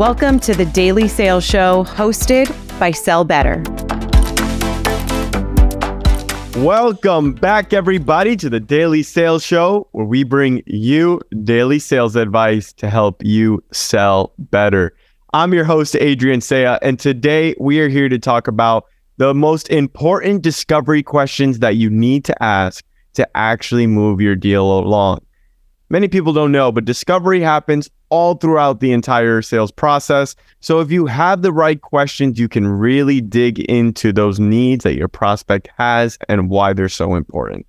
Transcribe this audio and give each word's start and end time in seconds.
Welcome 0.00 0.40
to 0.40 0.54
the 0.54 0.64
Daily 0.64 1.08
Sales 1.08 1.44
Show 1.44 1.84
hosted 1.84 2.48
by 2.80 2.90
Sell 2.90 3.22
Better. 3.22 3.62
Welcome 6.64 7.34
back, 7.34 7.74
everybody, 7.74 8.34
to 8.36 8.48
the 8.48 8.60
Daily 8.60 9.02
Sales 9.02 9.44
Show, 9.44 9.88
where 9.92 10.06
we 10.06 10.24
bring 10.24 10.62
you 10.64 11.20
daily 11.44 11.78
sales 11.78 12.16
advice 12.16 12.72
to 12.72 12.88
help 12.88 13.22
you 13.22 13.62
sell 13.72 14.32
better. 14.38 14.96
I'm 15.34 15.52
your 15.52 15.64
host, 15.64 15.94
Adrian 15.96 16.40
Cea, 16.40 16.78
and 16.80 16.98
today 16.98 17.54
we 17.60 17.78
are 17.80 17.90
here 17.90 18.08
to 18.08 18.18
talk 18.18 18.48
about 18.48 18.86
the 19.18 19.34
most 19.34 19.68
important 19.68 20.40
discovery 20.40 21.02
questions 21.02 21.58
that 21.58 21.76
you 21.76 21.90
need 21.90 22.24
to 22.24 22.42
ask 22.42 22.82
to 23.12 23.28
actually 23.36 23.86
move 23.86 24.22
your 24.22 24.34
deal 24.34 24.78
along. 24.78 25.20
Many 25.90 26.08
people 26.08 26.32
don't 26.32 26.52
know, 26.52 26.72
but 26.72 26.86
discovery 26.86 27.42
happens 27.42 27.90
all 28.10 28.34
throughout 28.34 28.80
the 28.80 28.92
entire 28.92 29.40
sales 29.40 29.70
process. 29.72 30.36
So 30.60 30.80
if 30.80 30.90
you 30.90 31.06
have 31.06 31.42
the 31.42 31.52
right 31.52 31.80
questions, 31.80 32.38
you 32.38 32.48
can 32.48 32.66
really 32.66 33.20
dig 33.20 33.60
into 33.60 34.12
those 34.12 34.38
needs 34.38 34.84
that 34.84 34.96
your 34.96 35.08
prospect 35.08 35.68
has 35.78 36.18
and 36.28 36.50
why 36.50 36.72
they're 36.72 36.88
so 36.88 37.14
important. 37.14 37.66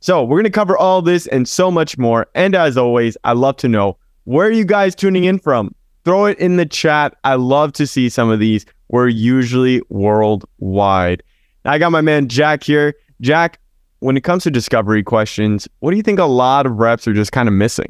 So 0.00 0.22
we're 0.22 0.36
going 0.36 0.44
to 0.44 0.50
cover 0.50 0.76
all 0.76 1.00
this 1.00 1.26
and 1.28 1.48
so 1.48 1.70
much 1.70 1.96
more. 1.96 2.26
And 2.34 2.54
as 2.54 2.76
always, 2.76 3.16
I 3.24 3.32
love 3.32 3.56
to 3.58 3.68
know 3.68 3.96
where 4.24 4.48
are 4.48 4.52
you 4.52 4.64
guys 4.64 4.94
tuning 4.94 5.24
in 5.24 5.38
from? 5.38 5.74
Throw 6.04 6.26
it 6.26 6.38
in 6.38 6.56
the 6.56 6.66
chat. 6.66 7.16
I 7.24 7.36
love 7.36 7.72
to 7.74 7.86
see 7.86 8.10
some 8.10 8.30
of 8.30 8.38
these. 8.38 8.66
We're 8.88 9.08
usually 9.08 9.80
worldwide. 9.88 11.22
I 11.64 11.78
got 11.78 11.92
my 11.92 12.02
man 12.02 12.28
Jack 12.28 12.62
here. 12.62 12.94
Jack, 13.22 13.58
when 14.00 14.16
it 14.16 14.24
comes 14.24 14.42
to 14.42 14.50
discovery 14.50 15.02
questions, 15.02 15.66
what 15.80 15.92
do 15.92 15.96
you 15.96 16.02
think 16.02 16.18
a 16.18 16.24
lot 16.24 16.66
of 16.66 16.72
reps 16.72 17.08
are 17.08 17.14
just 17.14 17.32
kind 17.32 17.48
of 17.48 17.54
missing? 17.54 17.88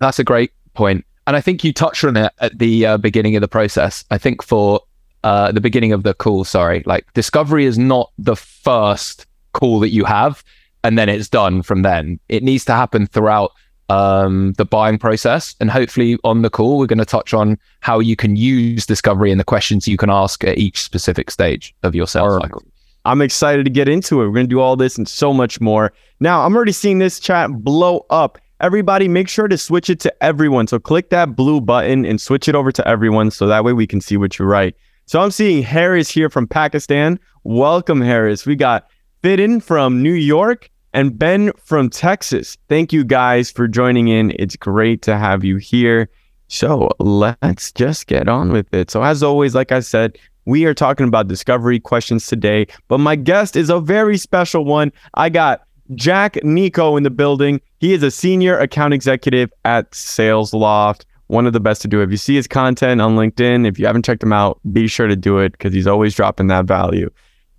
That's 0.00 0.18
a 0.18 0.24
great 0.24 0.52
point. 0.74 1.04
And 1.26 1.36
I 1.36 1.40
think 1.40 1.62
you 1.62 1.72
touched 1.72 2.04
on 2.04 2.16
it 2.16 2.32
at 2.40 2.58
the 2.58 2.86
uh, 2.86 2.96
beginning 2.96 3.36
of 3.36 3.42
the 3.42 3.48
process. 3.48 4.04
I 4.10 4.18
think 4.18 4.42
for 4.42 4.80
uh, 5.24 5.52
the 5.52 5.60
beginning 5.60 5.92
of 5.92 6.02
the 6.02 6.14
call, 6.14 6.44
sorry, 6.44 6.82
like 6.86 7.12
discovery 7.12 7.66
is 7.66 7.78
not 7.78 8.10
the 8.18 8.36
first 8.36 9.26
call 9.52 9.80
that 9.80 9.90
you 9.90 10.04
have 10.04 10.42
and 10.84 10.98
then 10.98 11.08
it's 11.08 11.28
done 11.28 11.62
from 11.62 11.82
then. 11.82 12.18
It 12.28 12.42
needs 12.42 12.64
to 12.66 12.72
happen 12.72 13.06
throughout 13.06 13.52
um, 13.88 14.52
the 14.54 14.64
buying 14.64 14.98
process. 14.98 15.54
And 15.60 15.70
hopefully, 15.70 16.18
on 16.24 16.42
the 16.42 16.50
call, 16.50 16.78
we're 16.78 16.86
going 16.86 16.98
to 16.98 17.04
touch 17.04 17.34
on 17.34 17.58
how 17.80 17.98
you 17.98 18.16
can 18.16 18.36
use 18.36 18.86
discovery 18.86 19.30
and 19.30 19.40
the 19.40 19.44
questions 19.44 19.88
you 19.88 19.96
can 19.96 20.10
ask 20.10 20.44
at 20.44 20.58
each 20.58 20.82
specific 20.82 21.30
stage 21.30 21.74
of 21.82 21.94
your 21.94 22.06
sales 22.06 22.34
right. 22.34 22.42
cycle. 22.42 22.62
I'm 23.04 23.22
excited 23.22 23.64
to 23.64 23.70
get 23.70 23.88
into 23.88 24.20
it. 24.20 24.26
We're 24.26 24.34
going 24.34 24.46
to 24.46 24.50
do 24.50 24.60
all 24.60 24.76
this 24.76 24.98
and 24.98 25.08
so 25.08 25.32
much 25.32 25.60
more. 25.60 25.92
Now, 26.20 26.44
I'm 26.44 26.54
already 26.54 26.72
seeing 26.72 26.98
this 26.98 27.18
chat 27.18 27.50
blow 27.50 28.04
up. 28.10 28.38
Everybody, 28.60 29.06
make 29.06 29.28
sure 29.28 29.46
to 29.46 29.56
switch 29.56 29.88
it 29.88 30.00
to 30.00 30.22
everyone. 30.22 30.66
So 30.66 30.80
click 30.80 31.10
that 31.10 31.36
blue 31.36 31.60
button 31.60 32.04
and 32.04 32.20
switch 32.20 32.48
it 32.48 32.56
over 32.56 32.72
to 32.72 32.88
everyone 32.88 33.30
so 33.30 33.46
that 33.46 33.62
way 33.62 33.72
we 33.72 33.86
can 33.86 34.00
see 34.00 34.16
what 34.16 34.36
you 34.36 34.46
write. 34.46 34.74
So 35.06 35.20
I'm 35.20 35.30
seeing 35.30 35.62
Harris 35.62 36.10
here 36.10 36.28
from 36.28 36.48
Pakistan. 36.48 37.20
Welcome, 37.44 38.00
Harris. 38.00 38.46
We 38.46 38.56
got 38.56 38.88
Fidden 39.22 39.60
from 39.60 40.02
New 40.02 40.12
York 40.12 40.70
and 40.92 41.16
Ben 41.16 41.52
from 41.64 41.88
Texas. 41.88 42.58
Thank 42.68 42.92
you 42.92 43.04
guys 43.04 43.48
for 43.48 43.68
joining 43.68 44.08
in. 44.08 44.32
It's 44.40 44.56
great 44.56 45.02
to 45.02 45.16
have 45.16 45.44
you 45.44 45.58
here. 45.58 46.10
So 46.48 46.88
let's 46.98 47.70
just 47.70 48.08
get 48.08 48.28
on 48.28 48.50
with 48.50 48.74
it. 48.74 48.90
So, 48.90 49.04
as 49.04 49.22
always, 49.22 49.54
like 49.54 49.70
I 49.70 49.80
said, 49.80 50.18
we 50.46 50.64
are 50.64 50.74
talking 50.74 51.06
about 51.06 51.28
discovery 51.28 51.78
questions 51.78 52.26
today, 52.26 52.66
but 52.88 52.98
my 52.98 53.14
guest 53.14 53.54
is 53.54 53.70
a 53.70 53.78
very 53.78 54.18
special 54.18 54.64
one. 54.64 54.90
I 55.14 55.28
got 55.28 55.60
Jack 55.94 56.34
Neicho 56.36 56.96
in 56.96 57.04
the 57.04 57.10
building. 57.10 57.60
He 57.78 57.92
is 57.92 58.02
a 58.02 58.10
senior 58.10 58.58
account 58.58 58.92
executive 58.92 59.52
at 59.64 59.92
SalesLoft, 59.92 61.04
one 61.28 61.46
of 61.46 61.52
the 61.52 61.60
best 61.60 61.82
to 61.82 61.88
do. 61.88 62.00
If 62.02 62.10
you 62.10 62.16
see 62.16 62.34
his 62.34 62.48
content 62.48 63.00
on 63.00 63.16
LinkedIn, 63.16 63.66
if 63.66 63.78
you 63.78 63.86
haven't 63.86 64.04
checked 64.04 64.22
him 64.22 64.32
out, 64.32 64.60
be 64.72 64.88
sure 64.88 65.06
to 65.06 65.16
do 65.16 65.38
it 65.38 65.52
because 65.52 65.72
he's 65.72 65.86
always 65.86 66.14
dropping 66.14 66.48
that 66.48 66.64
value. 66.64 67.10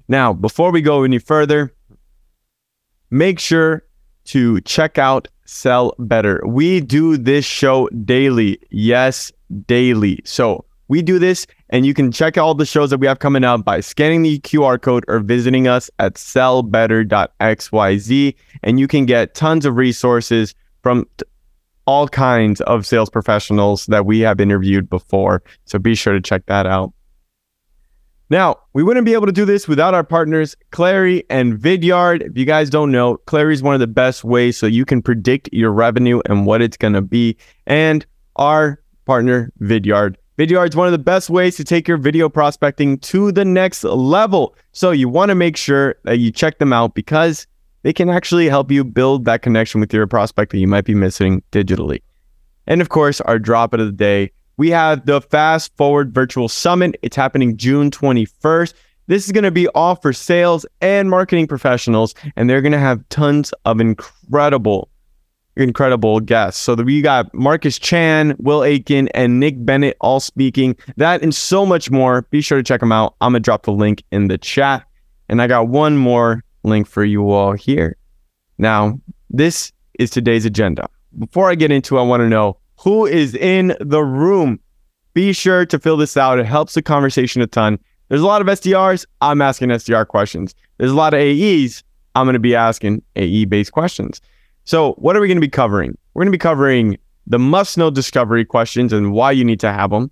Now, 0.08 0.34
before 0.34 0.72
we 0.72 0.82
go 0.82 1.04
any 1.04 1.20
further, 1.20 1.74
make 3.12 3.40
sure 3.40 3.86
to 4.26 4.60
check 4.62 4.98
out 4.98 5.28
Sell 5.46 5.96
Better. 6.00 6.42
We 6.46 6.82
do 6.82 7.18
this 7.18 7.46
show 7.46 7.88
daily. 7.90 8.60
Yes, 8.70 9.32
daily. 9.66 10.20
So 10.26 10.66
we 10.90 11.02
do 11.02 11.20
this, 11.20 11.48
and 11.70 11.86
you 11.86 11.94
can 11.94 12.12
check 12.12 12.38
all 12.38 12.54
the 12.54 12.66
shows 12.66 12.90
that 12.90 12.98
we 12.98 13.08
have 13.08 13.20
coming 13.20 13.46
out 13.46 13.64
by 13.64 13.80
scanning 13.80 14.24
the 14.24 14.40
QR 14.40 14.82
code 14.82 15.06
or 15.08 15.20
visiting 15.20 15.68
us 15.68 15.90
at 16.00 16.16
sellbetter.xyz. 16.16 18.36
And 18.64 18.80
you 18.80 18.88
can 18.88 19.06
get 19.06 19.36
tons 19.36 19.66
of 19.66 19.78
resources 19.78 20.56
from 20.82 21.06
t- 21.18 21.26
all 21.86 22.08
kinds 22.08 22.62
of 22.62 22.86
sales 22.86 23.10
professionals 23.10 23.86
that 23.86 24.06
we 24.06 24.20
have 24.20 24.42
interviewed 24.42 24.90
before. 24.90 25.42
So 25.66 25.80
be 25.80 25.96
sure 25.96 26.14
to 26.14 26.22
check 26.22 26.46
that 26.48 26.66
out. 26.66 26.94
Now, 28.32 28.58
we 28.74 28.84
wouldn't 28.84 29.08
be 29.08 29.14
able 29.14 29.26
to 29.26 29.32
do 29.32 29.46
this 29.46 29.68
without 29.68 29.96
our 29.96 30.04
partners, 30.04 30.56
Clari 30.72 31.24
and 31.32 31.58
Vidyard. 31.58 32.22
If 32.22 32.38
you 32.38 32.46
guys 32.46 32.70
don't 32.70 32.92
know, 32.92 33.18
Clari 33.26 33.54
is 33.54 33.64
one 33.64 33.74
of 33.74 33.80
the 33.80 33.88
best 33.88 34.24
ways 34.24 34.56
so 34.56 34.68
you 34.68 34.86
can 34.86 35.02
predict 35.02 35.50
your 35.52 35.72
revenue 35.72 36.22
and 36.30 36.46
what 36.46 36.62
it's 36.62 36.78
going 36.78 36.94
to 36.94 37.02
be. 37.02 37.36
And 37.66 38.06
our 38.36 38.80
partner, 39.06 39.52
Vidyard. 39.62 40.16
Vidyard 40.40 40.70
is 40.70 40.76
one 40.78 40.88
of 40.88 40.94
the 40.94 40.98
best 40.98 41.30
ways 41.30 41.58
to 41.58 41.66
take 41.66 41.86
your 41.86 41.98
video 41.98 42.30
prospecting 42.30 42.98
to 43.00 43.30
the 43.30 43.44
next 43.44 43.84
level. 43.84 44.56
So 44.72 44.92
you 44.92 45.10
want 45.10 45.28
to 45.30 45.36
make 45.36 45.58
sure 45.58 45.96
that 46.06 46.20
you 46.20 46.32
check 46.32 46.60
them 46.60 46.72
out 46.72 46.94
because 46.94 47.46
they 47.84 47.92
can 47.92 48.10
actually 48.10 48.48
help 48.48 48.72
you 48.72 48.86
build 48.86 49.26
that 49.26 49.42
connection 49.42 49.82
with 49.82 49.94
your 49.94 50.08
prospect 50.08 50.54
that 50.54 50.60
you 50.60 50.68
might 50.68 50.86
be 50.86 50.96
missing 50.96 51.44
digitally. 51.52 52.02
And 52.68 52.80
of 52.80 52.88
course, 52.88 53.20
our 53.20 53.38
drop 53.38 53.74
of 53.74 53.82
the 53.82 53.92
day 53.92 54.32
we 54.56 54.70
have 54.70 55.06
the 55.06 55.20
Fast 55.20 55.76
Forward 55.76 56.14
Virtual 56.14 56.48
Summit. 56.48 56.98
It's 57.02 57.18
happening 57.18 57.58
June 57.58 57.92
21st. 57.92 58.74
This 59.08 59.26
is 59.26 59.34
going 59.34 59.44
to 59.44 59.52
be 59.52 59.68
all 59.70 59.96
for 59.96 60.14
sales 60.14 60.66
and 60.80 61.10
marketing 61.10 61.48
professionals, 61.48 62.14
and 62.38 62.50
they're 62.50 62.62
going 62.62 62.74
to 62.74 62.80
have 62.80 63.08
tons 63.10 63.54
of 63.66 63.82
incredible, 63.82 64.89
incredible 65.60 66.20
guests. 66.20 66.62
So 66.62 66.76
we 66.76 67.02
got 67.02 67.34
Marcus 67.34 67.78
Chan, 67.78 68.36
Will 68.40 68.64
Aitken, 68.64 69.10
and 69.10 69.40
Nick 69.40 69.64
Bennett 69.66 69.98
all 70.02 70.20
speaking. 70.20 70.76
That 70.98 71.22
and 71.22 71.34
so 71.34 71.66
much 71.66 71.92
more. 71.92 72.24
Be 72.24 72.42
sure 72.42 72.58
to 72.58 72.64
check 72.64 72.80
them 72.80 72.92
out. 72.92 73.16
I'm 73.22 73.34
going 73.34 73.42
to 73.42 73.46
drop 73.46 73.64
the 73.64 73.72
link 73.72 74.04
in 74.12 74.28
the 74.28 74.38
chat. 74.38 74.86
And 75.28 75.42
I 75.42 75.48
got 75.48 75.68
one 75.68 75.98
more 75.98 76.44
link 76.64 76.88
for 76.88 77.04
you 77.04 77.30
all 77.30 77.54
here. 77.54 77.98
Now, 78.58 79.00
this 79.30 79.72
is 80.00 80.10
today's 80.10 80.46
agenda. 80.46 80.90
Before 81.18 81.50
I 81.50 81.56
get 81.56 81.72
into 81.72 81.98
it, 81.98 82.02
I 82.02 82.04
want 82.04 82.22
to 82.22 82.30
know 82.30 82.58
who 82.80 83.06
is 83.06 83.36
in 83.36 83.76
the 83.80 84.04
room. 84.04 84.60
Be 85.14 85.34
sure 85.34 85.66
to 85.66 85.80
fill 85.80 85.98
this 85.98 86.18
out. 86.18 86.40
It 86.40 86.46
helps 86.46 86.74
the 86.74 86.82
conversation 86.82 87.42
a 87.42 87.48
ton. 87.48 87.80
There's 88.08 88.22
a 88.22 88.26
lot 88.26 88.42
of 88.42 88.48
SDRs. 88.48 89.06
I'm 89.22 89.42
asking 89.42 89.70
SDR 89.70 90.08
questions. 90.08 90.56
There's 90.78 90.92
a 90.92 90.96
lot 90.96 91.14
of 91.14 91.20
AEs. 91.20 91.84
I'm 92.16 92.26
going 92.26 92.34
to 92.34 92.40
be 92.40 92.56
asking 92.56 93.04
AE 93.16 93.46
based 93.46 93.72
questions. 93.72 94.22
So, 94.70 94.94
what 95.00 95.16
are 95.16 95.20
we 95.20 95.28
going 95.28 95.38
to 95.38 95.42
be 95.42 95.50
covering? 95.50 95.98
We're 96.14 96.22
going 96.22 96.32
to 96.32 96.38
be 96.38 96.38
covering 96.38 96.96
the 97.26 97.40
must 97.40 97.76
know 97.76 97.90
discovery 97.90 98.46
questions 98.46 98.94
and 98.94 99.14
why 99.14 99.32
you 99.32 99.44
need 99.44 99.60
to 99.62 99.74
have 99.74 99.90
them, 99.90 100.12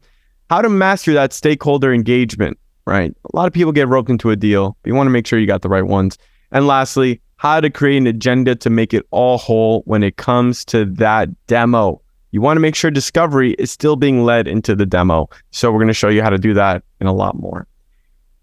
how 0.50 0.64
to 0.64 0.70
master 0.70 1.14
that 1.14 1.32
stakeholder 1.32 1.94
engagement, 1.94 2.58
right? 2.88 3.14
A 3.32 3.36
lot 3.36 3.46
of 3.46 3.54
people 3.54 3.72
get 3.72 3.88
roped 3.88 4.10
into 4.10 4.32
a 4.32 4.36
deal, 4.36 4.76
but 4.82 4.90
you 4.90 4.96
want 4.96 5.06
to 5.06 5.12
make 5.12 5.28
sure 5.28 5.38
you 5.38 5.46
got 5.46 5.62
the 5.62 5.70
right 5.70 5.86
ones. 5.86 6.18
And 6.52 6.66
lastly, 6.66 7.22
how 7.36 7.62
to 7.62 7.70
create 7.70 7.98
an 7.98 8.08
agenda 8.08 8.56
to 8.56 8.72
make 8.72 8.96
it 8.96 9.06
all 9.12 9.38
whole 9.38 9.84
when 9.86 10.02
it 10.02 10.18
comes 10.18 10.66
to 10.66 10.86
that 10.86 11.30
demo. 11.46 12.02
You 12.32 12.42
want 12.42 12.58
to 12.58 12.62
make 12.62 12.74
sure 12.74 12.90
discovery 12.90 13.52
is 13.60 13.70
still 13.70 13.96
being 13.96 14.24
led 14.24 14.48
into 14.48 14.76
the 14.76 14.88
demo. 14.88 15.30
So 15.52 15.72
we're 15.72 15.78
going 15.78 15.88
to 15.90 15.94
show 15.94 16.10
you 16.10 16.24
how 16.24 16.32
to 16.32 16.40
do 16.40 16.56
that 16.56 16.82
and 17.00 17.08
a 17.08 17.12
lot 17.12 17.38
more. 17.38 17.68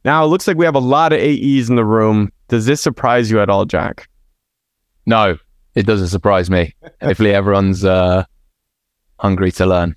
Now, 0.04 0.22
it 0.22 0.28
looks 0.28 0.46
like 0.46 0.58
we 0.58 0.64
have 0.64 0.76
a 0.76 0.78
lot 0.78 1.12
of 1.12 1.18
AEs 1.18 1.68
in 1.68 1.74
the 1.74 1.84
room. 1.84 2.30
Does 2.46 2.66
this 2.66 2.80
surprise 2.80 3.32
you 3.32 3.40
at 3.40 3.50
all, 3.50 3.64
Jack? 3.64 4.08
No, 5.06 5.38
it 5.74 5.86
doesn't 5.86 6.08
surprise 6.08 6.50
me. 6.50 6.74
Hopefully, 7.02 7.34
everyone's 7.34 7.84
uh, 7.84 8.24
hungry 9.18 9.52
to 9.52 9.66
learn. 9.66 9.96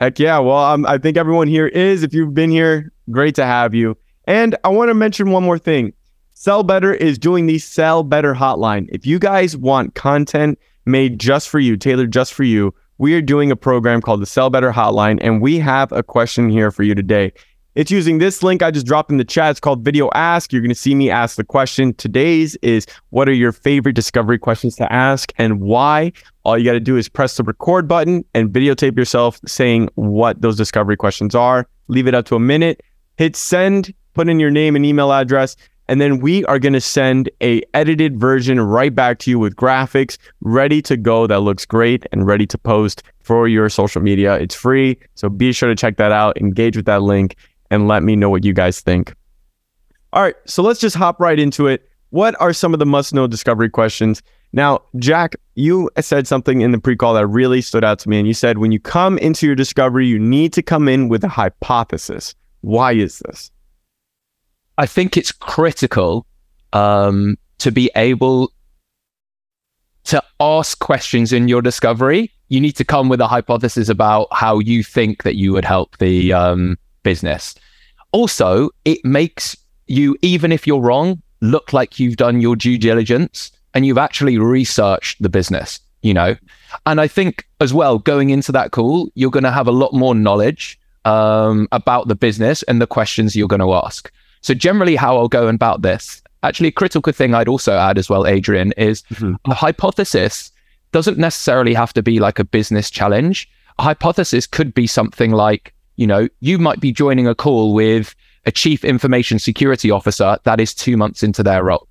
Heck 0.00 0.18
yeah. 0.18 0.38
Well, 0.38 0.56
um, 0.56 0.86
I 0.86 0.98
think 0.98 1.16
everyone 1.16 1.48
here 1.48 1.66
is. 1.66 2.02
If 2.02 2.14
you've 2.14 2.34
been 2.34 2.50
here, 2.50 2.90
great 3.10 3.34
to 3.34 3.44
have 3.44 3.74
you. 3.74 3.96
And 4.24 4.56
I 4.64 4.68
want 4.68 4.88
to 4.88 4.94
mention 4.94 5.30
one 5.30 5.42
more 5.42 5.58
thing. 5.58 5.92
Sell 6.34 6.62
Better 6.62 6.94
is 6.94 7.18
doing 7.18 7.46
the 7.46 7.58
Sell 7.58 8.02
Better 8.02 8.34
hotline. 8.34 8.88
If 8.90 9.04
you 9.04 9.18
guys 9.18 9.56
want 9.56 9.94
content 9.94 10.58
made 10.86 11.18
just 11.18 11.50
for 11.50 11.58
you, 11.58 11.76
tailored 11.76 12.12
just 12.12 12.32
for 12.32 12.44
you, 12.44 12.74
we 12.96 13.14
are 13.14 13.22
doing 13.22 13.50
a 13.50 13.56
program 13.56 14.00
called 14.00 14.22
the 14.22 14.26
Sell 14.26 14.50
Better 14.50 14.72
Hotline, 14.72 15.18
and 15.22 15.40
we 15.40 15.58
have 15.58 15.90
a 15.90 16.02
question 16.02 16.50
here 16.50 16.70
for 16.70 16.82
you 16.82 16.94
today. 16.94 17.32
It's 17.76 17.90
using 17.92 18.18
this 18.18 18.42
link 18.42 18.62
I 18.62 18.72
just 18.72 18.84
dropped 18.84 19.12
in 19.12 19.16
the 19.18 19.24
chat. 19.24 19.52
It's 19.52 19.60
called 19.60 19.84
VideoAsk. 19.84 20.52
You're 20.52 20.60
going 20.60 20.70
to 20.70 20.74
see 20.74 20.96
me 20.96 21.08
ask 21.08 21.36
the 21.36 21.44
question. 21.44 21.94
Today's 21.94 22.56
is 22.62 22.84
what 23.10 23.28
are 23.28 23.32
your 23.32 23.52
favorite 23.52 23.92
discovery 23.92 24.38
questions 24.38 24.74
to 24.76 24.92
ask 24.92 25.32
and 25.38 25.60
why? 25.60 26.12
All 26.42 26.58
you 26.58 26.64
got 26.64 26.72
to 26.72 26.80
do 26.80 26.96
is 26.96 27.08
press 27.08 27.36
the 27.36 27.44
record 27.44 27.86
button 27.86 28.24
and 28.34 28.50
videotape 28.50 28.98
yourself 28.98 29.38
saying 29.46 29.88
what 29.94 30.42
those 30.42 30.56
discovery 30.56 30.96
questions 30.96 31.36
are. 31.36 31.68
Leave 31.86 32.08
it 32.08 32.14
up 32.14 32.26
to 32.26 32.34
a 32.34 32.40
minute. 32.40 32.82
Hit 33.18 33.36
send, 33.36 33.94
put 34.14 34.28
in 34.28 34.40
your 34.40 34.50
name 34.50 34.74
and 34.74 34.84
email 34.84 35.12
address, 35.12 35.54
and 35.86 36.00
then 36.00 36.18
we 36.18 36.44
are 36.46 36.58
going 36.58 36.72
to 36.72 36.80
send 36.80 37.30
a 37.40 37.62
edited 37.74 38.18
version 38.18 38.60
right 38.60 38.94
back 38.94 39.20
to 39.20 39.30
you 39.30 39.38
with 39.38 39.54
graphics 39.54 40.18
ready 40.40 40.82
to 40.82 40.96
go 40.96 41.28
that 41.28 41.40
looks 41.40 41.66
great 41.66 42.04
and 42.10 42.26
ready 42.26 42.46
to 42.46 42.58
post 42.58 43.04
for 43.20 43.46
your 43.46 43.68
social 43.68 44.02
media. 44.02 44.34
It's 44.36 44.54
free, 44.56 44.98
so 45.14 45.28
be 45.28 45.52
sure 45.52 45.68
to 45.68 45.76
check 45.76 45.98
that 45.98 46.10
out, 46.10 46.36
engage 46.36 46.76
with 46.76 46.86
that 46.86 47.02
link 47.02 47.36
and 47.70 47.88
let 47.88 48.02
me 48.02 48.16
know 48.16 48.30
what 48.30 48.44
you 48.44 48.52
guys 48.52 48.80
think. 48.80 49.14
All 50.12 50.22
right, 50.22 50.34
so 50.46 50.62
let's 50.62 50.80
just 50.80 50.96
hop 50.96 51.20
right 51.20 51.38
into 51.38 51.66
it. 51.66 51.88
What 52.10 52.38
are 52.40 52.52
some 52.52 52.72
of 52.72 52.80
the 52.80 52.86
must 52.86 53.14
know 53.14 53.26
discovery 53.26 53.70
questions? 53.70 54.22
Now, 54.52 54.82
Jack, 54.98 55.36
you 55.54 55.88
said 56.00 56.26
something 56.26 56.60
in 56.60 56.72
the 56.72 56.78
pre 56.80 56.96
call 56.96 57.14
that 57.14 57.26
really 57.26 57.60
stood 57.60 57.84
out 57.84 58.00
to 58.00 58.08
me. 58.08 58.18
And 58.18 58.26
you 58.26 58.34
said 58.34 58.58
when 58.58 58.72
you 58.72 58.80
come 58.80 59.16
into 59.18 59.46
your 59.46 59.54
discovery, 59.54 60.06
you 60.06 60.18
need 60.18 60.52
to 60.54 60.62
come 60.62 60.88
in 60.88 61.08
with 61.08 61.22
a 61.22 61.28
hypothesis. 61.28 62.34
Why 62.62 62.92
is 62.92 63.20
this? 63.20 63.50
I 64.76 64.86
think 64.86 65.16
it's 65.16 65.30
critical 65.30 66.26
um, 66.72 67.36
to 67.58 67.70
be 67.70 67.90
able 67.94 68.52
to 70.04 70.22
ask 70.40 70.78
questions 70.80 71.32
in 71.32 71.46
your 71.46 71.62
discovery. 71.62 72.32
You 72.48 72.60
need 72.60 72.72
to 72.76 72.84
come 72.84 73.08
with 73.08 73.20
a 73.20 73.28
hypothesis 73.28 73.88
about 73.88 74.26
how 74.32 74.58
you 74.58 74.82
think 74.82 75.22
that 75.22 75.36
you 75.36 75.52
would 75.52 75.64
help 75.64 75.98
the 75.98 76.32
um, 76.32 76.76
business. 77.02 77.54
Also, 78.12 78.70
it 78.84 79.04
makes 79.04 79.56
you, 79.86 80.16
even 80.22 80.52
if 80.52 80.66
you're 80.66 80.80
wrong, 80.80 81.22
look 81.40 81.72
like 81.72 81.98
you've 81.98 82.16
done 82.16 82.40
your 82.40 82.56
due 82.56 82.78
diligence 82.78 83.52
and 83.74 83.86
you've 83.86 83.98
actually 83.98 84.38
researched 84.38 85.22
the 85.22 85.28
business, 85.28 85.80
you 86.02 86.14
know? 86.14 86.36
And 86.86 87.00
I 87.00 87.08
think 87.08 87.46
as 87.60 87.72
well, 87.72 87.98
going 87.98 88.30
into 88.30 88.52
that 88.52 88.72
call, 88.72 89.10
you're 89.14 89.30
going 89.30 89.44
to 89.44 89.52
have 89.52 89.68
a 89.68 89.72
lot 89.72 89.92
more 89.92 90.14
knowledge 90.14 90.78
um, 91.04 91.68
about 91.72 92.08
the 92.08 92.14
business 92.14 92.62
and 92.64 92.80
the 92.80 92.86
questions 92.86 93.34
you're 93.34 93.48
going 93.48 93.60
to 93.60 93.74
ask. 93.74 94.12
So, 94.42 94.54
generally, 94.54 94.96
how 94.96 95.16
I'll 95.16 95.28
go 95.28 95.48
about 95.48 95.82
this, 95.82 96.22
actually, 96.42 96.68
a 96.68 96.72
critical 96.72 97.12
thing 97.12 97.34
I'd 97.34 97.48
also 97.48 97.76
add 97.76 97.98
as 97.98 98.08
well, 98.08 98.26
Adrian, 98.26 98.72
is 98.72 99.02
mm-hmm. 99.02 99.34
a 99.50 99.54
hypothesis 99.54 100.50
doesn't 100.92 101.18
necessarily 101.18 101.74
have 101.74 101.92
to 101.92 102.02
be 102.02 102.18
like 102.18 102.38
a 102.38 102.44
business 102.44 102.90
challenge. 102.90 103.48
A 103.78 103.82
hypothesis 103.82 104.46
could 104.46 104.74
be 104.74 104.86
something 104.86 105.30
like, 105.30 105.72
you 106.00 106.06
know, 106.06 106.26
you 106.40 106.58
might 106.58 106.80
be 106.80 106.92
joining 106.92 107.28
a 107.28 107.34
call 107.34 107.74
with 107.74 108.14
a 108.46 108.50
chief 108.50 108.84
information 108.84 109.38
security 109.38 109.90
officer 109.90 110.38
that 110.44 110.58
is 110.58 110.72
two 110.72 110.96
months 110.96 111.22
into 111.22 111.42
their 111.42 111.62
role. 111.62 111.86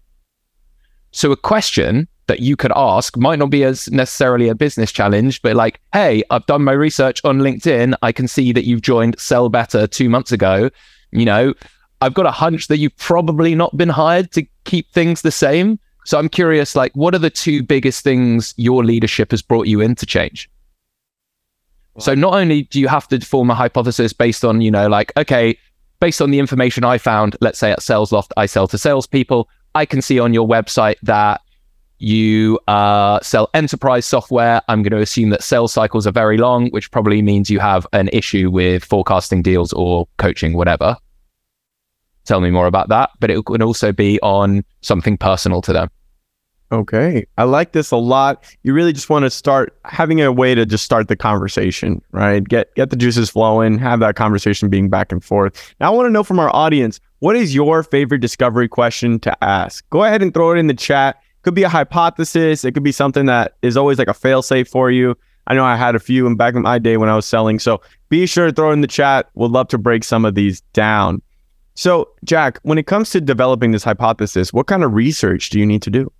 So 1.12 1.32
a 1.32 1.38
question 1.38 2.08
that 2.26 2.40
you 2.40 2.56
could 2.56 2.72
ask 2.76 3.16
might 3.18 3.38
not 3.38 3.52
be 3.52 3.64
as 3.64 3.88
necessarily 3.92 4.48
a 4.48 4.56
business 4.56 4.92
challenge, 4.92 5.44
but 5.44 5.56
like, 5.56 5.80
hey, 5.94 6.24
I've 6.32 6.46
done 6.48 6.64
my 6.64 6.72
research 6.72 7.24
on 7.24 7.38
LinkedIn. 7.38 7.94
I 8.02 8.12
can 8.12 8.28
see 8.28 8.52
that 8.52 8.66
you've 8.66 8.82
joined 8.82 9.20
Sell 9.20 9.48
Better 9.48 9.86
two 9.86 10.10
months 10.10 10.32
ago. 10.32 10.72
You 11.12 11.26
know, 11.26 11.54
I've 12.02 12.16
got 12.16 12.26
a 12.26 12.32
hunch 12.32 12.68
that 12.70 12.80
you've 12.80 12.98
probably 12.98 13.54
not 13.54 13.78
been 13.78 13.90
hired 13.90 14.32
to 14.32 14.44
keep 14.64 14.92
things 14.92 15.22
the 15.22 15.32
same. 15.32 15.78
So 16.06 16.18
I'm 16.18 16.30
curious, 16.30 16.76
like, 16.76 16.94
what 16.96 17.14
are 17.14 17.20
the 17.20 17.30
two 17.30 17.62
biggest 17.62 18.04
things 18.04 18.56
your 18.58 18.84
leadership 18.84 19.30
has 19.30 19.44
brought 19.44 19.68
you 19.68 19.82
in 19.82 19.94
to 19.94 20.08
So 22.00 22.16
not 22.16 22.34
only 22.34 22.64
do 22.64 22.80
you 22.80 22.88
have 22.88 23.08
to 23.10 23.20
form 23.20 23.50
a 23.50 23.56
hypothesis 23.56 24.14
based 24.14 24.46
on, 24.46 24.62
you 24.62 24.72
know, 24.72 24.88
like, 24.88 25.12
okay, 25.18 25.58
based 26.00 26.22
on 26.22 26.32
the 26.32 26.40
information 26.40 26.84
I 26.84 26.98
found, 26.98 27.36
let's 27.42 27.60
say 27.60 27.72
at 27.72 27.80
SalesLoft, 27.80 28.32
I 28.38 28.46
sell 28.46 28.68
to 28.70 28.78
salespeople. 28.78 29.50
I 29.76 29.86
can 29.86 30.02
see 30.02 30.20
on 30.20 30.34
your 30.34 30.48
website 30.48 30.96
that 31.04 31.42
you 32.00 32.58
uh, 32.68 33.20
sell 33.22 33.50
enterprise 33.54 34.06
software. 34.06 34.62
I'm 34.70 34.82
going 34.82 34.92
to 34.92 35.02
assume 35.02 35.30
that 35.32 35.44
sales 35.44 35.74
cycles 35.74 36.08
are 36.08 36.12
very 36.12 36.38
long, 36.38 36.70
which 36.70 36.90
probably 36.92 37.22
means 37.22 37.50
you 37.50 37.60
have 37.60 37.86
an 37.92 38.10
issue 38.14 38.50
with 38.50 38.86
forecasting 38.86 39.42
deals 39.42 39.74
or 39.74 40.08
coaching, 40.18 40.54
whatever. 40.54 40.96
Tell 42.24 42.40
me 42.40 42.50
more 42.50 42.68
about 42.68 42.88
that. 42.90 43.10
But 43.20 43.30
it 43.30 43.44
could 43.46 43.62
also 43.62 43.92
be 43.92 44.20
on 44.22 44.64
something 44.82 45.18
personal 45.18 45.62
to 45.64 45.74
them. 45.74 45.90
Okay. 46.72 47.26
I 47.38 47.46
like 47.46 47.72
this 47.72 47.90
a 47.90 47.98
lot. 47.98 48.44
You 48.62 48.74
really 48.74 48.94
just 48.94 49.10
want 49.10 49.24
to 49.24 49.32
start 49.32 49.76
having 49.86 50.22
a 50.22 50.32
way 50.32 50.54
to 50.54 50.66
just 50.68 50.86
start 50.86 51.08
the 51.08 51.16
conversation, 51.16 52.02
right? 52.12 52.44
Get 52.44 52.74
get 52.76 52.92
the 52.92 52.96
juices 52.96 53.32
flowing, 53.32 53.80
have 53.80 54.00
that 54.02 54.16
conversation 54.16 54.70
being 54.70 54.88
back 54.88 55.12
and 55.12 55.24
forth. 55.24 55.74
Now 55.80 55.92
I 55.92 55.96
want 55.96 56.06
to 56.06 56.12
know 56.12 56.24
from 56.24 56.40
our 56.40 56.56
audience, 56.56 57.00
what 57.20 57.36
is 57.36 57.56
your 57.56 57.82
favorite 57.82 58.20
discovery 58.20 58.68
question 58.68 59.20
to 59.22 59.44
ask? 59.44 59.88
Go 59.90 60.04
ahead 60.04 60.22
and 60.22 60.32
throw 60.32 60.52
it 60.52 60.60
in 60.60 60.68
the 60.68 60.76
chat. 60.76 61.20
Could 61.42 61.56
be 61.56 61.64
a 61.64 61.70
hypothesis, 61.70 62.64
it 62.64 62.74
could 62.74 62.84
be 62.84 62.92
something 62.92 63.26
that 63.26 63.56
is 63.62 63.76
always 63.76 63.98
like 63.98 64.10
a 64.10 64.14
fail 64.14 64.42
safe 64.44 64.68
for 64.68 64.92
you. 64.92 65.16
I 65.48 65.56
know 65.56 65.66
I 65.66 65.76
had 65.76 65.96
a 65.96 66.00
few 66.00 66.28
in 66.28 66.36
back 66.36 66.54
in 66.54 66.62
my 66.62 66.78
day 66.78 66.98
when 66.98 67.10
I 67.10 67.16
was 67.16 67.26
selling. 67.26 67.58
So 67.58 67.82
be 68.10 68.28
sure 68.28 68.46
to 68.46 68.54
throw 68.54 68.72
in 68.72 68.82
the 68.82 68.88
chat. 68.88 69.30
Would 69.34 69.52
love 69.52 69.70
to 69.70 69.80
break 69.80 70.04
some 70.04 70.24
of 70.24 70.36
these 70.36 70.62
down. 70.74 71.24
So, 71.74 72.10
Jack, 72.26 72.60
when 72.64 72.78
it 72.78 72.88
comes 72.88 73.10
to 73.12 73.22
developing 73.22 73.72
this 73.72 73.86
hypothesis, 73.86 74.52
what 74.52 74.68
kind 74.68 74.84
of 74.84 74.94
research 74.94 75.50
do 75.50 75.58
you 75.58 75.66
need 75.66 75.82
to 75.84 75.90
do? 75.90 76.12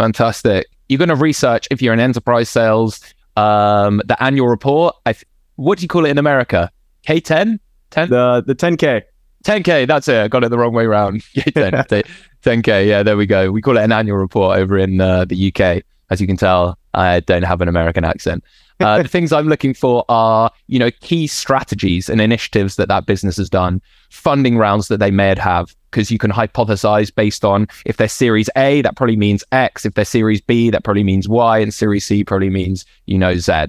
Fantastic. 0.00 0.66
You're 0.88 0.96
going 0.96 1.10
to 1.10 1.14
research 1.14 1.68
if 1.70 1.82
you're 1.82 1.92
in 1.92 2.00
enterprise 2.00 2.48
sales, 2.48 3.00
um, 3.36 4.00
the 4.06 4.16
annual 4.22 4.48
report. 4.48 4.96
Th- 5.04 5.22
what 5.56 5.78
do 5.78 5.82
you 5.82 5.88
call 5.88 6.06
it 6.06 6.08
in 6.08 6.16
America? 6.16 6.70
K10? 7.06 7.58
10? 7.90 8.08
The, 8.08 8.42
the 8.46 8.54
10K. 8.54 9.02
10K, 9.44 9.86
that's 9.86 10.08
it. 10.08 10.16
I 10.16 10.28
got 10.28 10.42
it 10.42 10.48
the 10.48 10.56
wrong 10.56 10.72
way 10.72 10.84
around. 10.84 11.22
10, 12.42 12.62
k 12.62 12.88
yeah, 12.88 13.02
there 13.02 13.18
we 13.18 13.26
go. 13.26 13.52
We 13.52 13.60
call 13.60 13.76
it 13.76 13.82
an 13.82 13.92
annual 13.92 14.16
report 14.16 14.58
over 14.58 14.78
in 14.78 15.02
uh, 15.02 15.26
the 15.26 15.52
UK. 15.52 15.82
As 16.08 16.18
you 16.18 16.26
can 16.26 16.38
tell, 16.38 16.78
I 16.94 17.20
don't 17.20 17.42
have 17.42 17.60
an 17.60 17.68
American 17.68 18.04
accent. 18.04 18.42
Uh, 18.90 19.02
the 19.02 19.08
things 19.08 19.30
I'm 19.30 19.46
looking 19.46 19.74
for 19.74 20.06
are, 20.08 20.50
you 20.66 20.78
know, 20.78 20.90
key 21.00 21.26
strategies 21.26 22.08
and 22.08 22.18
initiatives 22.18 22.76
that 22.76 22.88
that 22.88 23.04
business 23.04 23.36
has 23.36 23.50
done, 23.50 23.82
funding 24.08 24.56
rounds 24.56 24.88
that 24.88 25.00
they 25.00 25.10
may 25.10 25.34
have, 25.38 25.76
because 25.90 26.10
you 26.10 26.16
can 26.16 26.30
hypothesize 26.30 27.14
based 27.14 27.44
on 27.44 27.68
if 27.84 27.98
they're 27.98 28.08
Series 28.08 28.48
A, 28.56 28.80
that 28.82 28.96
probably 28.96 29.16
means 29.16 29.44
X. 29.52 29.84
If 29.84 29.94
they're 29.94 30.04
Series 30.06 30.40
B, 30.40 30.70
that 30.70 30.82
probably 30.82 31.04
means 31.04 31.28
Y, 31.28 31.58
and 31.58 31.74
Series 31.74 32.06
C 32.06 32.24
probably 32.24 32.48
means, 32.48 32.86
you 33.04 33.18
know, 33.18 33.36
Z. 33.36 33.66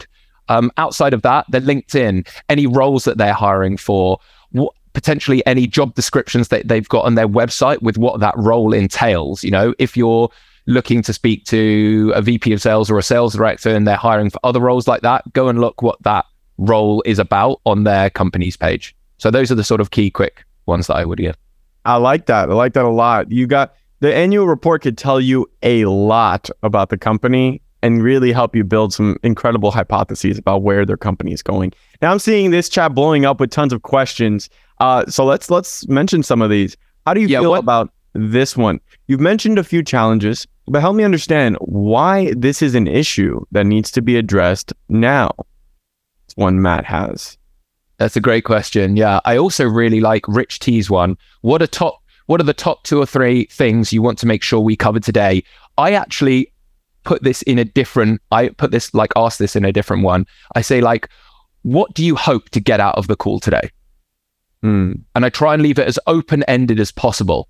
Um, 0.48 0.72
outside 0.78 1.14
of 1.14 1.24
that, 1.24 1.46
the 1.50 1.60
LinkedIn, 1.60 2.28
any 2.48 2.66
roles 2.66 3.04
that 3.04 3.18
they're 3.18 3.34
hiring 3.34 3.76
for, 3.76 4.18
what, 4.52 4.74
potentially 4.94 5.46
any 5.46 5.68
job 5.68 5.96
descriptions 5.96 6.50
that 6.50 6.68
they've 6.68 6.88
got 6.90 7.06
on 7.06 7.16
their 7.16 7.28
website 7.28 7.82
with 7.82 7.98
what 7.98 8.20
that 8.20 8.36
role 8.38 8.74
entails. 8.74 9.44
You 9.44 9.52
know, 9.52 9.74
if 9.80 9.96
you're 9.96 10.30
looking 10.68 11.02
to 11.04 11.14
speak 11.14 11.46
to 11.46 12.12
a 12.16 12.22
VP 12.22 12.54
of 12.54 12.62
sales 12.62 12.90
or 12.90 12.98
a 12.98 13.04
sales 13.04 13.34
director 13.34 13.70
and 13.70 13.88
they're 13.88 13.96
hiring 13.96 14.30
for 14.30 14.40
other 14.44 14.60
roles 14.60 14.88
like 14.88 15.02
that, 15.02 15.32
go 15.34 15.48
and 15.48 15.60
look 15.60 15.82
what 15.82 16.02
that 16.04 16.26
role 16.58 17.02
is 17.06 17.20
about 17.20 17.60
on 17.66 17.84
their 17.84 18.10
company's 18.10 18.56
page. 18.56 18.96
So 19.18 19.32
those 19.32 19.52
are 19.52 19.56
the 19.56 19.64
sort 19.64 19.82
of 19.82 19.92
key 19.92 20.12
quick 20.12 20.44
ones 20.66 20.88
that 20.88 20.96
I 20.96 21.06
would 21.06 21.20
give. 21.20 21.38
I 21.86 21.96
like 21.96 22.28
that. 22.28 22.50
I 22.50 22.54
like 22.54 22.74
that 22.74 22.86
a 22.86 22.90
lot. 22.90 23.32
You 23.32 23.48
got 23.48 23.74
the 24.00 24.14
annual 24.14 24.48
report 24.48 24.82
could 24.82 24.98
tell 24.98 25.20
you 25.20 25.50
a 25.64 25.86
lot 25.86 26.50
about 26.64 26.90
the 26.90 26.98
company 26.98 27.62
and 27.84 28.04
really 28.04 28.32
help 28.32 28.56
you 28.56 28.64
build 28.64 28.94
some 28.94 29.18
incredible 29.24 29.72
hypotheses 29.72 30.38
about 30.38 30.62
where 30.62 30.86
their 30.86 30.98
company 30.98 31.34
is 31.34 31.42
going. 31.42 31.74
Now 32.02 32.12
I'm 32.12 32.20
seeing 32.20 32.52
this 32.52 32.70
chat 32.70 32.94
blowing 32.94 33.26
up 33.26 33.40
with 33.40 33.50
tons 33.50 33.74
of 33.74 33.82
questions. 33.82 34.50
Uh, 34.80 35.06
so 35.08 35.26
let's 35.26 35.50
let's 35.50 35.88
mention 35.88 36.22
some 36.22 36.42
of 36.42 36.52
these. 36.52 36.78
How 37.08 37.16
do 37.16 37.22
you 37.22 37.28
yeah, 37.28 37.40
feel 37.40 37.52
what, 37.52 37.60
about 37.60 37.92
this 38.14 38.58
one. 38.58 38.80
You've 39.12 39.20
mentioned 39.20 39.60
a 39.60 39.64
few 39.66 39.84
challenges, 39.84 40.48
but 40.68 40.80
help 40.80 40.96
me 40.96 41.04
understand 41.04 41.58
why 41.60 42.34
this 42.34 42.62
is 42.62 42.76
an 42.76 42.88
issue 42.88 43.42
that 43.52 43.66
needs 43.66 43.92
to 43.92 44.02
be 44.02 44.16
addressed 44.16 44.72
now. 44.88 45.34
It's 46.24 46.38
one 46.38 46.62
Matt 46.62 46.86
has. 46.86 47.38
That's 47.98 48.16
a 48.16 48.22
great 48.22 48.46
question. 48.46 48.96
Yeah. 48.96 49.20
I 49.26 49.36
also 49.36 49.66
really 49.66 50.00
like 50.00 50.26
Rich 50.30 50.60
T's 50.60 50.90
one. 50.90 51.18
What 51.42 51.62
are 51.62 51.68
top 51.68 52.02
what 52.28 52.40
are 52.40 52.46
the 52.46 52.54
top 52.54 52.84
two 52.84 53.02
or 53.02 53.06
three 53.06 53.48
things 53.52 53.92
you 53.92 54.02
want 54.02 54.18
to 54.20 54.26
make 54.26 54.44
sure 54.44 54.62
we 54.62 54.78
cover 54.78 55.02
today? 55.02 55.44
I 55.78 55.92
actually 55.92 56.54
put 57.04 57.22
this 57.22 57.42
in 57.42 57.60
a 57.60 57.66
different 57.66 58.22
I 58.32 58.48
put 58.48 58.72
this 58.72 58.94
like 58.94 59.12
ask 59.18 59.40
this 59.40 59.58
in 59.58 59.66
a 59.66 59.74
different 59.74 60.04
one. 60.04 60.26
I 60.56 60.62
say 60.62 60.80
like 60.80 61.10
what 61.64 61.94
do 61.94 62.06
you 62.06 62.16
hope 62.16 62.48
to 62.52 62.62
get 62.62 62.80
out 62.80 62.98
of 62.98 63.08
the 63.08 63.18
call 63.18 63.42
today? 63.42 63.72
Mm. 64.64 65.02
And 65.16 65.26
I 65.26 65.30
try 65.30 65.54
and 65.54 65.62
leave 65.62 65.80
it 65.80 65.88
as 65.90 66.00
open 66.08 66.44
ended 66.44 66.80
as 66.80 66.94
possible 66.94 67.50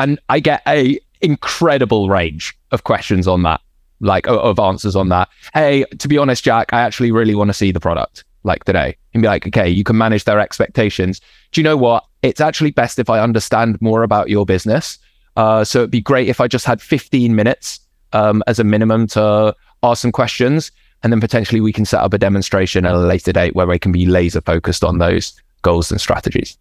and 0.00 0.18
I 0.30 0.40
get 0.40 0.62
a 0.66 0.98
incredible 1.20 2.08
range 2.08 2.56
of 2.70 2.84
questions 2.84 3.28
on 3.28 3.42
that, 3.42 3.60
like 4.00 4.26
of 4.26 4.58
answers 4.58 4.96
on 4.96 5.10
that. 5.10 5.28
Hey, 5.52 5.84
to 5.98 6.08
be 6.08 6.16
honest, 6.16 6.42
Jack, 6.42 6.72
I 6.72 6.80
actually 6.80 7.12
really 7.12 7.34
want 7.34 7.48
to 7.48 7.54
see 7.54 7.70
the 7.70 7.80
product 7.80 8.24
like 8.42 8.64
today 8.64 8.96
and 9.12 9.22
be 9.22 9.28
like, 9.28 9.46
okay, 9.46 9.68
you 9.68 9.84
can 9.84 9.98
manage 9.98 10.24
their 10.24 10.40
expectations. 10.40 11.20
Do 11.52 11.60
you 11.60 11.64
know 11.64 11.76
what? 11.76 12.04
It's 12.22 12.40
actually 12.40 12.70
best 12.70 12.98
if 12.98 13.10
I 13.10 13.20
understand 13.20 13.80
more 13.82 14.02
about 14.02 14.30
your 14.30 14.46
business. 14.46 14.98
Uh, 15.36 15.64
so 15.64 15.80
it'd 15.80 15.90
be 15.90 16.00
great 16.00 16.28
if 16.28 16.40
I 16.40 16.48
just 16.48 16.64
had 16.64 16.80
15 16.80 17.36
minutes 17.36 17.80
um, 18.14 18.42
as 18.46 18.58
a 18.58 18.64
minimum 18.64 19.06
to 19.08 19.54
ask 19.82 20.00
some 20.00 20.12
questions. 20.12 20.72
And 21.02 21.12
then 21.12 21.20
potentially 21.20 21.60
we 21.60 21.74
can 21.74 21.84
set 21.84 22.00
up 22.00 22.14
a 22.14 22.18
demonstration 22.18 22.86
at 22.86 22.94
a 22.94 22.98
later 22.98 23.32
date 23.32 23.54
where 23.54 23.66
we 23.66 23.78
can 23.78 23.92
be 23.92 24.06
laser 24.06 24.40
focused 24.40 24.82
on 24.82 24.96
those 24.96 25.38
goals 25.60 25.90
and 25.90 26.00
strategies. 26.00 26.56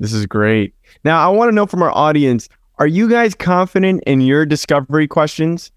This 0.00 0.12
is 0.12 0.26
great. 0.26 0.74
Now, 1.04 1.26
I 1.26 1.32
want 1.32 1.48
to 1.48 1.54
know 1.54 1.66
from 1.66 1.82
our 1.82 1.92
audience 1.92 2.48
are 2.78 2.86
you 2.86 3.08
guys 3.08 3.34
confident 3.34 4.02
in 4.06 4.20
your 4.20 4.46
discovery 4.46 5.06
questions? 5.08 5.70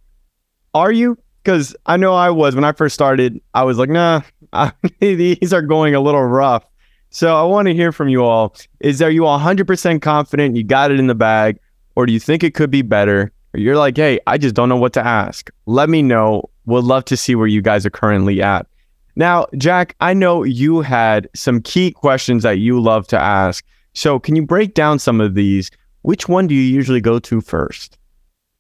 Are 0.74 0.92
you? 0.92 1.18
Because 1.44 1.76
I 1.86 1.98
know 1.98 2.14
I 2.14 2.30
was 2.30 2.56
when 2.56 2.64
I 2.64 2.74
first 2.74 2.94
started. 2.94 3.40
I 3.54 3.64
was 3.64 3.78
like, 3.78 3.90
nah, 3.90 4.22
these 5.00 5.54
are 5.54 5.62
going 5.62 5.96
a 5.96 6.02
little 6.02 6.24
rough. 6.24 6.66
So 7.10 7.36
I 7.36 7.44
want 7.44 7.68
to 7.68 7.74
hear 7.74 7.92
from 7.92 8.10
you 8.10 8.24
all. 8.24 8.56
Is 8.82 9.02
are 9.02 9.10
you 9.10 9.22
100% 9.22 10.02
confident 10.02 10.58
you 10.58 10.64
got 10.64 10.92
it 10.92 11.00
in 11.00 11.08
the 11.08 11.16
bag? 11.16 11.60
or 11.98 12.06
do 12.06 12.14
you 12.14 12.20
think 12.20 12.44
it 12.44 12.54
could 12.54 12.70
be 12.70 12.84
better? 12.84 13.32
Or 13.56 13.60
you're 13.60 13.76
like, 13.76 13.98
hey, 13.98 14.20
I 14.28 14.38
just 14.38 14.54
don't 14.54 14.70
know 14.70 14.78
what 14.78 14.94
to 14.94 15.06
ask. 15.06 15.50
Let 15.66 15.90
me 15.90 16.04
know. 16.04 16.48
We'd 16.68 16.84
love 16.84 17.06
to 17.06 17.18
see 17.18 17.34
where 17.34 17.48
you 17.48 17.60
guys 17.60 17.88
are 17.88 17.90
currently 17.90 18.40
at. 18.40 18.68
Now, 19.16 19.48
Jack, 19.58 19.96
I 20.00 20.14
know 20.14 20.44
you 20.44 20.82
had 20.82 21.28
some 21.34 21.60
key 21.60 21.90
questions 21.90 22.44
that 22.44 22.60
you 22.60 22.80
love 22.80 23.08
to 23.08 23.20
ask. 23.20 23.66
So, 23.94 24.20
can 24.20 24.36
you 24.36 24.46
break 24.46 24.76
down 24.76 25.00
some 25.00 25.20
of 25.20 25.34
these? 25.34 25.72
Which 26.08 26.30
one 26.30 26.48
do 26.48 26.56
you 26.56 26.62
usually 26.62 27.02
go 27.02 27.20
to 27.20 27.42
first? 27.42 27.98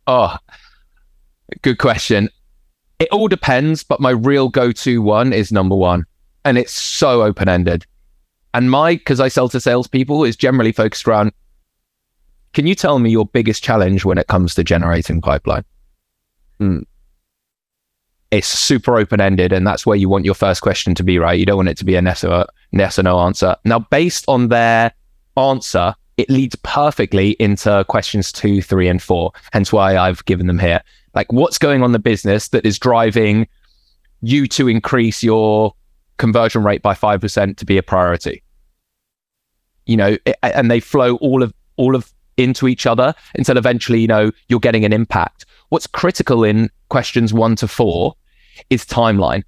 Oh, 0.05 0.35
good 1.61 1.77
question. 1.77 2.27
It 2.99 3.07
all 3.09 3.29
depends, 3.29 3.85
but 3.85 4.01
my 4.01 4.09
real 4.09 4.49
go 4.49 4.73
to 4.73 5.01
one 5.01 5.31
is 5.31 5.49
number 5.49 5.73
one. 5.73 6.05
And 6.43 6.57
it's 6.57 6.73
so 6.73 7.21
open 7.21 7.47
ended. 7.47 7.85
And 8.53 8.69
my, 8.69 8.95
because 8.95 9.21
I 9.21 9.29
sell 9.29 9.47
to 9.47 9.61
salespeople, 9.61 10.25
is 10.25 10.35
generally 10.35 10.73
focused 10.73 11.07
around 11.07 11.31
can 12.51 12.67
you 12.67 12.75
tell 12.75 12.99
me 12.99 13.11
your 13.11 13.25
biggest 13.25 13.63
challenge 13.63 14.03
when 14.03 14.17
it 14.17 14.27
comes 14.27 14.53
to 14.55 14.63
generating 14.65 15.21
pipeline? 15.21 15.63
Mm. 16.59 16.83
It's 18.29 18.47
super 18.47 18.97
open 18.97 19.21
ended, 19.21 19.53
and 19.53 19.65
that's 19.65 19.85
where 19.85 19.95
you 19.95 20.09
want 20.09 20.25
your 20.25 20.33
first 20.33 20.61
question 20.61 20.95
to 20.95 21.03
be, 21.03 21.17
right? 21.17 21.39
You 21.39 21.45
don't 21.45 21.55
want 21.55 21.69
it 21.69 21.77
to 21.77 21.85
be 21.85 21.95
a 21.95 22.01
yes 22.01 22.25
or, 22.25 22.45
yes 22.73 22.99
or 22.99 23.03
no 23.03 23.19
answer. 23.19 23.55
Now, 23.63 23.79
based 23.79 24.25
on 24.27 24.49
their 24.49 24.91
answer, 25.37 25.95
it 26.17 26.29
leads 26.29 26.55
perfectly 26.57 27.31
into 27.39 27.85
questions 27.87 28.31
two, 28.31 28.61
three, 28.61 28.87
and 28.87 29.01
four. 29.01 29.31
Hence 29.53 29.71
why 29.71 29.97
I've 29.97 30.25
given 30.25 30.47
them 30.47 30.59
here. 30.59 30.81
Like, 31.13 31.31
what's 31.31 31.57
going 31.57 31.83
on 31.83 31.91
the 31.91 31.99
business 31.99 32.49
that 32.49 32.65
is 32.65 32.77
driving 32.77 33.47
you 34.21 34.47
to 34.47 34.67
increase 34.67 35.23
your 35.23 35.73
conversion 36.17 36.63
rate 36.63 36.81
by 36.81 36.93
5% 36.93 37.57
to 37.57 37.65
be 37.65 37.77
a 37.77 37.83
priority? 37.83 38.43
You 39.85 39.97
know, 39.97 40.17
and 40.43 40.69
they 40.69 40.79
flow 40.79 41.15
all 41.17 41.43
of 41.43 41.53
all 41.77 41.95
of 41.95 42.11
into 42.37 42.67
each 42.67 42.85
other 42.85 43.13
until 43.35 43.57
eventually, 43.57 43.99
you 43.99 44.07
know, 44.07 44.31
you're 44.47 44.59
getting 44.59 44.85
an 44.85 44.93
impact. 44.93 45.45
What's 45.69 45.87
critical 45.87 46.43
in 46.43 46.69
questions 46.89 47.33
one 47.33 47.55
to 47.57 47.67
four 47.67 48.15
is 48.69 48.85
timeline. 48.85 49.43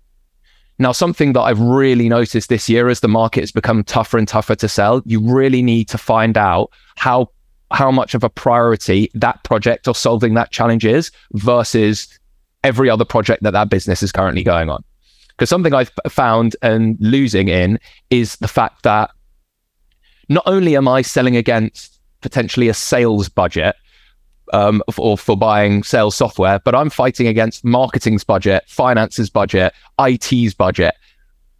Now, 0.81 0.93
something 0.93 1.33
that 1.33 1.41
I've 1.41 1.59
really 1.59 2.07
noticed 2.07 2.47
this 2.47 2.69
year 2.69 2.87
as 2.87 3.01
the 3.01 3.09
market 3.09 3.41
has 3.41 3.51
become 3.51 3.83
tougher 3.83 4.17
and 4.17 4.27
tougher 4.27 4.55
to 4.55 4.69
sell, 4.69 5.01
you 5.05 5.19
really 5.19 5.61
need 5.61 5.89
to 5.89 5.97
find 5.97 6.37
out 6.37 6.71
how 6.95 7.29
how 7.71 7.91
much 7.91 8.15
of 8.15 8.23
a 8.23 8.29
priority 8.29 9.11
that 9.13 9.43
project 9.43 9.87
or 9.87 9.93
solving 9.93 10.33
that 10.33 10.51
challenge 10.51 10.85
is 10.85 11.11
versus 11.33 12.07
every 12.63 12.89
other 12.89 13.05
project 13.05 13.43
that 13.43 13.51
that 13.51 13.69
business 13.69 14.01
is 14.01 14.11
currently 14.11 14.43
going 14.43 14.69
on. 14.69 14.83
Because 15.29 15.49
something 15.49 15.73
I've 15.73 15.91
found 16.07 16.55
and 16.63 16.97
losing 16.99 17.47
in 17.47 17.77
is 18.09 18.37
the 18.37 18.47
fact 18.47 18.83
that 18.83 19.11
not 20.29 20.43
only 20.47 20.75
am 20.75 20.87
I 20.87 21.03
selling 21.03 21.35
against 21.35 21.99
potentially 22.21 22.69
a 22.69 22.73
sales 22.73 23.29
budget 23.29 23.75
um, 24.53 24.81
or 24.97 25.17
for 25.17 25.37
buying 25.37 25.83
sales 25.83 26.15
software, 26.15 26.59
but 26.59 26.75
I'm 26.75 26.89
fighting 26.89 27.27
against 27.27 27.63
marketing's 27.63 28.23
budget, 28.23 28.63
finance's 28.67 29.29
budget, 29.29 29.73
IT's 29.99 30.53
budget. 30.53 30.95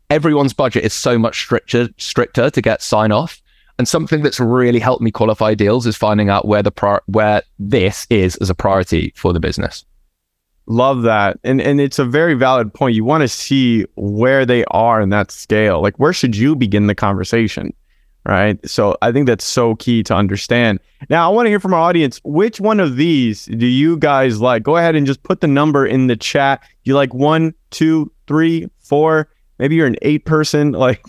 Everyone's 0.09 0.53
budget 0.53 0.83
is 0.83 0.93
so 0.93 1.19
much 1.19 1.39
stricter, 1.39 1.89
stricter 1.97 2.49
to 2.49 2.61
get 2.61 2.81
sign 2.81 3.11
off. 3.11 3.41
And 3.77 3.87
something 3.87 4.21
that's 4.21 4.41
really 4.41 4.79
helped 4.79 5.01
me 5.01 5.09
qualify 5.09 5.53
deals 5.53 5.87
is 5.87 5.95
finding 5.95 6.29
out 6.29 6.45
where 6.45 6.61
the 6.61 7.01
where 7.05 7.41
this 7.59 8.05
is 8.09 8.35
as 8.37 8.49
a 8.49 8.55
priority 8.55 9.13
for 9.15 9.31
the 9.31 9.39
business. 9.39 9.85
Love 10.65 11.03
that. 11.03 11.39
And 11.45 11.61
and 11.61 11.79
it's 11.79 11.97
a 11.97 12.03
very 12.03 12.33
valid 12.33 12.73
point. 12.73 12.93
You 12.93 13.05
want 13.05 13.21
to 13.21 13.29
see 13.29 13.85
where 13.95 14.45
they 14.45 14.65
are 14.65 14.99
in 14.99 15.09
that 15.09 15.31
scale. 15.31 15.81
Like 15.81 15.97
where 15.97 16.11
should 16.11 16.35
you 16.35 16.57
begin 16.57 16.87
the 16.87 16.95
conversation? 16.95 17.73
Right? 18.25 18.59
So 18.67 18.97
I 19.01 19.11
think 19.11 19.27
that's 19.27 19.45
so 19.45 19.75
key 19.75 20.03
to 20.03 20.15
understand. 20.15 20.79
Now, 21.09 21.29
I 21.29 21.33
want 21.33 21.45
to 21.45 21.49
hear 21.49 21.59
from 21.59 21.73
our 21.73 21.79
audience. 21.79 22.19
Which 22.23 22.59
one 22.59 22.79
of 22.79 22.95
these 22.95 23.45
do 23.45 23.65
you 23.65 23.97
guys 23.97 24.41
like? 24.41 24.63
Go 24.63 24.77
ahead 24.77 24.95
and 24.95 25.07
just 25.07 25.23
put 25.23 25.41
the 25.41 25.47
number 25.47 25.85
in 25.85 26.07
the 26.07 26.15
chat. 26.15 26.61
You 26.83 26.95
like 26.95 27.13
one, 27.13 27.53
two, 27.71 28.11
three, 28.27 28.67
four? 28.79 29.29
Maybe 29.57 29.75
you're 29.75 29.87
an 29.87 29.97
eight 30.01 30.25
person. 30.25 30.71
Like, 30.79 31.03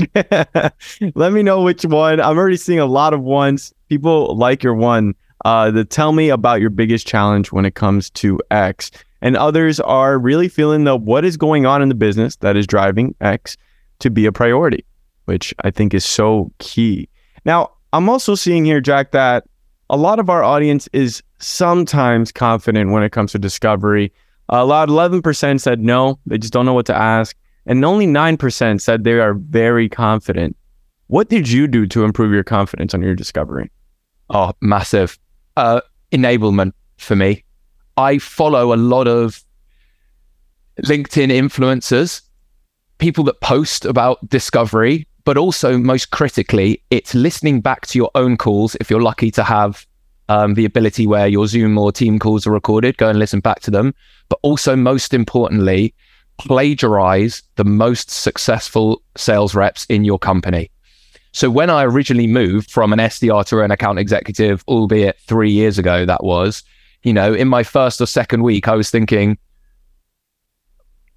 let 1.15 1.33
me 1.33 1.43
know 1.43 1.63
which 1.63 1.85
one. 1.85 2.21
I'm 2.21 2.37
already 2.37 2.57
seeing 2.57 2.81
a 2.81 2.87
lot 2.87 3.15
of 3.15 3.23
ones. 3.23 3.73
People 3.89 4.37
like 4.37 4.63
your 4.63 4.75
one. 4.75 5.15
Uh, 5.45 5.71
the 5.71 5.85
tell 5.85 6.13
me 6.13 6.29
about 6.29 6.61
your 6.61 6.71
biggest 6.71 7.07
challenge 7.07 7.51
when 7.51 7.65
it 7.65 7.75
comes 7.75 8.11
to 8.11 8.41
X. 8.51 8.91
And 9.23 9.37
others 9.37 9.81
are 9.81 10.19
really 10.19 10.49
feeling 10.49 10.85
the 10.85 10.97
what 10.97 11.25
is 11.25 11.37
going 11.37 11.67
on 11.67 11.83
in 11.83 11.89
the 11.89 11.95
business 11.95 12.37
that 12.37 12.57
is 12.57 12.67
driving 12.67 13.15
X 13.21 13.57
to 14.01 14.11
be 14.11 14.27
a 14.27 14.33
priority 14.33 14.85
which 15.31 15.55
I 15.63 15.71
think 15.71 15.95
is 15.95 16.05
so 16.05 16.51
key. 16.59 17.09
Now, 17.45 17.71
I'm 17.93 18.09
also 18.09 18.35
seeing 18.35 18.65
here, 18.65 18.81
Jack, 18.81 19.13
that 19.13 19.45
a 19.89 19.97
lot 19.97 20.19
of 20.19 20.29
our 20.29 20.43
audience 20.43 20.89
is 20.93 21.23
sometimes 21.39 22.33
confident 22.33 22.91
when 22.91 23.05
it 23.05 23.13
comes 23.13 23.31
to 23.31 23.39
discovery. 23.39 24.13
A 24.49 24.65
lot, 24.65 24.89
11% 24.89 25.61
said 25.61 25.79
no, 25.79 26.19
they 26.27 26.37
just 26.37 26.53
don't 26.53 26.67
know 26.67 26.75
what 26.75 26.87
to 26.87 26.97
ask. 26.97 27.37
And 27.65 27.85
only 27.85 28.09
9% 28.09 28.81
said 28.81 29.05
they 29.05 29.21
are 29.21 29.35
very 29.35 29.89
confident. 29.89 30.57
What 31.07 31.29
did 31.29 31.49
you 31.49 31.69
do 31.69 31.87
to 31.87 32.03
improve 32.03 32.33
your 32.33 32.43
confidence 32.43 32.93
on 32.93 33.01
your 33.01 33.15
discovery? 33.15 33.71
Oh, 34.31 34.53
massive. 34.61 35.17
Uh, 35.57 35.81
enablement 36.11 36.73
for 36.97 37.15
me. 37.15 37.45
I 37.97 38.19
follow 38.19 38.75
a 38.75 38.83
lot 38.95 39.07
of 39.07 39.45
LinkedIn 40.83 41.31
influencers, 41.31 42.23
people 42.99 43.23
that 43.25 43.41
post 43.41 43.85
about 43.85 44.29
discovery 44.29 45.07
but 45.31 45.39
also 45.39 45.79
most 45.79 46.11
critically, 46.11 46.83
it's 46.91 47.15
listening 47.15 47.61
back 47.61 47.87
to 47.87 47.97
your 47.97 48.11
own 48.17 48.37
calls. 48.37 48.75
If 48.81 48.91
you're 48.91 49.01
lucky 49.01 49.31
to 49.31 49.45
have 49.45 49.87
um, 50.29 50.55
the 50.55 50.65
ability 50.65 51.07
where 51.07 51.29
your 51.29 51.47
Zoom 51.47 51.79
or 51.79 51.93
team 51.93 52.19
calls 52.19 52.49
are 52.49 52.51
recorded, 52.51 52.97
go 52.97 53.09
and 53.09 53.17
listen 53.17 53.39
back 53.39 53.61
to 53.61 53.71
them. 53.71 53.95
But 54.29 54.41
also, 54.43 54.75
most 54.75 55.15
importantly, 55.15 55.95
plagiarize 56.39 57.45
the 57.55 57.65
most 57.65 58.11
successful 58.11 59.03
sales 59.17 59.55
reps 59.55 59.85
in 59.85 60.03
your 60.03 60.19
company. 60.19 60.69
So 61.31 61.49
when 61.49 61.71
I 61.71 61.85
originally 61.85 62.27
moved 62.27 62.69
from 62.69 62.93
an 62.93 62.99
SDR 62.99 63.47
to 63.47 63.61
an 63.61 63.71
account 63.71 64.01
executive, 64.01 64.65
albeit 64.67 65.17
three 65.29 65.53
years 65.53 65.79
ago, 65.79 66.05
that 66.07 66.25
was, 66.25 66.65
you 67.05 67.13
know, 67.13 67.33
in 67.33 67.47
my 67.47 67.63
first 67.63 68.01
or 68.01 68.07
second 68.07 68.43
week, 68.43 68.67
I 68.67 68.75
was 68.75 68.91
thinking, 68.91 69.39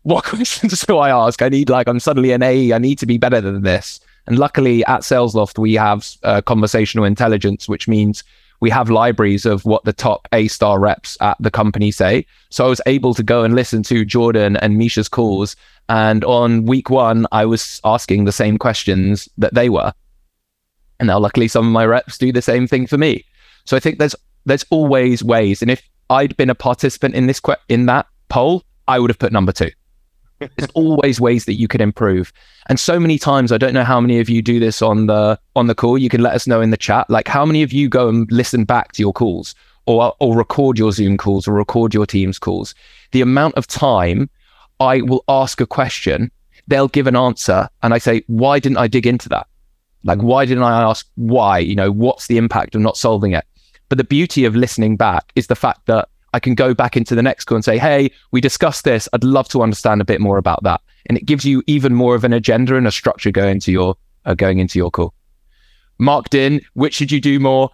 what 0.04 0.24
questions 0.26 0.82
do 0.82 0.98
I 0.98 1.10
ask? 1.10 1.42
I 1.42 1.50
need 1.50 1.70
like 1.70 1.88
I'm 1.88 2.00
suddenly 2.00 2.32
an 2.32 2.44
AE. 2.44 2.74
I 2.74 2.78
need 2.78 3.00
to 3.00 3.06
be 3.06 3.18
better 3.18 3.42
than 3.42 3.64
this. 3.64 4.00
And 4.28 4.40
luckily 4.40 4.86
at 4.86 5.02
SalesLoft 5.02 5.58
we 5.58 5.74
have 5.74 6.08
uh, 6.24 6.42
conversational 6.42 7.06
intelligence, 7.06 7.68
which 7.68 7.88
means 7.88 8.24
we 8.60 8.70
have 8.70 8.90
libraries 8.90 9.46
of 9.46 9.66
what 9.66 9.84
the 9.84 9.92
top 9.92 10.28
A 10.32 10.48
star 10.48 10.80
reps 10.80 11.18
at 11.20 11.36
the 11.40 11.52
company 11.52 11.92
say. 11.92 12.26
So 12.50 12.66
I 12.66 12.70
was 12.70 12.80
able 12.86 13.14
to 13.16 13.24
go 13.24 13.44
and 13.44 13.56
listen 13.56 13.84
to 13.84 14.06
Jordan 14.06 14.56
and 14.58 14.78
Misha's 14.78 15.10
calls. 15.10 15.58
And 15.90 16.24
on 16.24 16.66
week 16.66 16.90
one, 16.90 17.28
I 17.34 17.46
was 17.46 17.82
asking 17.84 18.24
the 18.24 18.32
same 18.32 18.58
questions 18.58 19.28
that 19.38 19.54
they 19.54 19.68
were. 19.68 19.92
And 21.00 21.08
now 21.08 21.20
luckily 21.20 21.50
some 21.50 21.66
of 21.68 21.74
my 21.74 21.86
reps 21.86 22.18
do 22.18 22.32
the 22.32 22.42
same 22.42 22.68
thing 22.68 22.88
for 22.88 22.98
me. 22.98 23.26
So 23.66 23.76
I 23.76 23.82
think 23.82 24.00
there's 24.00 24.16
there's 24.46 24.66
always 24.70 25.24
ways. 25.24 25.62
And 25.62 25.70
if 25.72 25.82
I'd 26.10 26.38
been 26.38 26.50
a 26.50 26.56
participant 26.56 27.16
in 27.16 27.28
this 27.28 27.40
que- 27.40 27.56
in 27.68 27.86
that 27.88 28.08
poll, 28.30 28.64
I 28.88 29.00
would 29.00 29.10
have 29.10 29.20
put 29.20 29.34
number 29.34 29.52
two. 29.52 29.72
There's 30.40 30.70
always 30.74 31.22
ways 31.22 31.46
that 31.46 31.54
you 31.54 31.68
could 31.68 31.82
improve. 31.82 32.34
And 32.68 32.80
so 32.80 33.00
many 33.00 33.18
times, 33.18 33.52
I 33.52 33.58
don't 33.58 33.74
know 33.74 33.84
how 33.84 34.02
many 34.02 34.20
of 34.20 34.30
you 34.30 34.42
do 34.42 34.60
this 34.60 34.82
on 34.82 35.08
the 35.08 35.40
on 35.56 35.68
the 35.68 35.76
call. 35.76 35.98
You 35.98 36.10
can 36.10 36.22
let 36.22 36.34
us 36.34 36.48
know 36.48 36.62
in 36.62 36.72
the 36.72 36.78
chat. 36.78 37.10
Like 37.10 37.28
how 37.28 37.46
many 37.46 37.64
of 37.64 37.72
you 37.72 37.90
go 37.90 38.10
and 38.10 38.32
listen 38.32 38.66
back 38.66 38.92
to 38.94 39.02
your 39.02 39.14
calls 39.14 39.56
or 39.86 40.14
or 40.20 40.36
record 40.36 40.78
your 40.78 40.92
Zoom 40.92 41.18
calls 41.18 41.48
or 41.48 41.54
record 41.54 41.94
your 41.94 42.06
Teams 42.06 42.40
calls. 42.40 42.74
The 43.12 43.22
amount 43.22 43.56
of 43.56 43.68
time 43.68 44.30
I 44.80 45.02
will 45.02 45.24
ask 45.28 45.62
a 45.62 45.68
question, 45.68 46.32
they'll 46.68 46.88
give 46.88 47.08
an 47.08 47.16
answer, 47.16 47.70
and 47.82 47.94
I 47.94 47.98
say, 47.98 48.24
why 48.28 48.60
didn't 48.60 48.78
I 48.78 48.88
dig 48.88 49.08
into 49.08 49.30
that? 49.30 49.48
Like, 50.04 50.20
why 50.22 50.46
didn't 50.46 50.64
I 50.64 50.82
ask 50.82 51.08
why? 51.16 51.60
You 51.60 51.76
know, 51.76 51.92
what's 51.92 52.28
the 52.28 52.38
impact 52.38 52.76
of 52.76 52.82
not 52.82 52.98
solving 52.98 53.32
it? 53.34 53.46
But 53.90 53.98
the 53.98 54.04
beauty 54.04 54.46
of 54.46 54.56
listening 54.56 54.98
back 54.98 55.32
is 55.36 55.48
the 55.48 55.56
fact 55.56 55.86
that 55.86 56.10
I 56.34 56.40
can 56.40 56.56
go 56.56 56.74
back 56.74 56.98
into 56.98 57.16
the 57.16 57.24
next 57.24 57.46
call 57.46 57.56
and 57.56 57.66
say, 57.66 57.78
hey, 57.78 58.12
we 58.32 58.42
discussed 58.42 58.84
this. 58.84 59.08
I'd 59.14 59.24
love 59.24 59.48
to 59.50 59.62
understand 59.62 60.02
a 60.02 60.06
bit 60.06 60.20
more 60.20 60.38
about 60.38 60.64
that. 60.64 60.82
And 61.06 61.18
it 61.18 61.26
gives 61.26 61.46
you 61.46 61.64
even 61.68 61.94
more 61.94 62.16
of 62.16 62.24
an 62.24 62.34
agenda 62.34 62.76
and 62.76 62.88
a 62.88 62.92
structure 62.92 63.32
going 63.32 63.52
into 63.52 63.72
your 63.72 63.96
uh, 64.26 64.34
going 64.34 64.60
into 64.60 64.80
your 64.80 64.90
call. 64.90 65.14
Marked 66.00 66.34
in, 66.34 66.62
which 66.74 66.96
should 66.96 67.12
you 67.12 67.22
do 67.22 67.40
more? 67.40 67.70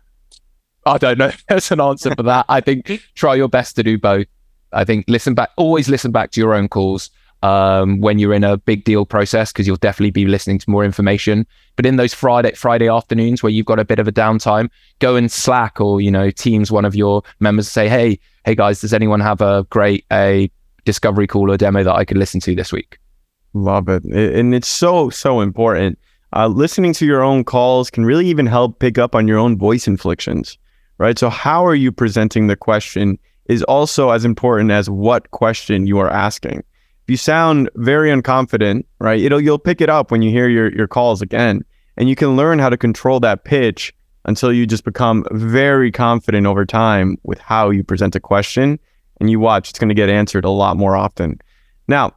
I 0.85 0.97
don't 0.97 1.17
know. 1.17 1.31
There's 1.47 1.71
an 1.71 1.79
answer 1.79 2.13
for 2.15 2.23
that. 2.23 2.45
I 2.49 2.61
think 2.61 3.01
try 3.15 3.35
your 3.35 3.49
best 3.49 3.75
to 3.77 3.83
do 3.83 3.97
both. 3.97 4.27
I 4.71 4.83
think 4.83 5.05
listen 5.07 5.33
back, 5.33 5.49
always 5.57 5.89
listen 5.89 6.11
back 6.11 6.31
to 6.31 6.41
your 6.41 6.53
own 6.53 6.67
calls 6.67 7.09
um, 7.41 8.01
when 8.01 8.19
you're 8.19 8.33
in 8.33 8.43
a 8.43 8.57
big 8.57 8.83
deal 8.83 9.05
process 9.05 9.51
because 9.51 9.65
you'll 9.65 9.77
definitely 9.77 10.11
be 10.11 10.25
listening 10.25 10.59
to 10.59 10.69
more 10.69 10.83
information. 10.83 11.45
But 11.75 11.85
in 11.85 11.95
those 11.95 12.13
Friday 12.13 12.53
Friday 12.53 12.89
afternoons 12.89 13.41
where 13.41 13.51
you've 13.51 13.65
got 13.65 13.79
a 13.79 13.85
bit 13.85 13.99
of 13.99 14.07
a 14.07 14.11
downtime, 14.11 14.69
go 14.99 15.15
and 15.15 15.31
Slack 15.31 15.79
or 15.79 16.01
you 16.01 16.11
know 16.11 16.29
Teams 16.31 16.71
one 16.71 16.85
of 16.85 16.95
your 16.95 17.23
members 17.39 17.69
say, 17.69 17.87
hey, 17.87 18.19
hey 18.49 18.55
guys, 18.55 18.81
does 18.81 18.93
anyone 18.93 19.19
have 19.19 19.41
a 19.41 19.63
great 19.69 20.03
a 20.11 20.49
discovery 20.83 21.27
call 21.27 21.51
or 21.51 21.57
demo 21.57 21.83
that 21.83 21.93
I 21.93 22.03
could 22.03 22.17
listen 22.17 22.39
to 22.41 22.55
this 22.55 22.73
week? 22.73 22.97
Love 23.53 23.87
it, 23.89 24.03
and 24.03 24.55
it's 24.55 24.67
so 24.67 25.11
so 25.11 25.41
important. 25.41 25.99
Uh, 26.35 26.47
listening 26.47 26.93
to 26.93 27.05
your 27.05 27.21
own 27.21 27.43
calls 27.43 27.91
can 27.91 28.05
really 28.05 28.25
even 28.27 28.47
help 28.47 28.79
pick 28.79 28.97
up 28.97 29.13
on 29.13 29.27
your 29.27 29.37
own 29.37 29.55
voice 29.55 29.87
inflections 29.87 30.57
right? 30.99 31.17
So 31.17 31.29
how 31.29 31.65
are 31.65 31.75
you 31.75 31.91
presenting 31.91 32.47
the 32.47 32.55
question 32.55 33.17
is 33.45 33.63
also 33.63 34.11
as 34.11 34.25
important 34.25 34.69
as 34.69 34.89
what 34.89 35.31
question 35.31 35.87
you 35.87 35.97
are 35.97 36.09
asking. 36.09 36.59
If 36.59 37.09
you 37.09 37.17
sound 37.17 37.69
very 37.75 38.11
unconfident, 38.11 38.83
right, 38.99 39.19
it'll 39.19 39.41
you'll 39.41 39.57
pick 39.57 39.81
it 39.81 39.89
up 39.89 40.11
when 40.11 40.21
you 40.21 40.29
hear 40.29 40.47
your 40.47 40.71
your 40.75 40.87
calls 40.87 41.21
again, 41.21 41.63
and 41.97 42.09
you 42.09 42.15
can 42.15 42.35
learn 42.35 42.59
how 42.59 42.69
to 42.69 42.77
control 42.77 43.19
that 43.21 43.45
pitch 43.45 43.93
until 44.25 44.51
you 44.51 44.65
just 44.65 44.83
become 44.83 45.25
very 45.31 45.91
confident 45.91 46.45
over 46.45 46.65
time 46.65 47.17
with 47.23 47.39
how 47.39 47.69
you 47.69 47.83
present 47.83 48.15
a 48.15 48.19
question, 48.19 48.79
and 49.19 49.29
you 49.29 49.39
watch 49.39 49.69
it's 49.69 49.79
going 49.79 49.89
to 49.89 49.95
get 49.95 50.09
answered 50.09 50.45
a 50.45 50.49
lot 50.49 50.77
more 50.77 50.95
often. 50.95 51.39
Now, 51.87 52.13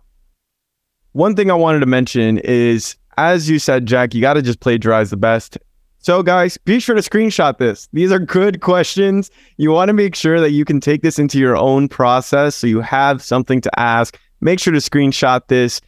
one 1.12 1.36
thing 1.36 1.50
I 1.50 1.54
wanted 1.54 1.80
to 1.80 1.86
mention 1.86 2.38
is, 2.38 2.96
as 3.18 3.48
you 3.48 3.58
said, 3.58 3.86
Jack, 3.86 4.14
you 4.14 4.20
got 4.20 4.34
to 4.34 4.42
just 4.42 4.60
plagiarize 4.60 5.10
the 5.10 5.16
best. 5.16 5.58
So, 5.98 6.22
guys, 6.22 6.58
be 6.58 6.80
sure 6.80 6.96
to 6.96 7.00
screenshot 7.00 7.58
this. 7.58 7.88
These 7.92 8.10
are 8.10 8.18
good 8.18 8.60
questions. 8.60 9.30
You 9.56 9.70
want 9.70 9.88
to 9.88 9.92
make 9.92 10.16
sure 10.16 10.40
that 10.40 10.50
you 10.50 10.64
can 10.64 10.80
take 10.80 11.02
this 11.02 11.18
into 11.18 11.38
your 11.38 11.56
own 11.56 11.88
process 11.88 12.56
so 12.56 12.66
you 12.66 12.80
have 12.80 13.22
something 13.22 13.60
to 13.60 13.78
ask. 13.78 14.18
Make 14.40 14.58
sure 14.58 14.72
to 14.72 14.80
screenshot 14.80 15.46
this, 15.46 15.80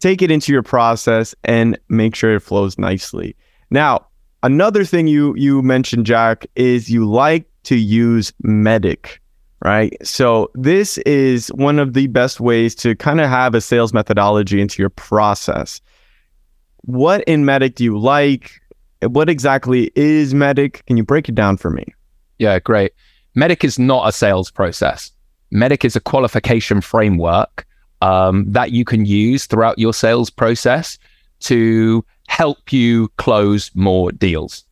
take 0.00 0.20
it 0.20 0.32
into 0.32 0.52
your 0.52 0.64
process, 0.64 1.34
and 1.44 1.78
make 1.88 2.16
sure 2.16 2.34
it 2.34 2.40
flows 2.40 2.76
nicely. 2.76 3.36
Now, 3.70 4.06
another 4.42 4.84
thing 4.84 5.06
you 5.06 5.34
you 5.36 5.62
mentioned, 5.62 6.06
Jack, 6.06 6.46
is 6.56 6.90
you 6.90 7.08
like 7.08 7.46
to 7.64 7.76
use 7.76 8.32
MEDDIC, 8.44 9.18
right? 9.64 9.96
So 10.06 10.50
this 10.54 10.98
is 10.98 11.48
one 11.48 11.78
of 11.78 11.94
the 11.94 12.08
best 12.08 12.40
ways 12.40 12.74
to 12.76 12.94
kind 12.96 13.20
of 13.20 13.28
have 13.28 13.54
a 13.54 13.60
sales 13.60 13.92
methodology 13.92 14.60
into 14.60 14.82
your 14.82 14.90
process. 14.90 15.80
What 16.82 17.22
in 17.24 17.44
MEDDIC 17.44 17.76
do 17.76 17.84
you 17.84 17.98
like? 17.98 18.60
What 19.02 19.28
exactly 19.28 19.90
is 19.94 20.34
MEDDIC? 20.34 20.84
Can 20.86 20.96
you 20.96 21.04
break 21.04 21.28
it 21.28 21.34
down 21.34 21.56
for 21.56 21.70
me? 21.70 21.84
Yeah, 22.38 22.58
great. 22.58 22.92
MEDDIC 23.36 23.64
is 23.64 23.78
not 23.78 24.08
a 24.08 24.12
sales 24.12 24.50
process. 24.50 25.10
MEDDIC 25.52 25.84
is 25.84 25.96
a 25.96 26.00
qualification 26.00 26.80
framework 26.80 27.66
um, 28.00 28.44
that 28.50 28.72
you 28.72 28.84
can 28.84 29.04
use 29.04 29.46
throughout 29.46 29.78
your 29.78 29.94
sales 29.94 30.30
process 30.30 30.98
to 31.40 32.04
help 32.32 32.72
you 32.72 33.08
close 33.18 33.70
more 33.74 34.10
deals. 34.10 34.64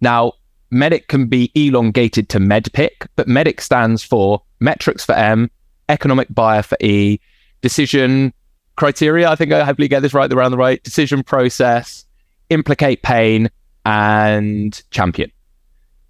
Now, 0.00 0.32
MEDDIC 0.72 1.08
can 1.08 1.26
be 1.26 1.52
elongated 1.54 2.30
to 2.30 2.38
MEDDPICC, 2.38 3.06
but 3.16 3.28
MEDDIC 3.28 3.60
stands 3.60 4.02
for 4.02 4.42
metrics 4.60 5.04
for 5.04 5.12
M, 5.12 5.50
economic 5.90 6.28
buyer 6.34 6.62
for 6.62 6.78
E, 6.80 7.20
decision 7.60 8.32
criteria. 8.76 9.28
I 9.28 9.36
think 9.36 9.52
I 9.52 9.62
hopefully 9.62 9.88
get 9.88 10.00
this 10.00 10.14
right 10.14 10.32
around 10.32 10.52
the 10.52 10.56
right 10.56 10.82
decision 10.82 11.22
process, 11.22 12.06
implicate 12.48 13.02
pain, 13.02 13.50
and 13.84 14.82
champion. 14.90 15.30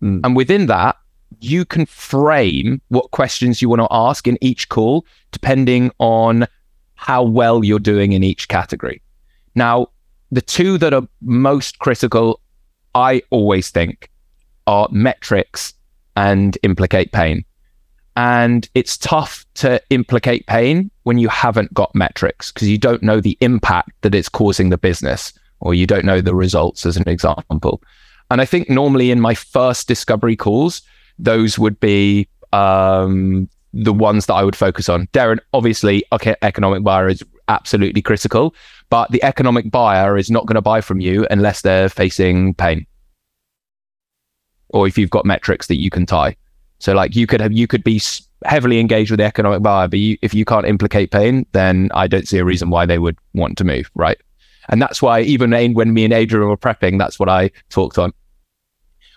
Mm. 0.02 0.20
And 0.22 0.36
within 0.36 0.66
that, 0.66 0.94
you 1.40 1.64
can 1.64 1.84
frame 1.86 2.80
what 2.90 3.10
questions 3.10 3.60
you 3.60 3.68
want 3.68 3.80
to 3.80 3.88
ask 3.90 4.28
in 4.28 4.38
each 4.40 4.68
call, 4.68 5.04
depending 5.32 5.90
on 5.98 6.46
how 6.94 7.24
well 7.24 7.64
you're 7.64 7.80
doing 7.80 8.12
in 8.12 8.22
each 8.22 8.46
category. 8.46 9.02
Now, 9.56 9.88
the 10.32 10.40
two 10.40 10.78
that 10.78 10.94
are 10.94 11.06
most 11.20 11.78
critical, 11.78 12.40
I 12.94 13.22
always 13.30 13.70
think, 13.70 14.10
are 14.66 14.88
metrics 14.90 15.74
and 16.16 16.56
implicate 16.62 17.12
pain. 17.12 17.44
And 18.16 18.68
it's 18.74 18.96
tough 18.96 19.44
to 19.54 19.80
implicate 19.90 20.46
pain 20.46 20.90
when 21.02 21.18
you 21.18 21.28
haven't 21.28 21.72
got 21.74 21.94
metrics 21.94 22.50
because 22.50 22.68
you 22.68 22.78
don't 22.78 23.02
know 23.02 23.20
the 23.20 23.36
impact 23.40 23.90
that 24.00 24.14
it's 24.14 24.28
causing 24.28 24.70
the 24.70 24.78
business 24.78 25.32
or 25.60 25.74
you 25.74 25.86
don't 25.86 26.04
know 26.04 26.20
the 26.20 26.34
results 26.34 26.86
as 26.86 26.96
an 26.96 27.08
example. 27.08 27.82
And 28.30 28.40
I 28.40 28.46
think 28.46 28.70
normally 28.70 29.10
in 29.10 29.20
my 29.20 29.34
first 29.34 29.86
discovery 29.86 30.36
calls, 30.36 30.80
those 31.18 31.58
would 31.58 31.78
be 31.78 32.26
um, 32.54 33.48
the 33.74 33.92
ones 33.92 34.26
that 34.26 34.34
I 34.34 34.44
would 34.44 34.56
focus 34.56 34.88
on. 34.88 35.08
Darren, 35.08 35.38
obviously, 35.52 36.04
okay, 36.12 36.34
economic 36.42 36.82
buyer 36.82 37.08
is 37.08 37.22
absolutely 37.48 38.02
critical, 38.02 38.54
but 38.92 39.10
the 39.10 39.24
economic 39.24 39.70
buyer 39.70 40.18
is 40.18 40.30
not 40.30 40.44
going 40.44 40.54
to 40.54 40.60
buy 40.60 40.82
from 40.82 41.00
you 41.00 41.26
unless 41.30 41.62
they're 41.62 41.88
facing 41.88 42.52
pain 42.52 42.86
or 44.68 44.86
if 44.86 44.98
you've 44.98 45.08
got 45.08 45.24
metrics 45.24 45.66
that 45.68 45.80
you 45.80 45.88
can 45.88 46.04
tie. 46.04 46.36
So 46.78 46.92
like 46.92 47.16
you 47.16 47.26
could 47.26 47.40
have, 47.40 47.52
you 47.52 47.66
could 47.66 47.82
be 47.82 48.02
heavily 48.44 48.80
engaged 48.80 49.10
with 49.10 49.16
the 49.16 49.24
economic 49.24 49.62
buyer, 49.62 49.88
but 49.88 49.98
you, 49.98 50.18
if 50.20 50.34
you 50.34 50.44
can't 50.44 50.66
implicate 50.66 51.10
pain, 51.10 51.46
then 51.52 51.88
I 51.94 52.06
don't 52.06 52.28
see 52.28 52.36
a 52.36 52.44
reason 52.44 52.68
why 52.68 52.84
they 52.84 52.98
would 52.98 53.16
want 53.32 53.56
to 53.56 53.64
move, 53.64 53.90
right? 53.94 54.18
And 54.68 54.82
that's 54.82 55.00
why 55.00 55.22
even 55.22 55.52
when 55.72 55.94
me 55.94 56.04
and 56.04 56.12
Adrian 56.12 56.46
were 56.46 56.58
prepping, 56.58 56.98
that's 56.98 57.18
what 57.18 57.30
I 57.30 57.50
talked 57.70 57.96
on. 57.96 58.12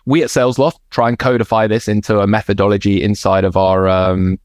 We 0.06 0.24
at 0.24 0.30
SalesLoft 0.30 0.80
try 0.90 1.10
and 1.10 1.20
codify 1.20 1.68
this 1.68 1.90
into 1.90 2.22
a 2.22 2.28
methodology 2.28 3.04
inside 3.04 3.44
of 3.44 3.58
our 3.58 3.90
um, 3.90 4.40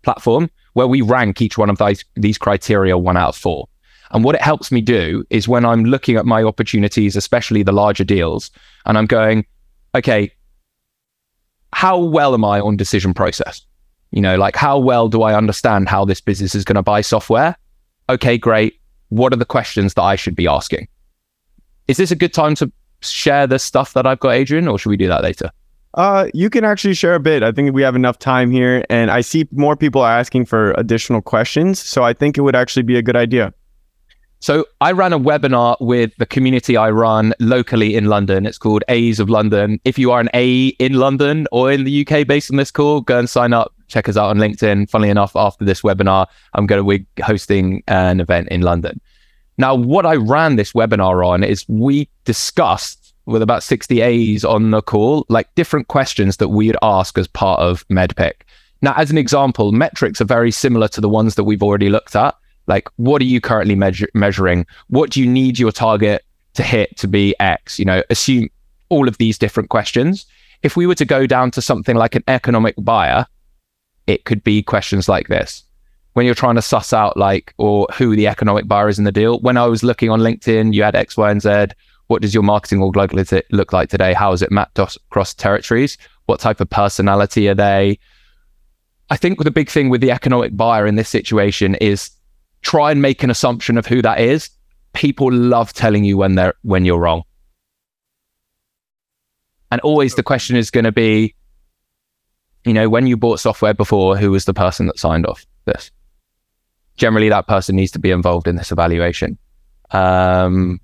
platform 0.00 0.50
where 0.72 0.86
we 0.86 1.02
rank 1.02 1.42
each 1.42 1.58
one 1.58 1.68
of 1.68 1.76
these, 1.76 2.06
these 2.14 2.38
criteria 2.38 2.96
one 2.96 3.18
out 3.18 3.28
of 3.28 3.36
four. 3.36 3.68
And 4.12 4.24
what 4.24 4.34
it 4.34 4.42
helps 4.42 4.70
me 4.70 4.80
do 4.80 5.24
is 5.30 5.48
when 5.48 5.64
I'm 5.64 5.84
looking 5.84 6.16
at 6.16 6.26
my 6.26 6.42
opportunities, 6.42 7.16
especially 7.16 7.62
the 7.62 7.72
larger 7.72 8.04
deals, 8.04 8.50
and 8.84 8.96
I'm 8.96 9.06
going, 9.06 9.44
okay, 9.94 10.32
how 11.72 11.98
well 11.98 12.34
am 12.34 12.44
I 12.44 12.60
on 12.60 12.76
decision 12.76 13.14
process? 13.14 13.62
You 14.12 14.20
know, 14.20 14.36
like 14.36 14.56
how 14.56 14.78
well 14.78 15.08
do 15.08 15.22
I 15.22 15.34
understand 15.34 15.88
how 15.88 16.04
this 16.04 16.20
business 16.20 16.54
is 16.54 16.64
going 16.64 16.76
to 16.76 16.82
buy 16.82 17.00
software? 17.00 17.56
Okay, 18.08 18.38
great 18.38 18.80
what 19.08 19.32
are 19.32 19.36
the 19.36 19.44
questions 19.44 19.94
that 19.94 20.02
I 20.02 20.16
should 20.16 20.36
be 20.36 20.46
asking? 20.46 20.88
Is 21.88 21.96
this 21.96 22.10
a 22.10 22.16
good 22.16 22.34
time 22.34 22.54
to 22.56 22.70
share 23.00 23.46
the 23.46 23.58
stuff 23.58 23.92
that 23.94 24.06
I've 24.06 24.20
got, 24.20 24.30
Adrian, 24.30 24.68
or 24.68 24.78
should 24.78 24.90
we 24.90 24.96
do 24.96 25.08
that 25.08 25.22
later? 25.22 25.50
Uh, 25.94 26.26
you 26.34 26.50
can 26.50 26.64
actually 26.64 26.94
share 26.94 27.14
a 27.14 27.20
bit. 27.20 27.42
I 27.42 27.52
think 27.52 27.72
we 27.72 27.82
have 27.82 27.96
enough 27.96 28.18
time 28.18 28.50
here, 28.50 28.84
and 28.90 29.10
I 29.10 29.20
see 29.20 29.48
more 29.52 29.76
people 29.76 30.04
asking 30.04 30.46
for 30.46 30.72
additional 30.72 31.22
questions. 31.22 31.78
So 31.78 32.02
I 32.02 32.12
think 32.12 32.36
it 32.36 32.42
would 32.42 32.56
actually 32.56 32.82
be 32.82 32.96
a 32.96 33.02
good 33.02 33.16
idea. 33.16 33.54
So 34.40 34.66
I 34.80 34.92
ran 34.92 35.12
a 35.12 35.18
webinar 35.18 35.76
with 35.80 36.14
the 36.18 36.26
community 36.26 36.76
I 36.76 36.90
run 36.90 37.32
locally 37.40 37.96
in 37.96 38.04
London. 38.04 38.46
It's 38.46 38.58
called 38.58 38.84
AEs 38.88 39.18
of 39.18 39.28
London. 39.30 39.80
If 39.84 39.98
you 39.98 40.12
are 40.12 40.20
an 40.20 40.28
AE 40.34 40.68
in 40.78 40.94
London 40.94 41.46
or 41.52 41.72
in 41.72 41.84
the 41.84 42.06
UK 42.06 42.26
based 42.26 42.50
on 42.50 42.56
this 42.56 42.70
call, 42.70 43.00
go 43.00 43.18
and 43.18 43.28
sign 43.28 43.52
up 43.52 43.72
check 43.88 44.08
us 44.08 44.16
out 44.16 44.30
on 44.30 44.38
LinkedIn. 44.38 44.88
Funnily 44.90 45.10
enough, 45.10 45.36
after 45.36 45.64
this 45.64 45.82
webinar, 45.82 46.26
I'm 46.54 46.66
going 46.66 46.82
to 46.82 46.98
be 46.98 47.22
hosting 47.22 47.82
an 47.88 48.20
event 48.20 48.48
in 48.48 48.62
London. 48.62 49.00
Now, 49.58 49.74
what 49.74 50.04
I 50.04 50.16
ran 50.16 50.56
this 50.56 50.72
webinar 50.72 51.26
on 51.26 51.42
is 51.42 51.64
we 51.68 52.08
discussed 52.24 53.14
with 53.24 53.42
about 53.42 53.62
60 53.62 54.02
AEs 54.02 54.44
on 54.44 54.70
the 54.70 54.82
call, 54.82 55.26
like 55.28 55.52
different 55.54 55.88
questions 55.88 56.36
that 56.36 56.48
we'd 56.48 56.76
ask 56.82 57.18
as 57.18 57.26
part 57.26 57.60
of 57.60 57.86
MEDDPICC. 57.88 58.32
Now, 58.82 58.94
as 58.96 59.10
an 59.10 59.18
example, 59.18 59.72
metrics 59.72 60.20
are 60.20 60.26
very 60.26 60.50
similar 60.50 60.88
to 60.88 61.00
the 61.00 61.08
ones 61.08 61.34
that 61.34 61.44
we've 61.44 61.62
already 61.62 61.88
looked 61.88 62.14
at. 62.14 62.36
Like, 62.66 62.88
what 62.96 63.22
are 63.22 63.26
you 63.26 63.40
currently 63.40 63.74
measure- 63.74 64.10
measuring? 64.14 64.66
What 64.88 65.10
do 65.10 65.20
you 65.20 65.26
need 65.26 65.58
your 65.58 65.72
target 65.72 66.24
to 66.54 66.62
hit 66.62 66.96
to 66.98 67.08
be 67.08 67.34
X? 67.40 67.78
You 67.78 67.84
know, 67.84 68.02
assume 68.10 68.48
all 68.88 69.08
of 69.08 69.18
these 69.18 69.38
different 69.38 69.68
questions. 69.68 70.26
If 70.62 70.76
we 70.76 70.86
were 70.86 70.94
to 70.96 71.04
go 71.04 71.26
down 71.26 71.50
to 71.52 71.62
something 71.62 71.96
like 71.96 72.14
an 72.14 72.24
economic 72.28 72.74
buyer, 72.78 73.26
it 74.06 74.24
could 74.24 74.42
be 74.42 74.62
questions 74.62 75.08
like 75.08 75.28
this 75.28 75.64
when 76.16 76.24
you're 76.24 76.34
trying 76.34 76.54
to 76.54 76.62
suss 76.62 76.94
out 76.94 77.14
like 77.18 77.52
or 77.58 77.86
who 77.92 78.16
the 78.16 78.26
economic 78.26 78.66
buyer 78.66 78.88
is 78.88 78.98
in 78.98 79.04
the 79.04 79.12
deal. 79.12 79.38
When 79.40 79.58
I 79.58 79.66
was 79.66 79.82
looking 79.82 80.08
on 80.08 80.20
LinkedIn, 80.20 80.72
you 80.72 80.82
had 80.82 80.94
X, 80.94 81.14
Y, 81.14 81.30
and 81.30 81.42
Z. 81.42 81.66
What 82.06 82.22
does 82.22 82.32
your 82.32 82.42
marketing 82.42 82.80
org 82.80 82.96
look 82.96 83.72
like 83.74 83.90
today? 83.90 84.14
How 84.14 84.32
is 84.32 84.40
it 84.40 84.50
mapped 84.50 84.78
across 84.78 85.34
territories? 85.34 85.98
What 86.24 86.40
type 86.40 86.62
of 86.62 86.70
personality 86.70 87.50
are 87.50 87.54
they? 87.54 87.98
I 89.10 89.18
think 89.18 89.44
the 89.44 89.50
big 89.50 89.68
thing 89.68 89.90
with 89.90 90.00
the 90.00 90.10
economic 90.10 90.56
buyer 90.56 90.86
in 90.86 90.94
this 90.94 91.10
situation 91.10 91.74
is 91.76 92.10
try 92.66 92.90
and 92.90 93.00
make 93.00 93.22
an 93.22 93.30
assumption 93.30 93.78
of 93.78 93.86
who 93.86 94.02
that 94.02 94.18
is. 94.18 94.50
People 94.92 95.32
love 95.32 95.72
telling 95.72 96.02
you 96.02 96.16
when 96.16 96.34
they're 96.34 96.54
when 96.62 96.84
you're 96.84 96.98
wrong. 96.98 97.22
And 99.70 99.80
always 99.82 100.16
the 100.16 100.24
question 100.24 100.56
is 100.56 100.70
going 100.70 100.84
to 100.84 100.92
be, 100.92 101.34
you 102.64 102.72
know, 102.72 102.88
when 102.88 103.06
you 103.06 103.16
bought 103.16 103.38
software 103.38 103.74
before, 103.74 104.16
who 104.16 104.32
was 104.32 104.46
the 104.46 104.54
person 104.54 104.86
that 104.86 104.98
signed 104.98 105.26
off 105.26 105.46
this? 105.64 105.92
Generally, 106.96 107.28
that 107.28 107.46
person 107.46 107.76
needs 107.76 107.92
to 107.92 108.00
be 108.00 108.10
involved 108.10 108.48
in 108.48 108.56
this 108.56 108.72
evaluation. 108.72 109.38
Um, 109.92 110.80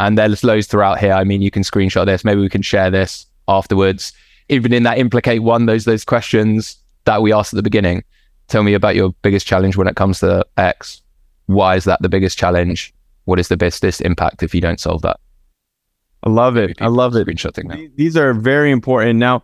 and 0.00 0.16
there's 0.16 0.44
loads 0.44 0.66
throughout 0.66 0.98
here. 0.98 1.12
I 1.12 1.24
mean, 1.24 1.42
you 1.42 1.50
can 1.50 1.62
screenshot 1.62 2.06
this. 2.06 2.24
Maybe 2.24 2.40
we 2.40 2.48
can 2.48 2.62
share 2.62 2.90
this 2.90 3.26
afterwards. 3.48 4.14
Even 4.48 4.72
in 4.72 4.84
that 4.84 4.96
implicate 4.96 5.42
one, 5.42 5.66
those 5.66 5.84
those 5.84 6.06
questions 6.06 6.78
that 7.04 7.20
we 7.20 7.34
asked 7.34 7.52
at 7.52 7.56
the 7.56 7.62
beginning. 7.70 8.02
Tell 8.46 8.62
me 8.62 8.72
about 8.72 8.94
your 8.94 9.10
biggest 9.20 9.46
challenge 9.46 9.76
when 9.76 9.88
it 9.88 9.96
comes 9.96 10.20
to 10.20 10.46
X. 10.56 11.02
Why 11.48 11.76
is 11.76 11.84
that 11.84 12.00
the 12.02 12.10
biggest 12.10 12.38
challenge? 12.38 12.92
What 13.24 13.38
is 13.38 13.48
the 13.48 13.56
business 13.56 14.00
impact 14.02 14.42
if 14.42 14.54
you 14.54 14.60
don't 14.60 14.78
solve 14.78 15.02
that? 15.02 15.18
I 16.22 16.28
love 16.28 16.56
it. 16.56 16.76
I 16.80 16.88
love 16.88 17.16
it. 17.16 17.26
Now. 17.64 17.76
These 17.96 18.16
are 18.18 18.34
very 18.34 18.70
important. 18.70 19.18
Now, 19.18 19.42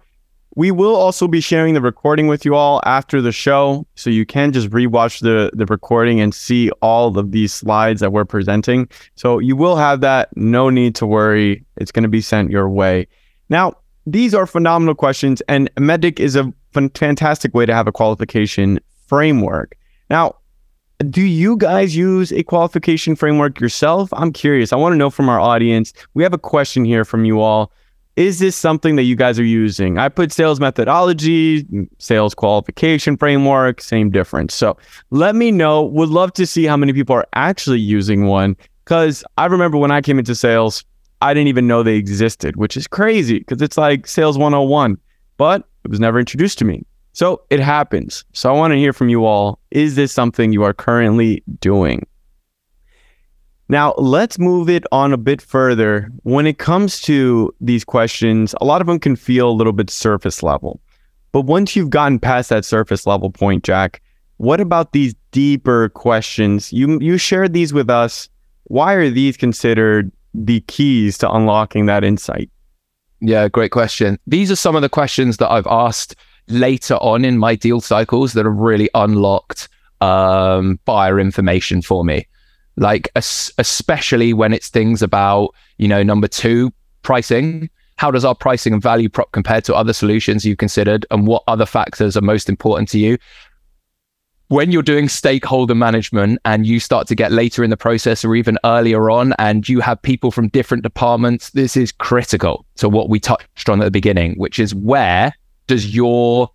we 0.55 0.71
will 0.71 0.95
also 0.95 1.27
be 1.27 1.41
sharing 1.41 1.73
the 1.73 1.81
recording 1.81 2.27
with 2.27 2.45
you 2.45 2.55
all 2.55 2.83
after 2.85 3.23
the 3.23 3.33
show, 3.33 3.87
so 3.95 4.11
you 4.11 4.27
can 4.27 4.53
just 4.53 4.69
rewatch 4.69 5.21
the 5.21 5.51
the 5.55 5.65
recording 5.67 6.21
and 6.21 6.35
see 6.35 6.71
all 6.83 7.19
of 7.19 7.33
these 7.33 7.53
slides 7.53 8.01
that 8.01 8.13
we're 8.13 8.27
presenting. 8.27 8.89
So 9.15 9.39
you 9.39 9.57
will 9.57 9.77
have 9.77 10.01
that. 10.03 10.29
No 10.37 10.69
need 10.69 10.95
to 10.97 11.07
worry; 11.07 11.65
it's 11.77 11.91
going 11.91 12.05
to 12.05 12.09
be 12.09 12.21
sent 12.21 12.51
your 12.51 12.69
way. 12.69 13.09
Now, 13.49 13.75
these 14.07 14.35
are 14.35 14.47
phenomenal 14.47 14.95
questions, 14.95 15.41
and 15.49 15.75
MEDDIC 15.77 16.21
is 16.21 16.37
a 16.37 16.53
fantastic 16.73 17.55
way 17.55 17.65
to 17.65 17.75
have 17.75 17.89
a 17.89 17.93
qualification 17.93 18.79
framework. 19.07 19.77
Now, 20.11 20.37
do 21.11 21.23
you 21.23 21.57
guys 21.57 21.97
use 21.97 22.33
a 22.33 22.43
qualification 22.43 23.17
framework 23.17 23.61
yourself? 23.61 24.09
I'm 24.13 24.33
curious. 24.33 24.73
I 24.73 24.77
want 24.77 24.93
to 24.93 24.97
know 24.97 25.11
from 25.11 25.29
our 25.29 25.41
audience. 25.41 25.93
We 26.15 26.23
have 26.23 26.33
a 26.33 26.39
question 26.39 26.85
here 26.85 27.05
from 27.05 27.25
you 27.25 27.41
all. 27.41 27.73
Is 28.17 28.39
this 28.39 28.55
something 28.55 28.95
that 28.97 29.03
you 29.03 29.17
guys 29.17 29.41
are 29.41 29.45
using? 29.45 29.99
I 29.99 30.09
put 30.09 30.33
sales 30.33 30.61
methodology, 30.61 31.67
sales 31.99 32.35
qualification 32.35 33.17
framework, 33.17 33.81
same 33.81 34.11
difference. 34.11 34.55
So 34.55 34.77
let 35.11 35.35
me 35.35 35.51
know. 35.51 35.83
Would 35.83 36.11
love 36.11 36.33
to 36.35 36.47
see 36.47 36.65
how 36.65 36.77
many 36.77 36.93
people 36.93 37.17
are 37.17 37.27
actually 37.33 37.81
using 37.81 38.27
one. 38.27 38.57
Because 38.85 39.25
I 39.39 39.47
remember 39.47 39.79
when 39.79 39.91
I 39.91 40.01
came 40.01 40.19
into 40.19 40.35
sales, 40.35 40.85
I 41.23 41.35
didn't 41.35 41.49
even 41.49 41.67
know 41.67 41.83
they 41.83 41.97
existed, 41.97 42.57
which 42.57 42.77
is 42.77 42.87
crazy 42.87 43.39
because 43.39 43.63
it's 43.63 43.79
like 43.79 44.07
sales 44.07 44.37
101, 44.37 44.99
but 45.39 45.67
it 45.85 45.91
was 45.91 45.99
never 45.99 46.21
introduced 46.21 46.59
to 46.59 46.65
me. 46.65 46.85
So 47.15 47.43
it 47.49 47.61
happens. 47.61 48.25
So 48.33 48.53
I 48.53 48.59
want 48.59 48.73
to 48.73 48.77
hear 48.77 48.93
from 48.93 49.09
you 49.09 49.25
all. 49.25 49.61
Is 49.71 49.95
this 49.95 50.13
something 50.13 50.53
you 50.53 50.65
are 50.65 50.75
currently 50.75 51.45
doing? 51.61 52.07
Now, 53.69 53.95
let's 53.97 54.39
move 54.39 54.69
it 54.69 54.85
on 54.91 55.13
a 55.13 55.17
bit 55.17 55.41
further. 55.41 56.11
When 56.25 56.47
it 56.47 56.59
comes 56.59 57.01
to 57.03 57.55
these 57.61 57.85
questions, 57.85 58.55
a 58.61 58.65
lot 58.65 58.81
of 58.81 58.89
them 58.89 58.99
can 58.99 59.15
feel 59.15 59.49
a 59.49 59.55
little 59.55 59.73
bit 59.73 59.91
surface 59.91 60.43
level. 60.43 60.81
But 61.31 61.43
once 61.43 61.75
you've 61.77 61.89
gotten 61.89 62.19
past 62.19 62.51
that 62.51 62.65
surface 62.65 63.07
level 63.07 63.31
point, 63.31 63.63
Jack, 63.63 64.03
what 64.39 64.61
about 64.61 64.93
these 64.93 65.15
deeper 65.31 65.91
questions? 65.91 66.73
You 66.73 66.99
you 67.01 67.17
shared 67.17 67.53
these 67.53 67.73
with 67.73 67.89
us. 67.89 68.29
Why 68.65 68.93
are 68.95 69.09
these 69.09 69.37
considered 69.37 70.11
the 70.35 70.61
keys 70.63 71.17
to 71.19 71.31
unlocking 71.31 71.87
that 71.87 72.03
insight? 72.03 72.51
Yeah, 73.21 73.49
great 73.49 73.71
question. 73.71 74.19
These 74.27 74.51
are 74.51 74.57
some 74.57 74.75
of 74.75 74.83
the 74.83 74.89
questions 74.89 75.37
that 75.37 75.51
I've 75.51 75.67
asked 75.69 76.17
later 76.49 76.95
on 76.97 77.25
in 77.25 77.39
my 77.39 77.55
deal 77.55 77.81
cycles 77.81 78.33
that 78.35 78.45
have 78.45 78.57
really 78.57 78.91
unlocked 78.95 79.69
um, 80.01 80.79
buyer 80.85 81.19
information 81.19 81.83
for 81.83 82.05
me. 82.05 82.27
Like, 82.77 83.09
especially 83.15 84.33
when 84.33 84.53
it's 84.53 84.69
things 84.69 85.03
about, 85.03 85.55
you 85.79 85.87
know, 85.87 86.03
number 86.03 86.29
two, 86.29 86.73
pricing. 87.03 87.71
How 87.97 88.11
does 88.11 88.25
our 88.25 88.35
pricing 88.35 88.73
and 88.73 88.83
value 88.83 89.09
prop 89.09 89.31
compare 89.31 89.61
to 89.63 89.75
other 89.75 89.93
solutions 89.93 90.45
you've 90.45 90.59
considered? 90.59 91.07
And 91.13 91.27
what 91.27 91.45
other 91.47 91.67
factors 91.67 92.17
are 92.17 92.23
most 92.23 92.49
important 92.49 92.89
to 92.91 92.99
you? 92.99 93.19
when 94.49 94.71
you're 94.71 94.83
doing 94.83 95.09
stakeholder 95.09 95.75
management 95.75 96.39
and 96.45 96.67
you 96.67 96.79
start 96.79 97.09
to 97.09 97.15
get 97.15 97.33
later 97.33 97.65
in 97.65 97.71
the 97.71 97.77
process 97.77 98.25
or 98.25 98.37
even 98.37 98.59
earlier 98.65 99.11
on 99.11 99.33
and 99.39 99.69
you 99.69 99.81
have 99.81 100.01
people 100.03 100.31
from 100.31 100.49
different 100.49 100.83
departments, 100.83 101.51
this 101.51 101.77
is 101.77 101.91
critical 101.91 102.67
to 102.77 102.89
what 102.89 103.09
we 103.09 103.19
touched 103.19 103.69
on 103.69 103.81
at 103.81 103.85
the 103.85 103.91
beginning, 103.91 104.35
which 104.35 104.59
is 104.59 104.75
where 104.75 105.33
does 105.67 105.95
your 105.95 106.51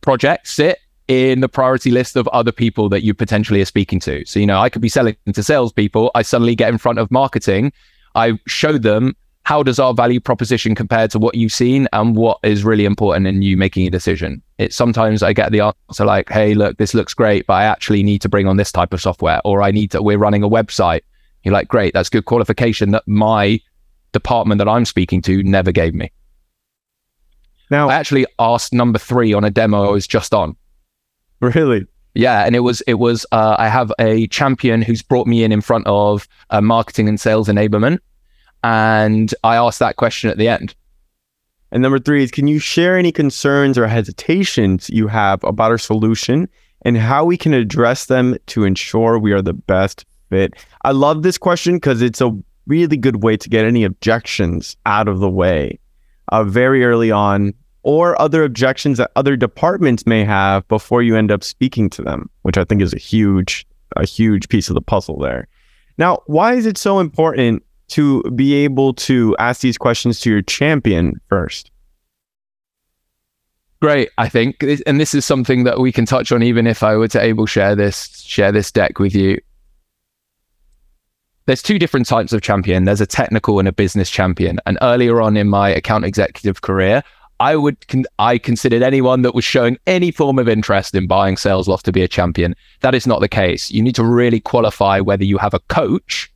project 0.00 0.48
sit 0.48 0.78
in 1.08 1.40
the 1.40 1.48
priority 1.48 1.90
list 1.90 2.16
of 2.16 2.28
other 2.28 2.52
people 2.52 2.88
that 2.88 3.02
you 3.02 3.14
potentially 3.14 3.60
are 3.60 3.66
speaking 3.66 4.00
to? 4.00 4.24
So, 4.26 4.38
you 4.38 4.46
know, 4.46 4.60
I 4.60 4.68
could 4.68 4.82
be 4.82 4.88
selling 4.88 5.16
to 5.32 5.42
salespeople. 5.42 6.10
I 6.14 6.22
suddenly 6.22 6.54
get 6.54 6.68
in 6.68 6.78
front 6.78 6.98
of 6.98 7.10
marketing. 7.10 7.72
I 8.14 8.38
show 8.46 8.78
them 8.78 9.16
how 9.42 9.62
does 9.62 9.78
our 9.78 9.94
value 9.94 10.20
proposition 10.20 10.74
compare 10.74 11.08
to 11.08 11.18
what 11.18 11.34
you've 11.34 11.52
seen 11.52 11.88
and 11.92 12.14
what 12.14 12.38
is 12.42 12.62
really 12.62 12.84
important 12.84 13.26
in 13.26 13.42
you 13.42 13.56
making 13.56 13.86
a 13.86 13.90
decision? 13.90 14.42
It's 14.58 14.76
sometimes 14.76 15.22
I 15.22 15.32
get 15.32 15.50
the 15.50 15.60
answer 15.60 16.04
like, 16.04 16.28
hey, 16.28 16.54
look, 16.54 16.76
this 16.76 16.94
looks 16.94 17.14
great, 17.14 17.46
but 17.46 17.54
I 17.54 17.64
actually 17.64 18.02
need 18.02 18.20
to 18.22 18.28
bring 18.28 18.46
on 18.46 18.58
this 18.58 18.70
type 18.70 18.92
of 18.92 19.00
software, 19.00 19.40
or 19.44 19.62
I 19.62 19.70
need 19.70 19.90
to, 19.92 20.02
we're 20.02 20.18
running 20.18 20.44
a 20.44 20.48
website. 20.48 21.00
You're 21.42 21.54
like, 21.54 21.68
great, 21.68 21.94
that's 21.94 22.10
good 22.10 22.26
qualification 22.26 22.90
that 22.92 23.02
my 23.08 23.60
department 24.12 24.58
that 24.58 24.68
I'm 24.68 24.84
speaking 24.84 25.22
to 25.22 25.42
never 25.42 25.72
gave 25.72 25.94
me. 25.94 26.12
Now, 27.70 27.88
I 27.88 27.94
actually 27.94 28.26
asked 28.38 28.72
number 28.72 28.98
three 28.98 29.32
on 29.32 29.44
a 29.44 29.50
demo 29.50 29.84
I 29.84 29.90
was 29.90 30.06
just 30.06 30.34
on. 30.34 30.56
Really? 31.40 31.86
Yeah, 32.14 32.44
and 32.44 32.56
it 32.56 32.60
was 32.60 32.80
it 32.82 32.94
was 32.94 33.24
uh, 33.30 33.56
I 33.58 33.68
have 33.68 33.92
a 34.00 34.26
champion 34.28 34.82
who's 34.82 35.02
brought 35.02 35.28
me 35.28 35.44
in 35.44 35.52
in 35.52 35.60
front 35.60 35.86
of 35.86 36.26
uh, 36.50 36.60
marketing 36.60 37.08
and 37.08 37.20
sales 37.20 37.48
enablement, 37.48 38.00
and 38.64 39.32
I 39.44 39.56
asked 39.56 39.78
that 39.78 39.96
question 39.96 40.28
at 40.28 40.36
the 40.36 40.48
end. 40.48 40.74
And 41.70 41.82
number 41.82 42.00
three 42.00 42.24
is 42.24 42.32
can 42.32 42.48
you 42.48 42.58
share 42.58 42.98
any 42.98 43.12
concerns 43.12 43.78
or 43.78 43.86
hesitations 43.86 44.90
you 44.90 45.06
have 45.06 45.42
about 45.44 45.70
our 45.70 45.78
solution 45.78 46.48
and 46.82 46.96
how 46.96 47.24
we 47.24 47.36
can 47.36 47.54
address 47.54 48.06
them 48.06 48.36
to 48.46 48.64
ensure 48.64 49.18
we 49.18 49.32
are 49.32 49.42
the 49.42 49.54
best 49.54 50.04
fit? 50.30 50.54
I 50.82 50.90
love 50.90 51.22
this 51.22 51.38
question 51.38 51.76
because 51.76 52.02
it's 52.02 52.20
a 52.20 52.36
really 52.66 52.96
good 52.96 53.22
way 53.22 53.36
to 53.36 53.48
get 53.48 53.64
any 53.64 53.84
objections 53.84 54.76
out 54.84 55.06
of 55.06 55.20
the 55.20 55.30
way 55.30 55.78
uh, 56.30 56.42
very 56.42 56.84
early 56.84 57.12
on 57.12 57.54
or 57.82 58.20
other 58.20 58.44
objections 58.44 58.98
that 58.98 59.10
other 59.16 59.36
departments 59.36 60.06
may 60.06 60.24
have 60.24 60.66
before 60.68 61.02
you 61.02 61.16
end 61.16 61.30
up 61.30 61.42
speaking 61.42 61.88
to 61.90 62.02
them, 62.02 62.28
which 62.42 62.58
I 62.58 62.64
think 62.64 62.82
is 62.82 62.92
a 62.92 62.98
huge, 62.98 63.66
a 63.96 64.04
huge 64.04 64.48
piece 64.48 64.68
of 64.68 64.74
the 64.74 64.82
puzzle 64.82 65.18
there. 65.18 65.48
Now, 65.98 66.22
why 66.26 66.54
is 66.54 66.66
it 66.66 66.78
so 66.78 66.98
important 66.98 67.62
to 67.88 68.22
be 68.34 68.54
able 68.54 68.94
to 68.94 69.36
ask 69.38 69.60
these 69.60 69.78
questions 69.78 70.20
to 70.20 70.30
your 70.30 70.42
champion 70.42 71.20
first? 71.28 71.70
Great, 73.80 74.10
I 74.18 74.28
think, 74.28 74.62
and 74.86 75.00
this 75.00 75.14
is 75.14 75.24
something 75.24 75.64
that 75.64 75.80
we 75.80 75.90
can 75.90 76.04
touch 76.04 76.32
on 76.32 76.42
even 76.42 76.66
if 76.66 76.82
I 76.82 76.96
were 76.96 77.08
to 77.08 77.20
able 77.20 77.46
share 77.46 77.74
this 77.74 78.20
share 78.20 78.52
this 78.52 78.70
deck 78.70 78.98
with 78.98 79.14
you. 79.14 79.38
There's 81.46 81.62
two 81.62 81.78
different 81.78 82.06
types 82.06 82.34
of 82.34 82.42
champion. 82.42 82.84
There's 82.84 83.00
a 83.00 83.06
technical 83.06 83.58
and 83.58 83.66
a 83.66 83.72
business 83.72 84.10
champion. 84.10 84.60
And 84.66 84.76
earlier 84.82 85.20
on 85.20 85.36
in 85.36 85.48
my 85.48 85.70
account 85.70 86.04
executive 86.04 86.60
career, 86.60 87.02
I 87.40 87.56
would 87.56 87.88
con- 87.88 88.04
I 88.18 88.36
considered 88.36 88.82
anyone 88.82 89.22
that 89.22 89.34
was 89.34 89.44
showing 89.44 89.78
any 89.86 90.10
form 90.10 90.38
of 90.38 90.48
interest 90.48 90.94
in 90.94 91.06
buying 91.06 91.38
sales 91.38 91.66
Salesloft 91.66 91.82
to 91.82 91.92
be 91.92 92.02
a 92.02 92.08
champion. 92.08 92.54
That 92.80 92.94
is 92.94 93.06
not 93.06 93.20
the 93.20 93.28
case. 93.28 93.70
You 93.70 93.82
need 93.82 93.94
to 93.94 94.04
really 94.04 94.40
qualify 94.40 95.00
whether 95.00 95.24
you 95.24 95.38
have 95.38 95.54
a 95.54 95.60
coach 95.60 96.30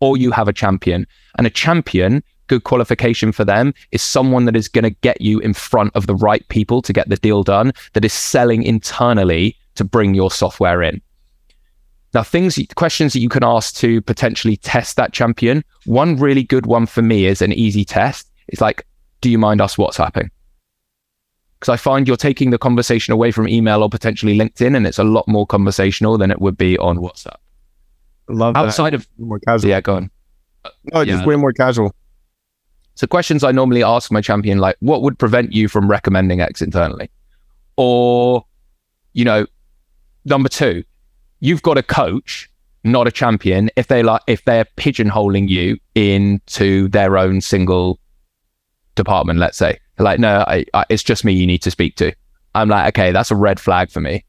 or 0.00 0.16
you 0.16 0.32
have 0.32 0.48
a 0.48 0.52
champion. 0.52 1.06
And 1.38 1.46
a 1.46 1.50
champion, 1.50 2.24
good 2.48 2.64
qualification 2.64 3.30
for 3.30 3.44
them, 3.44 3.72
is 3.92 4.02
someone 4.02 4.44
that 4.46 4.56
is 4.56 4.66
going 4.66 4.82
to 4.82 4.90
get 4.90 5.20
you 5.20 5.38
in 5.38 5.54
front 5.54 5.94
of 5.94 6.08
the 6.08 6.16
right 6.16 6.46
people 6.48 6.82
to 6.82 6.92
get 6.92 7.08
the 7.08 7.16
deal 7.16 7.44
done, 7.44 7.72
that 7.92 8.04
is 8.04 8.12
selling 8.12 8.64
internally 8.64 9.56
to 9.76 9.84
bring 9.84 10.12
your 10.12 10.30
software 10.30 10.82
in. 10.82 11.00
Now, 12.14 12.24
things, 12.24 12.58
questions 12.74 13.12
that 13.12 13.20
you 13.20 13.28
can 13.28 13.44
ask 13.44 13.76
to 13.76 14.02
potentially 14.02 14.56
test 14.56 14.96
that 14.96 15.12
champion. 15.12 15.64
One 15.86 16.16
really 16.16 16.42
good 16.42 16.66
one 16.66 16.86
for 16.86 17.00
me 17.00 17.26
is 17.26 17.40
an 17.40 17.52
easy 17.52 17.84
test. 17.84 18.28
It's 18.48 18.60
like, 18.60 18.84
do 19.22 19.30
you 19.30 19.38
mind 19.38 19.62
us 19.62 19.76
WhatsApping? 19.76 20.28
Because 21.58 21.72
I 21.72 21.76
find 21.76 22.06
you're 22.06 22.16
taking 22.18 22.50
the 22.50 22.58
conversation 22.58 23.12
away 23.12 23.30
from 23.30 23.48
email 23.48 23.82
or 23.82 23.88
potentially 23.88 24.36
LinkedIn, 24.36 24.76
and 24.76 24.86
it's 24.86 24.98
a 24.98 25.04
lot 25.04 25.26
more 25.26 25.46
conversational 25.46 26.18
than 26.18 26.30
it 26.30 26.40
would 26.40 26.58
be 26.58 26.76
on 26.76 26.98
WhatsApp. 26.98 27.36
Love 28.28 28.56
outside 28.56 28.92
that. 28.92 29.00
of 29.00 29.08
more 29.18 29.38
casual. 29.38 29.70
Yeah, 29.70 29.80
go 29.80 29.94
on. 29.96 30.10
No, 30.92 31.04
just 31.04 31.20
yeah. 31.20 31.26
way 31.26 31.36
more 31.36 31.52
casual. 31.52 31.94
So 32.94 33.06
questions 33.06 33.42
I 33.42 33.52
normally 33.52 33.82
ask 33.82 34.12
my 34.12 34.20
champion, 34.20 34.58
like, 34.58 34.76
what 34.80 35.02
would 35.02 35.18
prevent 35.18 35.52
you 35.52 35.68
from 35.68 35.88
recommending 35.88 36.40
X 36.40 36.60
internally? 36.60 37.10
Or, 37.76 38.44
you 39.12 39.24
know, 39.24 39.46
number 40.24 40.48
two, 40.48 40.84
you've 41.40 41.62
got 41.62 41.78
a 41.78 41.82
coach, 41.82 42.50
not 42.84 43.06
a 43.06 43.10
champion. 43.10 43.70
If 43.76 43.86
they 43.86 44.02
like, 44.02 44.20
if 44.26 44.44
they're 44.44 44.66
pigeonholing 44.76 45.48
you 45.48 45.78
into 45.94 46.88
their 46.88 47.16
own 47.16 47.40
single 47.40 47.98
department, 48.94 49.38
let's 49.38 49.58
say, 49.58 49.78
like, 49.98 50.18
no, 50.18 50.44
I, 50.46 50.64
I, 50.74 50.84
it's 50.88 51.02
just 51.02 51.24
me 51.24 51.32
you 51.32 51.46
need 51.46 51.62
to 51.62 51.70
speak 51.70 51.96
to. 51.96 52.12
I'm 52.54 52.68
like, 52.68 52.94
okay, 52.94 53.12
that's 53.12 53.30
a 53.30 53.36
red 53.36 53.58
flag 53.58 53.90
for 53.90 54.00
me. 54.00 54.24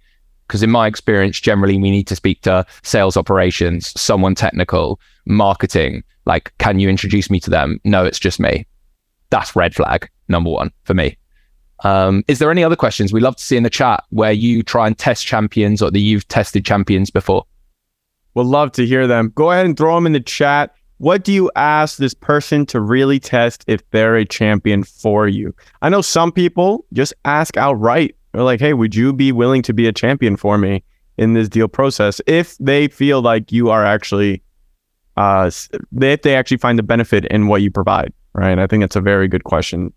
Because 0.47 0.63
in 0.63 0.69
my 0.69 0.87
experience, 0.87 1.39
generally 1.39 1.77
we 1.77 1.89
need 1.89 2.07
to 2.07 2.15
speak 2.15 2.41
to 2.41 2.65
sales 2.83 3.17
operations, 3.17 3.99
someone 3.99 4.35
technical, 4.35 4.99
marketing. 5.25 6.03
Like, 6.25 6.53
can 6.57 6.79
you 6.79 6.89
introduce 6.89 7.29
me 7.29 7.39
to 7.41 7.49
them? 7.49 7.79
No, 7.83 8.05
it's 8.05 8.19
just 8.19 8.39
me. 8.39 8.65
That's 9.29 9.55
red 9.55 9.73
flag 9.73 10.09
number 10.27 10.49
one 10.49 10.71
for 10.83 10.93
me. 10.93 11.17
Um, 11.83 12.23
is 12.27 12.39
there 12.39 12.51
any 12.51 12.63
other 12.63 12.75
questions 12.75 13.11
we 13.11 13.19
love 13.19 13.35
to 13.35 13.43
see 13.43 13.57
in 13.57 13.63
the 13.63 13.69
chat 13.69 14.03
where 14.09 14.31
you 14.31 14.63
try 14.63 14.87
and 14.87 14.97
test 14.97 15.25
champions 15.25 15.81
or 15.81 15.91
that 15.91 15.99
you've 15.99 16.27
tested 16.27 16.65
champions 16.65 17.09
before? 17.09 17.45
We'll 18.35 18.45
love 18.45 18.71
to 18.73 18.85
hear 18.85 19.05
them. 19.05 19.31
Go 19.35 19.51
ahead 19.51 19.65
and 19.65 19.77
throw 19.77 19.95
them 19.95 20.05
in 20.05 20.13
the 20.13 20.19
chat. 20.19 20.73
What 20.97 21.23
do 21.23 21.33
you 21.33 21.51
ask 21.55 21.97
this 21.97 22.13
person 22.13 22.65
to 22.67 22.79
really 22.79 23.19
test 23.19 23.63
if 23.67 23.87
they're 23.91 24.15
a 24.15 24.25
champion 24.25 24.83
for 24.83 25.27
you? 25.27 25.53
I 25.81 25.89
know 25.89 26.01
some 26.01 26.31
people 26.31 26.85
just 26.93 27.13
ask 27.25 27.57
outright 27.57 28.15
they're 28.33 28.43
like, 28.43 28.59
hey, 28.59 28.73
would 28.73 28.95
you 28.95 29.13
be 29.13 29.31
willing 29.31 29.61
to 29.61 29.73
be 29.73 29.87
a 29.87 29.93
champion 29.93 30.35
for 30.35 30.57
me 30.57 30.83
in 31.17 31.33
this 31.33 31.47
deal 31.47 31.67
process 31.67 32.19
if 32.25 32.57
they 32.57 32.87
feel 32.87 33.21
like 33.21 33.51
you 33.51 33.69
are 33.69 33.85
actually, 33.85 34.41
uh, 35.17 35.49
if 36.01 36.21
they 36.23 36.35
actually 36.35 36.57
find 36.57 36.77
the 36.77 36.83
benefit 36.83 37.25
in 37.25 37.47
what 37.47 37.61
you 37.61 37.69
provide, 37.69 38.11
right? 38.33 38.57
I 38.57 38.65
think 38.65 38.81
that's 38.81 38.95
a 38.95 39.01
very 39.01 39.27
good 39.27 39.43
question. 39.43 39.93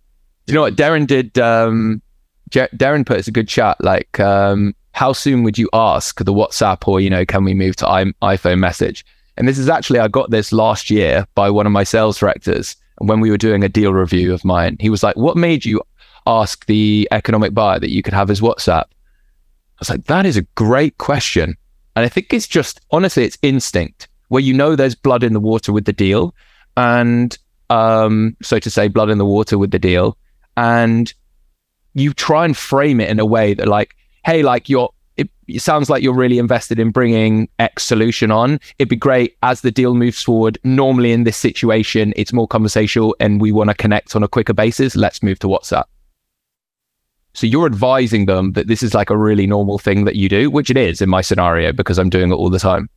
You 0.46 0.54
know 0.54 0.60
what 0.60 0.76
Darren 0.76 1.06
did? 1.06 1.38
Um, 1.38 2.02
J- 2.50 2.68
Darren 2.76 3.04
put 3.04 3.18
us 3.18 3.26
a 3.26 3.32
good 3.32 3.48
chat. 3.48 3.82
Like, 3.82 4.20
um, 4.20 4.74
how 4.92 5.12
soon 5.12 5.42
would 5.42 5.58
you 5.58 5.68
ask 5.72 6.22
the 6.22 6.32
WhatsApp 6.32 6.86
or 6.86 7.00
you 7.00 7.10
know, 7.10 7.24
can 7.24 7.42
we 7.42 7.54
move 7.54 7.74
to 7.76 7.88
I- 7.88 8.12
iPhone 8.22 8.58
message? 8.58 9.04
And 9.36 9.46
this 9.46 9.58
is 9.58 9.68
actually, 9.68 9.98
I 9.98 10.08
got 10.08 10.30
this 10.30 10.52
last 10.52 10.90
year 10.90 11.26
by 11.34 11.50
one 11.50 11.66
of 11.66 11.72
my 11.72 11.84
sales 11.84 12.18
directors. 12.18 12.76
And 12.98 13.08
when 13.08 13.20
we 13.20 13.30
were 13.30 13.36
doing 13.36 13.62
a 13.62 13.68
deal 13.68 13.92
review 13.92 14.32
of 14.32 14.44
mine, 14.44 14.76
he 14.80 14.88
was 14.88 15.02
like, 15.02 15.16
What 15.16 15.36
made 15.36 15.64
you 15.64 15.82
ask 16.26 16.64
the 16.66 17.06
economic 17.12 17.54
buyer 17.54 17.78
that 17.78 17.90
you 17.90 18.02
could 18.02 18.14
have 18.14 18.28
his 18.28 18.40
WhatsApp? 18.40 18.84
I 18.84 19.80
was 19.80 19.90
like, 19.90 20.04
That 20.04 20.26
is 20.26 20.36
a 20.36 20.42
great 20.54 20.96
question. 20.98 21.56
And 21.94 22.04
I 22.04 22.08
think 22.08 22.32
it's 22.32 22.46
just, 22.46 22.80
honestly, 22.90 23.24
it's 23.24 23.38
instinct 23.42 24.08
where 24.28 24.42
you 24.42 24.52
know 24.52 24.74
there's 24.74 24.94
blood 24.94 25.22
in 25.22 25.32
the 25.32 25.40
water 25.40 25.72
with 25.72 25.84
the 25.84 25.92
deal. 25.92 26.34
And 26.76 27.36
um, 27.70 28.36
so 28.42 28.58
to 28.58 28.70
say, 28.70 28.88
blood 28.88 29.10
in 29.10 29.18
the 29.18 29.24
water 29.24 29.58
with 29.58 29.70
the 29.70 29.78
deal. 29.78 30.16
And 30.56 31.12
you 31.94 32.12
try 32.12 32.44
and 32.44 32.56
frame 32.56 33.00
it 33.00 33.08
in 33.08 33.18
a 33.18 33.26
way 33.26 33.54
that, 33.54 33.68
like, 33.68 33.94
hey, 34.24 34.42
like 34.42 34.68
you're 34.68 34.90
it, 35.48 35.60
sounds 35.60 35.90
like 35.90 36.02
you're 36.02 36.14
really 36.14 36.38
invested 36.38 36.78
in 36.78 36.90
bringing 36.90 37.48
X 37.58 37.84
solution 37.84 38.30
on. 38.30 38.60
It'd 38.78 38.88
be 38.88 38.96
great 38.96 39.36
as 39.42 39.60
the 39.60 39.70
deal 39.70 39.94
moves 39.94 40.22
forward. 40.22 40.58
Normally, 40.64 41.12
in 41.12 41.24
this 41.24 41.36
situation, 41.36 42.12
it's 42.16 42.32
more 42.32 42.48
conversational 42.48 43.16
and 43.20 43.40
we 43.40 43.52
want 43.52 43.70
to 43.70 43.74
connect 43.74 44.16
on 44.16 44.22
a 44.22 44.28
quicker 44.28 44.54
basis. 44.54 44.96
Let's 44.96 45.22
move 45.22 45.38
to 45.40 45.46
WhatsApp. 45.46 45.84
So 47.34 47.46
you're 47.46 47.66
advising 47.66 48.24
them 48.24 48.52
that 48.52 48.66
this 48.66 48.82
is 48.82 48.94
like 48.94 49.10
a 49.10 49.16
really 49.16 49.46
normal 49.46 49.78
thing 49.78 50.04
that 50.04 50.16
you 50.16 50.28
do, 50.28 50.50
which 50.50 50.70
it 50.70 50.76
is 50.78 51.02
in 51.02 51.10
my 51.10 51.20
scenario 51.20 51.70
because 51.70 51.98
I'm 51.98 52.08
doing 52.08 52.30
it 52.30 52.34
all 52.34 52.48
the 52.48 52.58
time. 52.58 52.88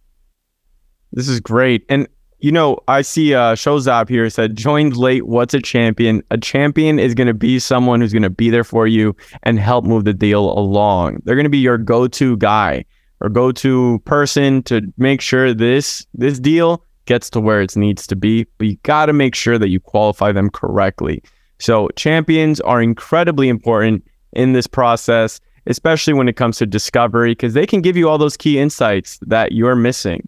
This 1.11 1.27
is 1.27 1.41
great. 1.41 1.85
And 1.89 2.07
you 2.39 2.51
know, 2.51 2.79
I 2.87 3.01
see 3.01 3.33
uh 3.33 3.55
Showzap 3.55 4.09
here 4.09 4.29
said 4.29 4.55
joined 4.55 4.95
late, 4.95 5.27
what's 5.27 5.53
a 5.53 5.61
champion? 5.61 6.23
A 6.31 6.37
champion 6.37 6.99
is 6.99 7.13
gonna 7.13 7.33
be 7.33 7.59
someone 7.59 8.01
who's 8.01 8.13
gonna 8.13 8.29
be 8.29 8.49
there 8.49 8.63
for 8.63 8.87
you 8.87 9.15
and 9.43 9.59
help 9.59 9.85
move 9.85 10.05
the 10.05 10.13
deal 10.13 10.57
along. 10.57 11.21
They're 11.23 11.35
gonna 11.35 11.49
be 11.49 11.57
your 11.57 11.77
go-to 11.77 12.37
guy 12.37 12.85
or 13.21 13.29
go-to 13.29 13.99
person 14.05 14.63
to 14.63 14.81
make 14.97 15.21
sure 15.21 15.53
this 15.53 16.07
this 16.13 16.39
deal 16.39 16.83
gets 17.05 17.29
to 17.31 17.41
where 17.41 17.61
it 17.61 17.75
needs 17.75 18.07
to 18.07 18.15
be. 18.15 18.45
But 18.57 18.67
you 18.67 18.77
gotta 18.83 19.13
make 19.13 19.35
sure 19.35 19.57
that 19.57 19.69
you 19.69 19.79
qualify 19.79 20.31
them 20.31 20.49
correctly. 20.49 21.21
So 21.59 21.89
champions 21.97 22.61
are 22.61 22.81
incredibly 22.81 23.49
important 23.49 24.05
in 24.31 24.53
this 24.53 24.67
process, 24.67 25.41
especially 25.67 26.13
when 26.13 26.29
it 26.29 26.37
comes 26.37 26.57
to 26.59 26.65
discovery, 26.65 27.31
because 27.31 27.53
they 27.53 27.65
can 27.65 27.81
give 27.81 27.97
you 27.97 28.07
all 28.07 28.17
those 28.17 28.37
key 28.37 28.59
insights 28.59 29.19
that 29.23 29.51
you're 29.51 29.75
missing. 29.75 30.25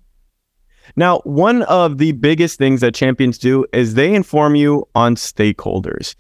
Now, 0.96 1.20
one 1.20 1.64
of 1.64 1.98
the 1.98 2.12
biggest 2.14 2.58
things 2.58 2.82
that 2.82 2.94
champions 2.94 3.38
do 3.38 3.66
is 3.74 3.94
they 3.94 4.14
inform 4.14 4.56
you 4.56 4.88
on 4.96 5.16
stakeholders. 5.16 6.16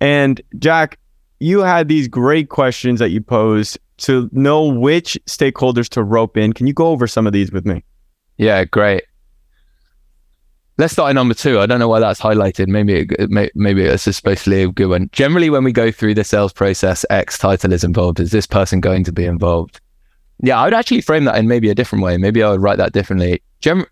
And 0.00 0.40
Jack, 0.58 0.98
you 1.40 1.60
had 1.60 1.88
these 1.88 2.08
great 2.08 2.48
questions 2.48 2.98
that 3.00 3.10
you 3.10 3.20
posed 3.20 3.78
to 3.98 4.28
know 4.32 4.64
which 4.64 5.18
stakeholders 5.26 5.88
to 5.90 6.02
rope 6.02 6.36
in. 6.36 6.52
Can 6.52 6.66
you 6.66 6.72
go 6.72 6.88
over 6.88 7.06
some 7.06 7.26
of 7.26 7.32
these 7.32 7.52
with 7.52 7.66
me? 7.66 7.84
Yeah, 8.36 8.64
great. 8.64 9.04
Let's 10.78 10.92
start 10.92 11.10
at 11.10 11.14
number 11.16 11.34
two. 11.34 11.58
I 11.58 11.66
don't 11.66 11.80
know 11.80 11.88
why 11.88 11.98
that's 11.98 12.20
highlighted. 12.20 12.68
Maybe 12.68 13.06
it, 13.18 13.52
maybe 13.56 13.82
it's 13.82 14.06
especially 14.06 14.62
a 14.62 14.68
good 14.68 14.86
one. 14.86 15.08
Generally, 15.10 15.50
when 15.50 15.64
we 15.64 15.72
go 15.72 15.90
through 15.90 16.14
the 16.14 16.22
sales 16.22 16.52
process, 16.52 17.04
X 17.10 17.36
title 17.36 17.72
is 17.72 17.82
involved. 17.82 18.20
Is 18.20 18.30
this 18.30 18.46
person 18.46 18.80
going 18.80 19.02
to 19.02 19.12
be 19.12 19.24
involved? 19.24 19.80
Yeah, 20.40 20.60
I 20.60 20.64
would 20.64 20.74
actually 20.74 21.00
frame 21.00 21.24
that 21.24 21.36
in 21.36 21.48
maybe 21.48 21.68
a 21.68 21.74
different 21.74 22.04
way. 22.04 22.16
Maybe 22.16 22.44
I 22.44 22.50
would 22.50 22.62
write 22.62 22.78
that 22.78 22.92
differently. 22.92 23.42
Gem- 23.60 23.86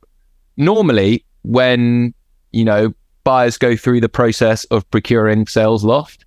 normally 0.57 1.25
when 1.43 2.13
you 2.53 2.65
know 2.65 2.93
buyers 3.25 3.59
go 3.59 3.77
through 3.77 4.01
the 4.01 4.09
process 4.09 4.65
of 4.67 4.89
procuring 4.91 5.45
Salesloft 5.45 6.25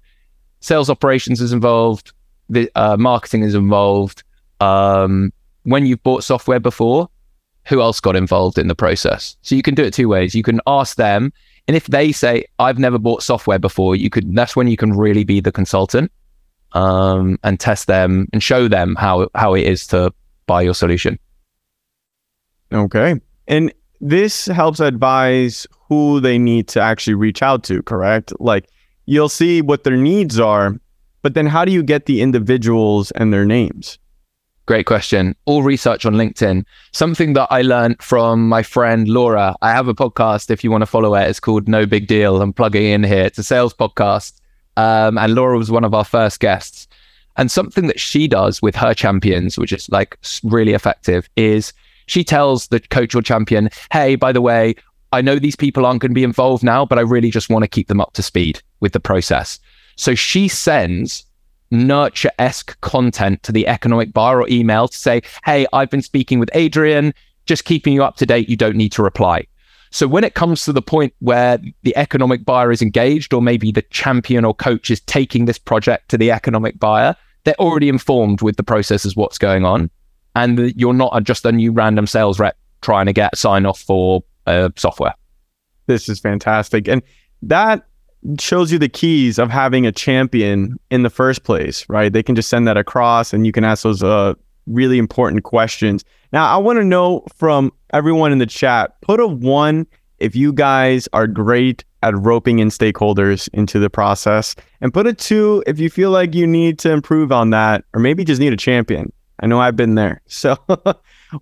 sales 0.60 0.90
operations 0.90 1.42
is 1.42 1.54
involved 1.54 2.12
the 2.50 2.70
uh, 2.76 2.98
marketing 2.98 3.44
is 3.44 3.56
involved 3.56 4.24
um, 4.60 5.32
when 5.64 5.86
you've 5.86 6.04
bought 6.04 6.24
software 6.24 6.60
before 6.60 7.10
who 7.66 7.82
else 7.82 8.00
got 8.00 8.16
involved 8.16 8.58
in 8.58 8.68
the 8.68 8.74
process? 8.74 9.38
So 9.44 9.54
you 9.54 9.62
can 9.62 9.76
do 9.76 9.84
it 9.84 9.94
two 9.94 10.10
ways. 10.10 10.34
You 10.34 10.42
can 10.42 10.60
ask 10.66 10.98
them 10.98 11.32
and 11.68 11.78
if 11.78 11.86
they 11.86 12.12
say 12.12 12.44
i've 12.58 12.80
never 12.80 12.98
bought 12.98 13.22
software 13.22 13.60
before 13.60 13.96
you 13.96 14.10
could 14.10 14.34
that's 14.34 14.56
when 14.56 14.68
you 14.68 14.76
can 14.76 14.92
really 14.92 15.24
be 15.24 15.40
the 15.40 15.52
consultant 15.52 16.12
um, 16.74 17.38
and 17.44 17.60
test 17.60 17.88
them 17.88 18.28
and 18.34 18.42
show 18.44 18.68
them 18.68 18.96
how 18.96 19.30
how 19.36 19.54
it 19.54 19.66
is 19.66 19.88
to 19.88 20.12
buy 20.46 20.62
your 20.62 20.74
solution. 20.74 21.18
Okay. 22.72 23.20
And 23.48 23.74
this 24.02 24.46
helps 24.46 24.80
advise 24.80 25.68
who 25.88 26.20
they 26.20 26.38
need 26.38 26.68
to 26.70 26.82
actually 26.82 27.16
reach 27.16 27.42
out 27.42 27.64
to, 27.64 27.82
correct? 27.84 28.34
Like 28.40 28.70
you'll 29.06 29.30
see 29.30 29.62
what 29.62 29.84
their 29.84 29.98
needs 29.98 30.40
are, 30.40 30.80
but 31.22 31.34
then 31.34 31.48
how 31.48 31.66
do 31.66 31.72
you 31.72 31.84
get 31.84 32.06
the 32.06 32.22
individuals 32.22 33.12
and 33.12 33.34
their 33.34 33.46
names? 33.46 33.98
Great 34.66 34.86
question. 34.86 35.36
All 35.46 35.64
research 35.64 36.06
on 36.06 36.14
LinkedIn. 36.14 36.64
Something 36.92 37.34
that 37.34 37.48
I 37.50 37.64
learned 37.64 38.04
from 38.04 38.48
my 38.48 38.62
friend 38.62 39.08
Laura. 39.08 39.56
I 39.64 39.72
have 39.72 39.88
a 39.88 39.96
podcast 39.96 40.52
if 40.52 40.64
you 40.64 40.70
want 40.70 40.84
to 40.84 40.86
follow 40.86 41.16
it. 41.16 41.28
It's 41.28 41.40
called 41.40 41.68
No 41.68 41.88
Big 41.88 42.06
Deal. 42.06 42.40
I'm 42.40 42.54
plugging 42.54 42.86
in 42.86 43.04
here. 43.04 43.26
It's 43.26 43.40
a 43.40 43.44
sales 43.44 43.74
podcast. 43.74 44.40
Um, 44.78 45.18
and 45.18 45.34
Laura 45.34 45.58
was 45.58 45.72
one 45.72 45.84
of 45.84 45.96
our 45.96 46.06
first 46.06 46.40
guests. 46.40 46.88
And 47.36 47.50
something 47.50 47.88
that 47.88 48.00
she 48.00 48.28
does 48.28 48.62
with 48.62 48.76
her 48.76 48.94
champions, 48.94 49.58
which 49.58 49.74
is 49.74 49.90
like 49.90 50.20
really 50.44 50.74
effective, 50.74 51.28
is 51.36 51.74
she 52.10 52.24
tells 52.24 52.68
the 52.68 52.80
coach 52.80 53.14
or 53.14 53.22
champion, 53.22 53.70
hey, 53.92 54.16
by 54.16 54.32
the 54.32 54.42
way, 54.42 54.76
I 55.12 55.22
know 55.22 55.38
these 55.38 55.56
people 55.56 55.86
aren't 55.86 56.02
going 56.02 56.12
to 56.12 56.16
be 56.16 56.24
involved 56.24 56.64
now, 56.64 56.86
but 56.86 56.98
I 56.98 57.02
really 57.02 57.30
just 57.30 57.50
want 57.50 57.64
to 57.64 57.68
keep 57.68 57.88
them 57.88 58.02
up 58.02 58.14
to 58.14 58.24
speed 58.24 58.62
with 58.80 58.94
the 58.94 59.00
process. 59.00 59.60
So 59.96 60.16
she 60.16 60.48
sends 60.48 61.26
nurture 61.72 62.32
esque 62.40 62.80
content 62.82 63.44
to 63.44 63.52
the 63.52 63.68
economic 63.68 64.12
buyer 64.12 64.42
or 64.42 64.50
email 64.50 64.88
to 64.88 64.98
say, 64.98 65.22
hey, 65.46 65.68
I've 65.72 65.90
been 65.90 66.02
speaking 66.02 66.40
with 66.40 66.50
Adrian, 66.54 67.14
just 67.46 67.66
keeping 67.66 67.94
you 67.94 68.04
up 68.04 68.18
to 68.18 68.26
date. 68.26 68.50
You 68.50 68.58
don't 68.58 68.76
need 68.76 68.92
to 68.94 69.04
reply. 69.04 69.46
So 69.92 70.08
when 70.08 70.24
it 70.24 70.36
comes 70.36 70.66
to 70.66 70.74
the 70.74 70.82
point 70.82 71.14
where 71.20 71.60
the 71.84 71.96
economic 71.96 72.46
buyer 72.46 72.72
is 72.72 72.82
engaged, 72.82 73.34
or 73.34 73.42
maybe 73.42 73.72
the 73.72 73.82
champion 73.84 74.46
or 74.46 74.54
coach 74.54 74.90
is 74.90 75.00
taking 75.02 75.46
this 75.46 75.58
project 75.58 76.10
to 76.10 76.18
the 76.18 76.32
economic 76.32 76.80
buyer, 76.80 77.16
they're 77.44 77.56
already 77.56 77.90
informed 77.90 78.42
with 78.42 78.58
the 78.58 78.64
process 78.64 79.06
as 79.06 79.16
what's 79.16 79.38
going 79.38 79.66
on 79.66 79.90
and 80.36 80.74
you're 80.76 80.94
not 80.94 81.24
just 81.24 81.46
a 81.46 81.52
new 81.52 81.72
random 81.72 82.08
sales 82.08 82.40
rep 82.40 82.58
trying 82.82 83.06
to 83.06 83.14
get 83.14 83.38
sign 83.38 83.66
off 83.66 83.80
for 83.80 84.24
uh, 84.48 84.70
software. 84.76 85.14
This 85.88 86.08
is 86.08 86.20
fantastic. 86.20 86.88
And 86.88 87.02
that 87.42 87.88
shows 88.40 88.72
you 88.72 88.80
the 88.80 88.90
keys 88.90 89.40
of 89.40 89.50
having 89.50 89.86
a 89.86 89.92
champion 89.92 90.78
in 90.92 91.04
the 91.04 91.10
first 91.10 91.44
place, 91.44 91.86
right? 91.90 92.12
They 92.12 92.24
can 92.24 92.36
just 92.36 92.50
send 92.50 92.68
that 92.68 92.78
across 92.78 93.34
and 93.34 93.46
you 93.46 93.52
can 93.52 93.64
ask 93.64 93.84
those 93.84 94.04
uh, 94.04 94.34
really 94.68 94.98
important 94.98 95.44
questions. 95.44 96.04
Now, 96.32 96.54
I 96.54 96.58
want 96.58 96.78
to 96.80 96.84
know 96.84 97.26
from 97.36 97.72
everyone 97.92 98.32
in 98.32 98.38
the 98.38 98.46
chat 98.46 99.00
put 99.02 99.20
a 99.20 99.28
one 99.28 99.88
if 100.20 100.36
you 100.36 100.52
guys 100.54 101.08
are 101.14 101.28
great 101.28 101.84
at 102.04 102.18
roping 102.18 102.60
in 102.60 102.70
stakeholders 102.70 103.50
into 103.54 103.80
the 103.80 103.90
process, 103.90 104.56
and 104.82 104.94
put 104.94 105.08
a 105.08 105.14
two 105.14 105.64
if 105.68 105.80
you 105.80 105.90
feel 105.90 106.12
like 106.12 106.34
you 106.34 106.48
need 106.48 106.80
to 106.80 106.92
improve 106.92 107.32
on 107.32 107.50
that 107.50 107.84
or 107.94 108.00
maybe 108.00 108.24
just 108.24 108.40
need 108.40 108.54
a 108.54 108.58
champion. 108.58 109.12
I 109.40 109.48
know 109.48 109.60
I've 109.60 109.76
been 109.76 109.96
there. 109.96 110.22
So, 110.28 110.58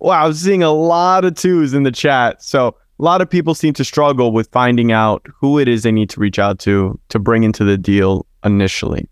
wow, 0.00 0.26
I'm 0.26 0.34
seeing 0.34 0.62
a 0.62 0.72
lot 0.72 1.24
of 1.24 1.34
twos 1.34 1.72
in 1.72 1.82
the 1.84 1.92
chat. 1.92 2.42
So, 2.42 2.76
a 2.98 3.02
lot 3.02 3.20
of 3.20 3.30
people 3.30 3.54
seem 3.54 3.74
to 3.74 3.84
struggle 3.84 4.32
with 4.32 4.48
finding 4.50 4.92
out 4.92 5.24
who 5.40 5.58
it 5.58 5.68
is 5.68 5.82
they 5.82 5.92
need 5.92 6.10
to 6.10 6.20
reach 6.20 6.38
out 6.38 6.58
to 6.60 6.98
to 7.10 7.18
bring 7.18 7.44
into 7.44 7.64
the 7.64 7.78
deal 7.78 8.26
initially. 8.44 9.08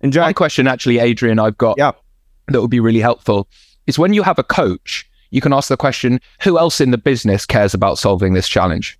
And 0.00 0.12
Jack, 0.12 0.24
one 0.24 0.34
question, 0.34 0.66
actually, 0.66 0.98
Adrian, 0.98 1.38
I've 1.38 1.58
got 1.58 1.76
yeah. 1.76 1.92
that 2.48 2.60
would 2.60 2.70
be 2.70 2.80
really 2.80 3.00
helpful 3.00 3.48
is 3.88 3.98
when 3.98 4.12
you 4.12 4.22
have 4.22 4.38
a 4.38 4.44
coach, 4.44 5.08
you 5.30 5.40
can 5.40 5.52
ask 5.52 5.68
the 5.68 5.76
question, 5.76 6.20
who 6.42 6.58
else 6.58 6.80
in 6.80 6.92
the 6.92 6.98
business 6.98 7.44
cares 7.44 7.74
about 7.74 7.98
solving 7.98 8.34
this 8.34 8.48
challenge? 8.48 8.98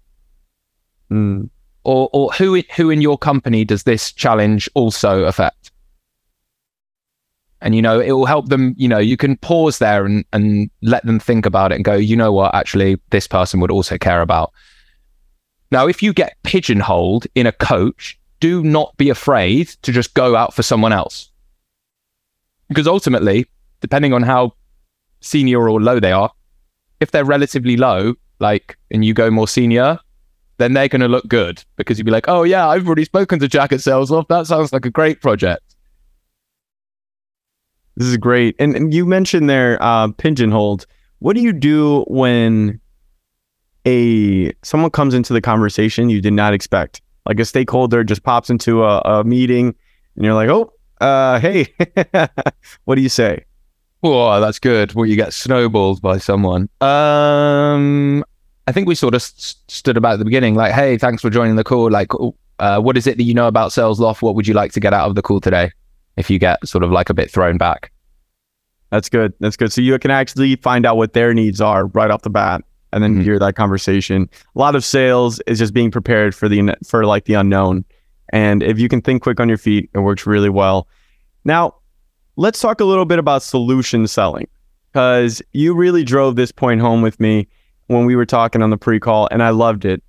Mm. 1.12 1.51
Or, 1.85 2.11
or 2.12 2.33
who, 2.33 2.62
who 2.74 2.90
in 2.90 3.01
your 3.01 3.16
company 3.16 3.64
does 3.64 3.85
this 3.85 4.12
challenge 4.12 4.68
also 4.74 5.24
affect? 5.24 5.58
And 7.61 7.75
you 7.75 7.83
know 7.83 8.01
it 8.01 8.12
will 8.12 8.27
help 8.27 8.49
them 8.49 8.75
you 8.77 8.88
know 8.88 8.99
you 8.99 9.16
can 9.16 9.37
pause 9.37 9.79
there 9.79 10.05
and 10.07 10.25
and 10.33 10.71
let 10.83 11.05
them 11.05 11.18
think 11.18 11.44
about 11.47 11.73
it 11.73 11.77
and 11.77 11.85
go 11.85 11.94
you 11.94 12.16
know 12.16 12.33
what? 12.33 12.55
Actually 12.55 12.99
this 13.11 13.27
person 13.27 13.61
would 13.61 13.71
also 13.71 13.99
care 13.99 14.23
about. 14.23 14.53
Now 15.71 15.87
if 15.87 16.03
you 16.03 16.12
get 16.12 16.37
pigeonholed 16.44 17.27
in 17.35 17.47
a 17.47 17.53
coach 17.53 18.18
do 18.40 18.62
not 18.62 18.97
be 18.97 19.11
afraid 19.11 19.68
to 19.83 19.90
just 19.90 20.14
go 20.14 20.37
out 20.37 20.55
for 20.55 20.62
someone 20.62 20.92
else. 20.92 21.31
Because 22.68 22.87
ultimately 22.87 23.47
depending 23.81 24.12
on 24.12 24.23
how 24.23 24.53
senior 25.21 25.68
or 25.68 25.81
low 25.81 25.99
they 26.01 26.12
are 26.12 26.31
if 27.01 27.11
they're 27.11 27.25
relatively 27.25 27.77
low 27.77 28.14
like 28.40 28.77
and 28.90 29.05
you 29.05 29.14
go 29.14 29.31
more 29.31 29.49
senior 29.49 29.99
then 30.59 30.73
they're 30.73 30.88
going 30.88 31.01
to 31.01 31.09
look 31.09 31.27
good 31.29 31.62
because 31.77 31.99
you'd 31.99 32.05
be 32.05 32.11
like 32.11 32.29
oh 32.29 32.42
yeah 32.42 32.68
i've 32.68 32.87
already 32.87 33.05
spoken 33.05 33.38
to 33.38 33.49
jack 33.49 33.73
at 33.73 33.81
Salesloft 33.81 34.29
that 34.29 34.47
sounds 34.47 34.73
like 34.73 34.85
a 34.85 34.90
great 34.90 35.21
project 35.21 35.75
this 37.98 38.06
is 38.06 38.16
great. 38.16 38.54
And, 38.61 38.76
and 38.76 38.94
you 38.94 39.04
mentioned 39.04 39.50
there 39.50 39.76
uh, 39.82 40.08
pigeonholed. 40.12 40.87
What 41.18 41.34
do 41.34 41.42
you 41.42 41.52
do 41.52 42.04
when 42.06 42.80
a 43.84 44.52
someone 44.62 44.92
comes 44.92 45.14
into 45.14 45.32
the 45.32 45.40
conversation 45.40 46.08
you 46.08 46.20
did 46.20 46.32
not 46.32 46.54
expect? 46.54 47.02
Like 47.26 47.40
a 47.40 47.44
stakeholder 47.44 48.04
just 48.04 48.22
pops 48.22 48.50
into 48.50 48.84
a, 48.84 49.00
a 49.00 49.24
meeting, 49.24 49.74
and 50.14 50.24
you're 50.24 50.34
like, 50.34 50.48
"Oh, 50.48 50.72
uh, 51.00 51.40
hey, 51.40 51.74
what 52.84 52.94
do 52.94 53.02
you 53.02 53.08
say?" 53.08 53.44
Oh, 54.04 54.40
that's 54.40 54.61
good. 54.61 54.94
Well, 54.94 55.04
you 55.04 55.16
get 55.16 55.32
snowballed 55.32 56.00
by 56.00 56.18
someone. 56.18 56.68
Um, 56.80 58.24
I 58.68 58.72
think 58.72 58.87
we 58.87 58.94
sort 58.94 59.14
of 59.14 59.22
st- 59.22 59.56
stood 59.66 59.96
about 59.96 60.12
at 60.12 60.18
the 60.20 60.24
beginning, 60.24 60.54
like, 60.54 60.72
hey, 60.72 60.98
thanks 60.98 61.20
for 61.20 61.30
joining 61.30 61.56
the 61.56 61.64
call. 61.64 61.90
Like, 61.90 62.12
uh, 62.61 62.80
what 62.80 62.96
is 62.96 63.08
it 63.08 63.16
that 63.16 63.24
you 63.24 63.34
know 63.34 63.48
about 63.48 63.72
SalesLoft? 63.72 64.22
What 64.22 64.37
would 64.37 64.46
you 64.46 64.54
like 64.54 64.70
to 64.72 64.80
get 64.80 64.94
out 64.94 65.08
of 65.08 65.16
the 65.16 65.22
call 65.22 65.40
today? 65.40 65.72
If 66.18 66.28
you 66.28 66.38
get 66.38 66.66
sort 66.66 66.85
of 66.85 66.90
like 66.90 67.09
a 67.09 67.14
bit 67.14 67.31
thrown 67.31 67.57
back. 67.57 67.92
That's 68.90 69.09
good. 69.09 69.33
That's 69.40 69.57
good. 69.57 69.72
So 69.72 69.81
you 69.81 69.98
can 69.98 70.11
actually 70.11 70.57
find 70.57 70.85
out 70.85 70.96
what 70.96 71.12
their 71.12 71.33
needs 71.33 71.61
are 71.61 71.87
right 71.87 72.11
off 72.11 72.22
the 72.22 72.31
bat 72.31 72.62
and 72.92 73.02
then 73.02 73.14
mm-hmm. 73.14 73.22
hear 73.22 73.38
that 73.38 73.54
conversation. 73.54 74.28
A 74.54 74.59
lot 74.59 74.74
of 74.74 74.85
sales 74.85 75.40
is 75.46 75.59
just 75.59 75.74
being 75.74 75.90
prepared 75.90 76.35
for 76.35 76.48
the 76.48 76.74
for 76.87 77.04
like 77.04 77.26
the 77.26 77.35
unknown. 77.35 77.85
And 78.31 78.62
if 78.62 78.78
you 78.78 78.88
can 78.88 79.00
think 79.00 79.22
quick 79.22 79.40
on 79.40 79.48
your 79.48 79.59
feet, 79.59 79.90
it 79.94 80.00
works 80.00 80.26
really 80.26 80.48
well. 80.48 80.88
Now, 81.44 81.74
let's 82.37 82.61
talk 82.61 82.81
a 82.81 82.85
little 82.85 83.04
bit 83.04 83.18
about 83.18 83.42
solution 83.42 84.07
selling 84.07 84.48
because 84.92 85.42
you 85.52 85.74
really 85.74 86.04
drove 86.04 86.37
this 86.37 86.52
point 86.52 86.81
home 86.81 87.02
with 87.02 87.20
me 87.20 87.46
when 87.87 88.04
we 88.04 88.16
were 88.16 88.26
talking 88.26 88.62
on 88.62 88.70
the 88.70 88.76
pre-call 88.76 89.28
and 89.31 89.42
I 89.42 89.50
loved 89.50 89.85
it. 89.85 90.02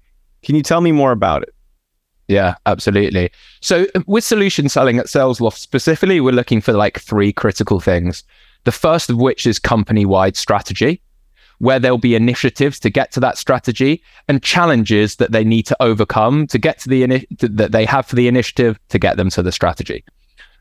Can 0.44 0.56
you 0.56 0.64
tell 0.64 0.82
me 0.82 0.92
more 0.92 1.12
about 1.12 1.44
it? 1.44 1.54
Yeah, 2.30 2.56
absolutely. 2.68 3.32
So 3.60 3.88
with 4.06 4.24
solution 4.24 4.70
selling 4.70 5.00
at 5.00 5.08
SalesLoft 5.08 5.58
specifically, 5.58 6.22
we're 6.22 6.32
looking 6.32 6.62
for 6.62 6.74
like 6.74 7.00
three 7.00 7.34
critical 7.34 7.80
things. 7.80 8.24
The 8.66 8.72
first 8.72 9.10
of 9.10 9.18
which 9.18 9.48
is 9.48 9.58
company-wide 9.58 10.38
strategy, 10.38 11.02
where 11.58 11.80
there'll 11.80 11.98
be 11.98 12.14
initiatives 12.14 12.80
to 12.82 12.92
get 12.92 13.12
to 13.14 13.20
that 13.20 13.40
strategy 13.40 14.04
and 14.28 14.44
challenges 14.44 15.16
that 15.16 15.32
they 15.32 15.44
need 15.44 15.64
to 15.64 15.78
overcome 15.82 16.46
to 16.48 16.60
get 16.60 16.78
to 16.82 16.90
the 16.90 17.02
ini- 17.02 17.26
that 17.40 17.72
they 17.72 17.84
have 17.84 18.06
for 18.06 18.16
the 18.16 18.28
initiative 18.28 18.80
to 18.90 19.00
get 19.00 19.18
them 19.18 19.32
to 19.32 19.42
the 19.42 19.52
strategy. 19.52 20.04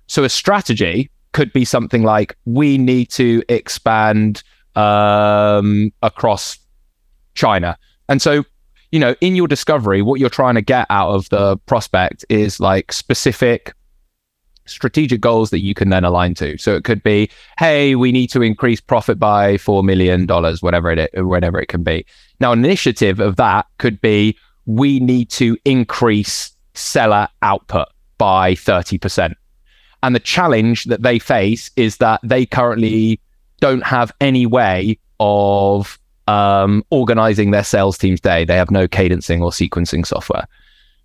So 0.07 0.25
a 0.25 0.31
strategy 0.31 1.11
could 1.33 1.53
be 1.53 1.67
something 1.67 2.03
like 2.03 2.35
we 2.47 2.79
need 2.79 3.11
to 3.11 3.43
expand 3.51 4.43
um, 4.75 5.93
across 6.01 6.59
China. 7.35 7.77
And 8.09 8.23
so 8.23 8.45
you 8.91 8.99
know, 8.99 9.15
in 9.21 9.37
your 9.37 9.49
discovery, 9.49 10.03
what 10.03 10.21
you're 10.21 10.31
trying 10.31 10.55
to 10.55 10.63
get 10.63 10.87
out 10.91 11.11
of 11.11 11.29
the 11.29 11.57
prospect 11.67 12.25
is 12.29 12.61
like 12.61 12.93
specific 12.93 13.75
strategic 14.67 15.21
goals 15.21 15.51
that 15.51 15.61
you 15.61 15.75
can 15.75 15.89
then 15.89 16.05
align 16.05 16.35
to. 16.35 16.59
So 16.59 16.75
it 16.75 16.85
could 16.85 17.03
be, 17.03 17.31
hey, 17.59 17.95
we 17.95 18.13
need 18.13 18.29
to 18.29 18.43
increase 18.43 18.81
profit 18.81 19.19
by 19.19 19.57
four 19.59 19.83
million 19.83 20.27
dollars, 20.27 20.63
whatever 20.63 20.91
it 20.91 21.11
whatever 21.15 21.59
it 21.59 21.67
can 21.67 21.83
be. 21.83 22.05
Now, 22.41 22.53
an 22.53 22.65
initiative 22.65 23.21
of 23.21 23.37
that 23.37 23.67
could 23.79 24.01
be 24.01 24.37
we 24.67 25.01
need 25.01 25.31
to 25.31 25.57
increase 25.65 26.53
seller 26.75 27.29
output 27.43 27.89
by 28.19 28.55
30%. 28.55 29.35
And 30.03 30.15
the 30.15 30.21
challenge 30.21 30.85
that 30.85 31.03
they 31.03 31.19
face 31.19 31.71
is 31.77 31.97
that 31.97 32.21
they 32.23 32.45
currently 32.45 33.21
don't 33.61 33.85
have 33.85 34.13
any 34.21 34.47
way 34.47 34.99
of 35.19 35.99
um, 36.29 36.85
organizing 36.91 37.51
their 37.51 37.65
sales 37.65 37.97
team's 37.97 38.21
day. 38.21 38.45
They 38.45 38.57
have 38.57 38.71
no 38.71 38.87
cadencing 38.87 39.41
or 39.41 39.51
sequencing 39.51 40.07
software. 40.07 40.47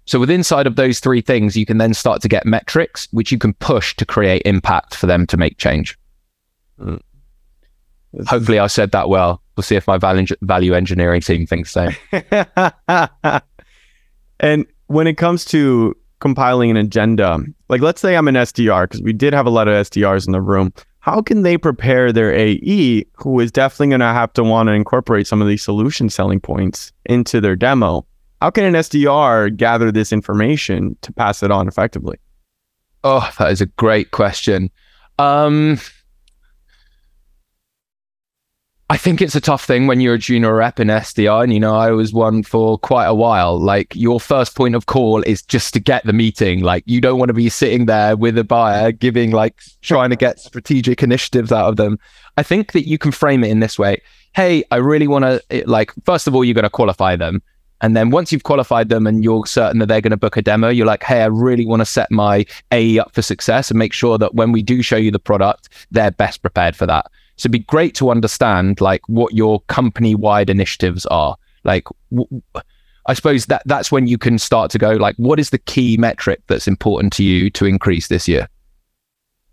So 0.06 0.20
with 0.20 0.30
inside 0.30 0.68
of 0.68 0.76
those 0.76 1.00
three 1.00 1.22
things, 1.22 1.56
you 1.56 1.66
can 1.66 1.78
then 1.78 1.94
start 1.94 2.22
to 2.24 2.28
get 2.28 2.46
metrics 2.46 3.08
which 3.12 3.32
you 3.32 3.38
can 3.38 3.54
push 3.54 3.96
to 3.96 4.06
create 4.06 4.42
impact 4.46 4.96
for 4.96 5.08
them 5.08 5.26
to 5.28 5.38
make 5.38 5.58
change. 5.58 5.98
Mm. 6.78 7.00
Hopefully, 8.28 8.60
I 8.60 8.68
said 8.68 8.92
that 8.92 9.08
well. 9.08 9.42
We'll 9.56 9.64
see 9.64 9.76
if 9.76 9.88
my 9.88 9.98
value, 9.98 10.28
value 10.42 10.74
engineering 10.74 11.22
team 11.22 11.48
thinks 11.48 11.72
so. 11.72 11.88
and 14.40 14.66
when 14.88 15.08
it 15.08 15.18
comes 15.18 15.46
to 15.46 15.96
compiling 16.20 16.70
an 16.70 16.78
agenda, 16.78 17.40
like 17.70 17.82
let's 17.82 18.02
say 18.02 18.18
I'm 18.18 18.28
an 18.28 18.36
SDR, 18.36 18.84
because 18.84 19.02
we 19.02 19.14
did 19.14 19.34
have 19.34 19.46
a 19.46 19.50
lot 19.50 19.68
of 19.68 19.74
SDRs 19.88 20.28
in 20.28 20.34
the 20.34 20.42
room 20.42 20.74
how 21.04 21.22
can 21.22 21.42
they 21.42 21.58
prepare 21.58 22.14
their 22.14 22.34
AE 22.34 23.04
who 23.18 23.38
is 23.42 23.52
definitely 23.52 23.90
going 23.90 24.00
to 24.00 24.06
have 24.06 24.32
to 24.34 24.44
want 24.44 24.68
to 24.68 24.74
incorporate 24.74 25.28
some 25.28 25.42
of 25.42 25.50
these 25.50 25.62
solution 25.62 26.10
selling 26.10 26.40
points 26.40 26.94
into 27.04 27.42
their 27.42 27.58
demo? 27.58 28.06
How 28.42 28.50
can 28.50 28.64
an 28.64 28.74
SDR 28.74 29.54
gather 29.54 29.92
this 29.92 30.14
information 30.14 30.96
to 31.02 31.12
pass 31.12 31.44
it 31.44 31.52
on 31.52 31.68
effectively? 31.68 32.18
Oh, 33.04 33.30
that 33.38 33.52
is 33.52 33.60
a 33.60 33.66
great 33.66 34.12
question. 34.12 34.72
Um, 35.20 35.78
I 38.94 38.98
think 38.98 39.24
it's 39.24 39.34
a 39.34 39.42
tough 39.42 39.66
thing 39.66 39.88
when 39.88 40.02
you're 40.02 40.14
a 40.14 40.20
junior 40.20 40.54
rep 40.54 40.80
in 40.80 40.90
SDR. 40.90 41.46
And, 41.46 41.52
you 41.52 41.60
know, 41.60 41.76
I 41.76 41.90
was 41.90 42.14
one 42.14 42.44
for 42.44 42.78
quite 42.78 43.08
a 43.08 43.14
while. 43.16 43.60
Like, 43.60 43.96
your 43.96 44.20
first 44.20 44.56
point 44.56 44.76
of 44.76 44.86
call 44.86 45.24
is 45.24 45.42
just 45.42 45.74
to 45.74 45.80
get 45.80 46.06
the 46.06 46.14
meeting. 46.14 46.62
Like, 46.62 46.84
you 46.86 47.02
don't 47.02 47.18
want 47.18 47.30
to 47.30 47.34
be 47.34 47.50
sitting 47.50 47.88
there 47.88 48.16
with 48.16 48.38
a 48.38 48.44
buyer 48.44 48.92
giving, 48.92 49.32
like, 49.32 49.60
trying 49.82 50.12
to 50.12 50.16
get 50.16 50.40
strategic 50.40 51.02
initiatives 51.02 51.52
out 51.52 51.70
of 51.70 51.78
them. 51.78 51.98
I 52.38 52.44
think 52.44 52.74
that 52.74 52.88
you 52.88 53.00
can 53.00 53.12
frame 53.12 53.44
it 53.44 53.50
in 53.50 53.62
this 53.62 53.80
way 53.80 54.00
Hey, 54.36 54.64
I 54.70 54.76
really 54.76 55.08
want 55.08 55.26
to, 55.26 55.64
like, 55.66 55.92
first 56.06 56.28
of 56.28 56.36
all, 56.36 56.46
you're 56.46 56.54
going 56.54 56.62
to 56.62 56.70
qualify 56.70 57.16
them. 57.16 57.42
And 57.82 57.98
then 57.98 58.12
once 58.12 58.32
you've 58.32 58.44
qualified 58.44 58.90
them 58.90 59.08
and 59.08 59.24
you're 59.24 59.48
certain 59.48 59.80
that 59.80 59.88
they're 59.88 60.02
going 60.02 60.12
to 60.12 60.18
book 60.18 60.38
a 60.38 60.44
demo, 60.44 60.70
you're 60.70 60.86
like, 60.86 61.02
hey, 61.02 61.24
I 61.24 61.28
really 61.28 61.66
want 61.66 61.82
to 61.82 61.86
set 61.86 62.12
my 62.12 62.46
AE 62.72 63.00
up 63.00 63.12
for 63.12 63.24
success 63.24 63.72
and 63.72 63.80
make 63.80 63.92
sure 63.92 64.20
that 64.20 64.36
when 64.36 64.52
we 64.52 64.62
do 64.62 64.84
show 64.84 64.98
you 64.98 65.10
the 65.10 65.18
product, 65.18 65.70
they're 65.90 66.12
best 66.12 66.44
prepared 66.44 66.76
for 66.76 66.86
that. 66.86 67.08
So 67.36 67.48
it'd 67.48 67.52
be 67.52 67.60
great 67.60 67.96
to 67.96 68.10
understand 68.10 68.80
like 68.82 69.02
what 69.08 69.34
your 69.34 69.62
company 69.62 70.16
wide 70.16 70.50
initiatives 70.50 71.06
are. 71.08 71.36
Like, 71.64 71.86
w- 72.12 72.42
I 73.08 73.14
suppose 73.14 73.48
that 73.48 73.64
that's 73.66 73.92
when 73.92 74.08
you 74.08 74.18
can 74.18 74.38
start 74.38 74.72
to 74.72 74.78
go 74.78 74.94
like, 74.94 75.16
what 75.18 75.40
is 75.40 75.50
the 75.50 75.58
key 75.58 75.98
metric 75.98 76.42
that's 76.48 76.68
important 76.68 77.12
to 77.14 77.24
you 77.24 77.50
to 77.52 77.66
increase 77.66 78.08
this 78.08 78.28
year? 78.28 78.48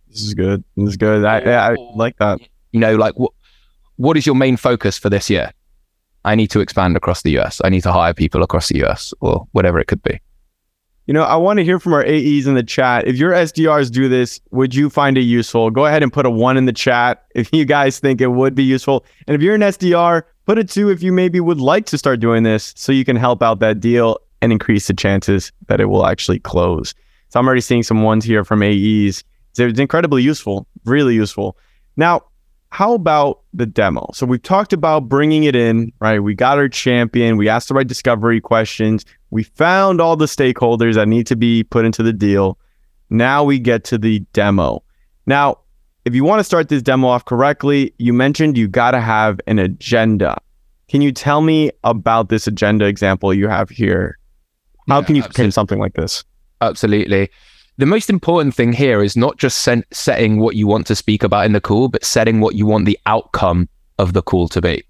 This 0.08 0.22
is 0.22 0.34
good. 0.34 0.62
This 0.76 0.90
is 0.90 0.96
good. 0.96 1.24
I, 1.24 1.40
I, 1.40 1.72
I 1.72 1.74
oh. 1.76 1.92
like 1.94 2.16
that. 2.18 2.40
You 2.72 2.80
know, 2.80 2.96
like 2.96 3.18
what 3.18 3.32
what 3.96 4.16
is 4.16 4.26
your 4.26 4.34
main 4.34 4.56
focus 4.56 4.98
for 4.98 5.10
this 5.10 5.28
year? 5.28 5.52
I 6.24 6.34
need 6.34 6.48
to 6.48 6.60
expand 6.60 6.96
across 6.96 7.22
the 7.22 7.38
US. 7.38 7.60
I 7.64 7.70
need 7.70 7.82
to 7.82 7.92
hire 7.92 8.14
people 8.14 8.42
across 8.42 8.68
the 8.68 8.82
US 8.84 9.14
or 9.20 9.46
whatever 9.52 9.78
it 9.80 9.86
could 9.86 10.02
be. 10.02 10.20
You 11.06 11.14
know, 11.14 11.24
I 11.24 11.36
want 11.36 11.58
to 11.58 11.64
hear 11.64 11.80
from 11.80 11.92
our 11.92 12.04
AEs 12.04 12.46
in 12.46 12.54
the 12.54 12.62
chat. 12.62 13.08
If 13.08 13.16
your 13.16 13.32
SDRs 13.32 13.90
do 13.90 14.08
this, 14.08 14.40
would 14.50 14.74
you 14.74 14.90
find 14.90 15.18
it 15.18 15.22
useful? 15.22 15.70
Go 15.70 15.86
ahead 15.86 16.02
and 16.02 16.12
put 16.12 16.26
a 16.26 16.30
one 16.30 16.56
in 16.56 16.66
the 16.66 16.72
chat 16.72 17.24
if 17.34 17.52
you 17.52 17.64
guys 17.64 17.98
think 17.98 18.20
it 18.20 18.28
would 18.28 18.54
be 18.54 18.62
useful. 18.62 19.04
And 19.26 19.34
if 19.34 19.42
you're 19.42 19.54
an 19.54 19.62
SDR, 19.62 20.22
put 20.46 20.58
a 20.58 20.64
two 20.64 20.90
if 20.90 21.02
you 21.02 21.12
maybe 21.12 21.40
would 21.40 21.60
like 21.60 21.86
to 21.86 21.98
start 21.98 22.20
doing 22.20 22.42
this 22.42 22.72
so 22.76 22.92
you 22.92 23.04
can 23.04 23.16
help 23.16 23.42
out 23.42 23.60
that 23.60 23.80
deal 23.80 24.18
and 24.42 24.52
increase 24.52 24.86
the 24.86 24.94
chances 24.94 25.52
that 25.66 25.80
it 25.80 25.86
will 25.86 26.06
actually 26.06 26.38
close. 26.38 26.94
So 27.28 27.38
I'm 27.38 27.46
already 27.46 27.60
seeing 27.60 27.82
some 27.82 28.02
ones 28.02 28.24
here 28.24 28.44
from 28.44 28.62
AEs. 28.62 29.24
It's 29.58 29.80
incredibly 29.80 30.22
useful, 30.22 30.66
really 30.84 31.14
useful. 31.14 31.56
Now, 31.96 32.22
how 32.70 32.94
about 32.94 33.42
the 33.52 33.66
demo? 33.66 34.08
So 34.14 34.26
we've 34.26 34.42
talked 34.42 34.72
about 34.72 35.08
bringing 35.08 35.44
it 35.44 35.56
in, 35.56 35.92
right? 36.00 36.20
We 36.20 36.34
got 36.34 36.58
our 36.58 36.68
champion. 36.68 37.36
We 37.36 37.48
asked 37.48 37.68
the 37.68 37.74
right 37.74 37.86
discovery 37.86 38.40
questions. 38.40 39.04
We 39.30 39.42
found 39.42 40.00
all 40.00 40.16
the 40.16 40.26
stakeholders 40.26 40.94
that 40.94 41.08
need 41.08 41.26
to 41.26 41.36
be 41.36 41.64
put 41.64 41.84
into 41.84 42.02
the 42.02 42.12
deal. 42.12 42.58
Now 43.10 43.42
we 43.42 43.58
get 43.58 43.82
to 43.84 43.98
the 43.98 44.20
demo. 44.32 44.84
Now, 45.26 45.58
if 46.04 46.14
you 46.14 46.24
want 46.24 46.40
to 46.40 46.44
start 46.44 46.68
this 46.68 46.82
demo 46.82 47.08
off 47.08 47.24
correctly, 47.24 47.92
you 47.98 48.12
mentioned 48.12 48.56
you 48.56 48.68
got 48.68 48.92
to 48.92 49.00
have 49.00 49.40
an 49.46 49.58
agenda. 49.58 50.40
Can 50.88 51.02
you 51.02 51.12
tell 51.12 51.40
me 51.40 51.70
about 51.84 52.28
this 52.28 52.46
agenda 52.46 52.86
example 52.86 53.34
you 53.34 53.48
have 53.48 53.68
here? 53.68 54.16
How 54.88 55.00
yeah, 55.00 55.06
can 55.06 55.16
you 55.16 55.22
frame 55.22 55.50
something 55.50 55.78
like 55.78 55.94
this? 55.94 56.24
Absolutely 56.60 57.30
the 57.80 57.86
most 57.86 58.10
important 58.10 58.54
thing 58.54 58.74
here 58.74 59.02
is 59.02 59.16
not 59.16 59.38
just 59.38 59.62
sen- 59.62 59.84
setting 59.90 60.38
what 60.38 60.54
you 60.54 60.66
want 60.66 60.86
to 60.86 60.94
speak 60.94 61.22
about 61.22 61.46
in 61.46 61.54
the 61.54 61.62
call, 61.62 61.88
but 61.88 62.04
setting 62.04 62.40
what 62.40 62.54
you 62.54 62.66
want 62.66 62.84
the 62.84 62.98
outcome 63.06 63.70
of 63.98 64.12
the 64.12 64.20
call 64.20 64.48
to 64.48 64.60
be. 64.60 64.84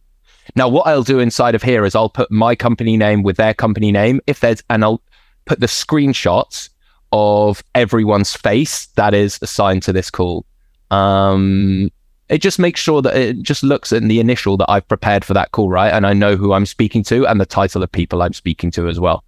Now, 0.57 0.68
what 0.68 0.88
I'll 0.88 1.05
do 1.05 1.20
inside 1.20 1.55
of 1.55 1.62
here 1.62 1.85
is 1.85 1.94
I'll 1.94 2.09
put 2.09 2.33
my 2.33 2.57
company 2.57 2.96
name 2.96 3.22
with 3.22 3.37
their 3.37 3.55
company 3.55 3.92
name. 3.92 4.20
If 4.26 4.40
there's, 4.40 4.61
and 4.68 4.83
I'll 4.83 5.00
put 5.44 5.61
the 5.61 5.68
screenshots 5.68 6.68
of 7.12 7.62
everyone's 7.76 8.35
face 8.35 8.87
that 8.96 9.14
is 9.14 9.38
assigned 9.40 9.85
to 9.85 9.92
this 9.92 10.11
call. 10.11 10.44
Um, 10.90 11.90
it 12.29 12.38
just 12.38 12.59
makes 12.59 12.81
sure 12.81 13.03
that 13.03 13.16
it 13.16 13.40
just 13.42 13.62
looks 13.62 13.92
at 13.92 14.03
the 14.03 14.18
initial 14.18 14.57
that 14.57 14.68
I've 14.68 14.88
prepared 14.88 15.24
for 15.24 15.35
that 15.35 15.53
call, 15.53 15.68
right? 15.68 15.92
And 15.92 16.05
I 16.05 16.12
know 16.12 16.35
who 16.35 16.53
I'm 16.55 16.66
speaking 16.66 17.05
to 17.05 17.24
and 17.26 17.40
the 17.40 17.46
title 17.46 17.85
of 17.85 17.92
people 17.92 18.20
I'm 18.20 18.33
speaking 18.33 18.72
to 18.72 18.88
as 18.88 18.98
well. 18.98 19.22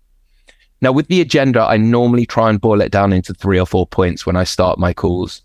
Now, 0.82 0.90
with 0.90 1.06
the 1.06 1.20
agenda, 1.20 1.62
I 1.62 1.76
normally 1.76 2.26
try 2.26 2.50
and 2.50 2.60
boil 2.60 2.80
it 2.80 2.90
down 2.90 3.12
into 3.12 3.32
three 3.32 3.58
or 3.58 3.66
four 3.66 3.86
points 3.86 4.26
when 4.26 4.36
I 4.36 4.42
start 4.42 4.80
my 4.80 4.92
calls. 4.92 5.40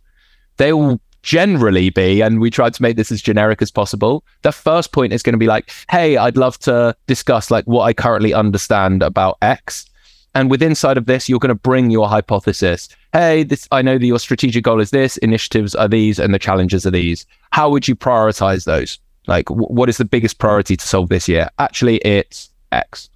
They 0.57 0.73
will 0.73 0.99
generally 1.21 1.91
be, 1.91 2.21
and 2.21 2.39
we 2.39 2.49
try 2.49 2.71
to 2.71 2.81
make 2.81 2.97
this 2.97 3.11
as 3.11 3.21
generic 3.21 3.61
as 3.61 3.69
possible. 3.69 4.23
The 4.41 4.51
first 4.51 4.91
point 4.93 5.13
is 5.13 5.21
going 5.21 5.33
to 5.33 5.39
be 5.39 5.45
like, 5.45 5.71
hey, 5.91 6.17
I'd 6.17 6.37
love 6.37 6.57
to 6.59 6.95
discuss 7.05 7.51
like 7.51 7.65
what 7.65 7.83
I 7.83 7.93
currently 7.93 8.33
understand 8.33 9.03
about 9.03 9.37
X. 9.43 9.85
And 10.33 10.49
with 10.49 10.63
inside 10.63 10.97
of 10.97 11.05
this, 11.05 11.29
you're 11.29 11.39
going 11.39 11.49
to 11.49 11.55
bring 11.55 11.91
your 11.91 12.07
hypothesis. 12.07 12.89
Hey, 13.13 13.43
this 13.43 13.67
I 13.71 13.81
know 13.83 13.97
that 13.97 14.05
your 14.05 14.19
strategic 14.19 14.63
goal 14.63 14.79
is 14.79 14.89
this, 14.89 15.17
initiatives 15.17 15.75
are 15.75 15.87
these, 15.87 16.17
and 16.17 16.33
the 16.33 16.39
challenges 16.39 16.85
are 16.85 16.91
these. 16.91 17.25
How 17.51 17.69
would 17.69 17.87
you 17.87 17.95
prioritize 17.95 18.65
those? 18.65 18.97
Like, 19.27 19.47
w- 19.47 19.67
what 19.67 19.89
is 19.89 19.97
the 19.97 20.05
biggest 20.05 20.39
priority 20.39 20.77
to 20.77 20.87
solve 20.87 21.09
this 21.09 21.27
year? 21.27 21.49
Actually, 21.59 21.97
it's 21.97 22.49
X. 22.71 23.09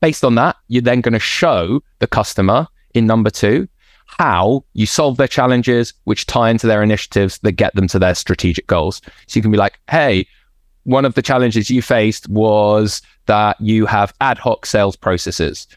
Based 0.00 0.24
on 0.24 0.34
that, 0.36 0.56
you're 0.68 0.82
then 0.82 1.00
going 1.00 1.12
to 1.12 1.18
show 1.18 1.82
the 1.98 2.06
customer 2.06 2.66
in 2.94 3.06
number 3.06 3.30
two 3.30 3.68
how 4.18 4.64
you 4.72 4.86
solve 4.86 5.16
their 5.16 5.28
challenges, 5.28 5.94
which 6.04 6.26
tie 6.26 6.50
into 6.50 6.66
their 6.66 6.82
initiatives 6.82 7.38
that 7.38 7.52
get 7.52 7.74
them 7.74 7.86
to 7.86 7.98
their 7.98 8.14
strategic 8.14 8.66
goals. 8.66 9.00
So 9.26 9.38
you 9.38 9.42
can 9.42 9.52
be 9.52 9.58
like, 9.58 9.78
hey, 9.88 10.26
one 10.84 11.04
of 11.04 11.14
the 11.14 11.22
challenges 11.22 11.70
you 11.70 11.80
faced 11.80 12.28
was 12.28 13.02
that 13.26 13.60
you 13.60 13.86
have 13.86 14.12
ad 14.20 14.38
hoc 14.38 14.66
sales 14.66 14.96
processes. 14.96 15.68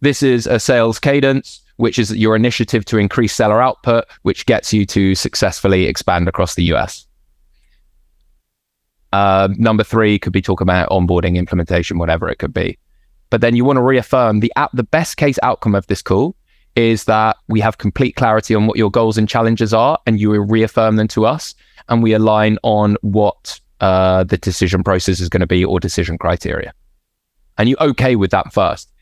This 0.00 0.22
is 0.22 0.46
a 0.46 0.58
sales 0.58 0.98
cadence, 0.98 1.60
which 1.76 1.98
is 1.98 2.16
your 2.16 2.34
initiative 2.34 2.84
to 2.86 2.98
increase 2.98 3.34
seller 3.34 3.62
output, 3.62 4.04
which 4.22 4.46
gets 4.46 4.72
you 4.72 4.86
to 4.86 5.14
successfully 5.14 5.86
expand 5.86 6.28
across 6.28 6.54
the 6.54 6.64
US. 6.74 7.06
Uh, 9.12 9.48
number 9.58 9.84
three 9.84 10.18
could 10.18 10.32
be 10.32 10.40
talking 10.40 10.64
about 10.64 10.88
onboarding, 10.88 11.36
implementation, 11.36 11.98
whatever 11.98 12.28
it 12.28 12.38
could 12.38 12.54
be. 12.54 12.78
But 13.32 13.40
then 13.40 13.56
you 13.56 13.64
want 13.64 13.78
to 13.78 13.82
reaffirm 13.82 14.40
the 14.40 14.52
out, 14.56 14.76
the 14.76 14.82
best 14.82 15.16
case 15.16 15.38
outcome 15.42 15.74
of 15.74 15.86
this 15.86 16.02
call 16.02 16.36
is 16.76 17.04
that 17.04 17.38
we 17.48 17.60
have 17.60 17.78
complete 17.78 18.14
clarity 18.14 18.54
on 18.54 18.66
what 18.66 18.76
your 18.76 18.90
goals 18.90 19.16
and 19.16 19.26
challenges 19.26 19.72
are, 19.72 19.98
and 20.06 20.20
you 20.20 20.38
reaffirm 20.38 20.96
them 20.96 21.08
to 21.08 21.24
us, 21.24 21.54
and 21.88 22.02
we 22.02 22.12
align 22.12 22.58
on 22.62 22.98
what 23.00 23.58
uh, 23.80 24.22
the 24.24 24.36
decision 24.36 24.84
process 24.84 25.18
is 25.18 25.30
going 25.30 25.40
to 25.40 25.46
be 25.46 25.64
or 25.64 25.80
decision 25.80 26.18
criteria. 26.18 26.74
And 27.56 27.70
you 27.70 27.76
okay 27.80 28.16
with 28.16 28.30
that 28.32 28.52
first? 28.52 28.92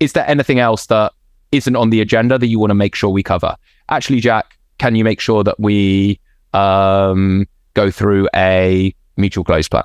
Is 0.00 0.14
there 0.14 0.26
anything 0.26 0.60
else 0.60 0.86
that 0.86 1.12
isn't 1.52 1.76
on 1.76 1.90
the 1.90 2.00
agenda 2.00 2.38
that 2.38 2.46
you 2.46 2.58
want 2.58 2.70
to 2.70 2.74
make 2.74 2.94
sure 2.94 3.10
we 3.10 3.22
cover? 3.22 3.54
Actually, 3.90 4.20
Jack, 4.20 4.56
can 4.78 4.94
you 4.94 5.04
make 5.04 5.20
sure 5.20 5.44
that 5.44 5.60
we 5.60 6.18
um, 6.54 7.44
go 7.74 7.90
through 7.90 8.30
a 8.34 8.94
mutual 9.18 9.44
close 9.44 9.68
plan? 9.68 9.84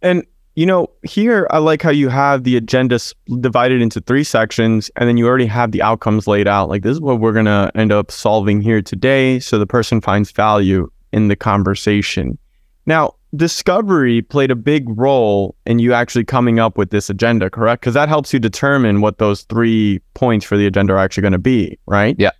And 0.00 0.24
you 0.60 0.66
know, 0.66 0.90
here 1.04 1.46
I 1.48 1.56
like 1.56 1.80
how 1.80 1.88
you 1.88 2.10
have 2.10 2.44
the 2.44 2.54
agenda 2.54 3.00
divided 3.40 3.80
into 3.80 3.98
three 4.02 4.22
sections 4.22 4.90
and 4.96 5.08
then 5.08 5.16
you 5.16 5.26
already 5.26 5.46
have 5.46 5.72
the 5.72 5.80
outcomes 5.80 6.26
laid 6.26 6.46
out. 6.46 6.68
Like, 6.68 6.82
this 6.82 6.92
is 6.92 7.00
what 7.00 7.18
we're 7.18 7.32
going 7.32 7.46
to 7.46 7.72
end 7.74 7.92
up 7.92 8.10
solving 8.10 8.60
here 8.60 8.82
today. 8.82 9.40
So 9.40 9.58
the 9.58 9.66
person 9.66 10.02
finds 10.02 10.30
value 10.32 10.92
in 11.14 11.28
the 11.28 11.34
conversation. 11.34 12.36
Now, 12.84 13.14
discovery 13.34 14.20
played 14.20 14.50
a 14.50 14.54
big 14.54 14.84
role 14.98 15.56
in 15.64 15.78
you 15.78 15.94
actually 15.94 16.26
coming 16.26 16.58
up 16.58 16.76
with 16.76 16.90
this 16.90 17.08
agenda, 17.08 17.48
correct? 17.48 17.80
Because 17.80 17.94
that 17.94 18.10
helps 18.10 18.30
you 18.34 18.38
determine 18.38 19.00
what 19.00 19.16
those 19.16 19.44
three 19.44 20.02
points 20.12 20.44
for 20.44 20.58
the 20.58 20.66
agenda 20.66 20.92
are 20.92 20.98
actually 20.98 21.22
going 21.22 21.32
to 21.32 21.38
be, 21.38 21.78
right? 21.86 22.16
Yeah, 22.18 22.32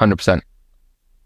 100%. 0.00 0.40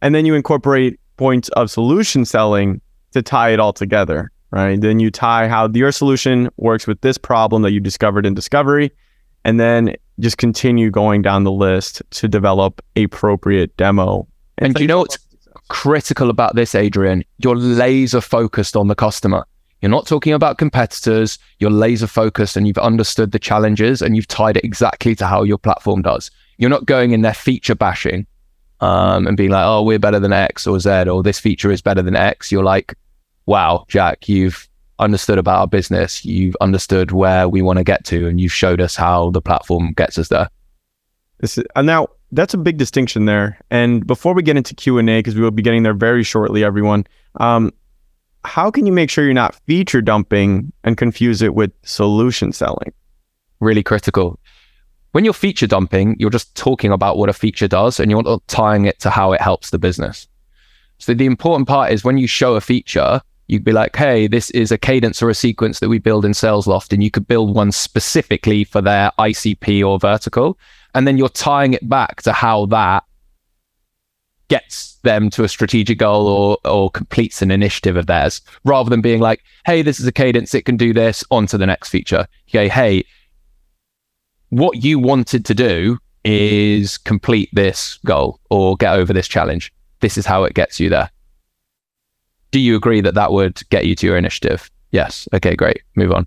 And 0.03 0.12
then 0.12 0.27
you 0.27 0.35
incorporate 0.35 0.99
points 1.18 1.51
of 1.51 1.70
solution 1.70 2.24
selling 2.24 2.81
to 3.12 3.22
tie 3.22 3.51
it 3.51 3.61
all 3.61 3.72
together 3.72 4.33
right? 4.51 4.81
Then 4.81 5.01
you 5.01 5.11
tie 5.11 5.49
how 5.49 5.69
your 5.69 5.93
solution 5.93 6.49
works 6.57 6.87
with 6.87 7.01
this 7.01 7.19
problem 7.19 7.63
that 7.63 7.73
you 7.73 7.81
discovered 7.81 8.27
in 8.27 8.35
discovery, 8.35 8.91
and 9.45 9.61
then 9.61 9.95
just 10.21 10.39
continue 10.39 10.91
going 10.91 11.23
down 11.23 11.45
the 11.45 11.53
list 11.53 12.03
to 12.11 12.29
develop 12.29 12.83
appropriate 12.97 13.77
demo. 13.77 14.27
And, 14.59 14.75
and 14.75 14.81
you 14.81 14.87
know 14.87 15.01
what's 15.01 15.19
critical 15.69 16.31
about 16.31 16.55
this, 16.55 16.75
Adrian? 16.75 17.25
You're 17.39 17.57
laser 17.57 18.21
focused 18.21 18.77
on 18.77 18.89
the 18.89 18.95
customer. 18.95 19.47
You're 19.83 19.91
not 19.91 20.07
talking 20.07 20.33
about 20.33 20.59
competitors. 20.59 21.39
You're 21.59 21.71
laser 21.71 22.07
focused 22.07 22.57
and 22.57 22.67
you've 22.67 22.79
understood 22.79 23.33
the 23.33 23.39
challenges 23.39 24.01
and 24.01 24.17
you've 24.17 24.29
tied 24.29 24.57
it 24.57 24.65
exactly 24.65 25.15
to 25.17 25.27
how 25.27 25.43
your 25.43 25.59
platform 25.59 26.03
does. 26.03 26.31
You're 26.57 26.71
not 26.71 26.87
going 26.87 27.13
in 27.13 27.21
there 27.21 27.35
feature 27.35 27.75
bashing 27.75 28.27
um, 28.81 29.27
and 29.27 29.37
being 29.37 29.51
like, 29.51 29.65
oh, 29.67 29.83
we're 29.83 29.99
better 29.99 30.19
than 30.19 30.33
X 30.33 30.67
or 30.67 30.81
Z 30.81 31.09
or 31.09 31.23
this 31.23 31.39
feature 31.39 31.71
is 31.71 31.83
better 31.83 32.03
than 32.03 32.17
X. 32.17 32.51
You're 32.51 32.65
like, 32.65 32.95
wow, 33.47 33.85
Jack, 33.89 34.29
you've 34.29 34.69
understood 34.99 35.39
about 35.39 35.59
our 35.59 35.67
business, 35.67 36.25
you've 36.25 36.57
understood 36.61 37.13
where 37.13 37.49
we 37.49 37.63
want 37.63 37.79
to 37.79 37.85
get 37.85 38.05
to, 38.07 38.27
and 38.27 38.41
you've 38.41 38.53
showed 38.53 38.81
us 38.81 38.97
how 38.97 39.31
the 39.31 39.43
platform 39.43 39.93
gets 39.93 40.19
us 40.19 40.29
there. 40.29 40.49
This 41.41 41.59
is, 41.59 41.65
uh, 41.75 41.83
now 41.83 42.09
that's 42.33 42.55
a 42.55 42.59
big 42.59 42.77
distinction 42.79 43.27
there. 43.27 43.59
And 43.71 44.07
before 44.07 44.35
we 44.35 44.43
get 44.43 44.57
into 44.57 44.75
Q 44.75 44.99
and 44.99 45.09
A, 45.09 45.19
because 45.19 45.35
we 45.35 45.43
will 45.43 45.51
be 45.51 45.63
getting 45.63 45.83
there 45.83 45.95
very 45.95 46.23
shortly, 46.23 46.65
everyone. 46.65 47.07
Um, 47.37 47.73
how 48.45 48.71
can 48.71 48.87
you 48.87 48.93
make 48.93 49.11
sure 49.11 49.25
you're 49.25 49.35
not 49.35 49.55
feature 49.67 50.01
dumping 50.01 50.73
and 50.85 50.97
confuse 50.97 51.43
it 51.43 51.55
with 51.55 51.73
solution 51.83 52.53
selling? 52.53 52.93
Really 53.61 53.83
critical. 53.83 54.39
When 55.13 55.25
you're 55.25 55.35
feature 55.35 55.67
dumping, 55.67 56.17
you're 56.19 56.31
just 56.31 56.55
talking 56.55 56.93
about 56.93 57.17
what 57.17 57.29
a 57.29 57.33
feature 57.33 57.69
does 57.69 57.99
and 57.99 58.11
you're 58.11 58.23
not 58.23 58.47
tying 58.49 58.85
it 58.85 58.99
to 59.01 59.11
how 59.11 59.33
it 59.33 59.41
helps 59.41 59.71
the 59.71 59.79
business. 59.79 60.29
So 60.99 61.13
the 61.13 61.27
important 61.27 61.69
part 61.69 61.93
is 61.93 62.05
when 62.05 62.19
you 62.19 62.27
show 62.27 62.55
a 62.55 62.61
feature, 62.61 63.21
you'd 63.49 63.65
be 63.65 63.73
like, 63.73 63.95
hey, 63.95 64.27
this 64.27 64.51
is 64.51 64.73
a 64.73 64.79
cadence 64.79 65.23
or 65.23 65.31
a 65.31 65.35
sequence 65.35 65.81
that 65.81 65.89
we 65.89 65.99
build 65.99 66.25
in 66.25 66.33
SalesLoft, 66.33 66.93
and 66.93 67.03
you 67.03 67.11
could 67.11 67.27
build 67.27 67.55
one 67.55 67.73
specifically 67.73 68.65
for 68.65 68.81
their 68.81 69.11
ICP 69.19 69.87
or 69.87 69.99
vertical. 69.99 70.59
And 70.95 71.07
then 71.07 71.19
you're 71.19 71.29
tying 71.29 71.75
it 71.75 71.89
back 71.89 72.23
to 72.23 72.33
how 72.33 72.67
that 72.67 73.05
gets 74.49 74.95
them 75.03 75.29
to 75.31 75.45
a 75.45 75.49
strategic 75.49 75.99
goal 75.99 76.29
or 76.29 76.59
or 76.65 76.91
completes 76.91 77.43
an 77.43 77.51
initiative 77.51 77.97
of 77.97 78.07
theirs, 78.07 78.41
rather 78.65 78.91
than 78.91 79.01
being 79.01 79.21
like, 79.21 79.43
hey, 79.65 79.83
this 79.83 80.01
is 80.01 80.07
a 80.07 80.13
cadence, 80.13 80.55
it 80.55 80.65
can 80.65 80.77
do 80.77 80.93
this, 80.93 81.25
on 81.31 81.47
to 81.49 81.59
the 81.59 81.67
next 81.67 81.91
feature. 81.91 82.27
Okay, 82.49 82.69
hey, 82.69 83.05
what 84.51 84.83
you 84.83 84.99
wanted 84.99 85.45
to 85.45 85.55
do 85.55 85.99
is 86.25 86.99
complete 86.99 87.49
this 87.53 87.99
goal 88.05 88.41
or 88.51 88.77
get 88.77 88.95
over 88.95 89.13
this 89.13 89.29
challenge. 89.29 89.73
This 90.01 90.19
is 90.19 90.27
how 90.27 90.45
it 90.45 90.55
gets 90.55 90.81
you 90.81 90.89
there 90.89 91.11
do 92.51 92.61
you 92.61 92.77
agree 92.77 93.01
that 93.01 93.15
that 93.15 93.33
would 93.33 93.61
get 93.71 93.87
you 93.87 93.95
to 93.97 94.07
your 94.07 94.17
initiative? 94.17 94.71
Yes. 94.91 95.29
Okay, 95.33 95.55
great. 95.55 95.83
Move 95.95 96.13
on. 96.13 96.27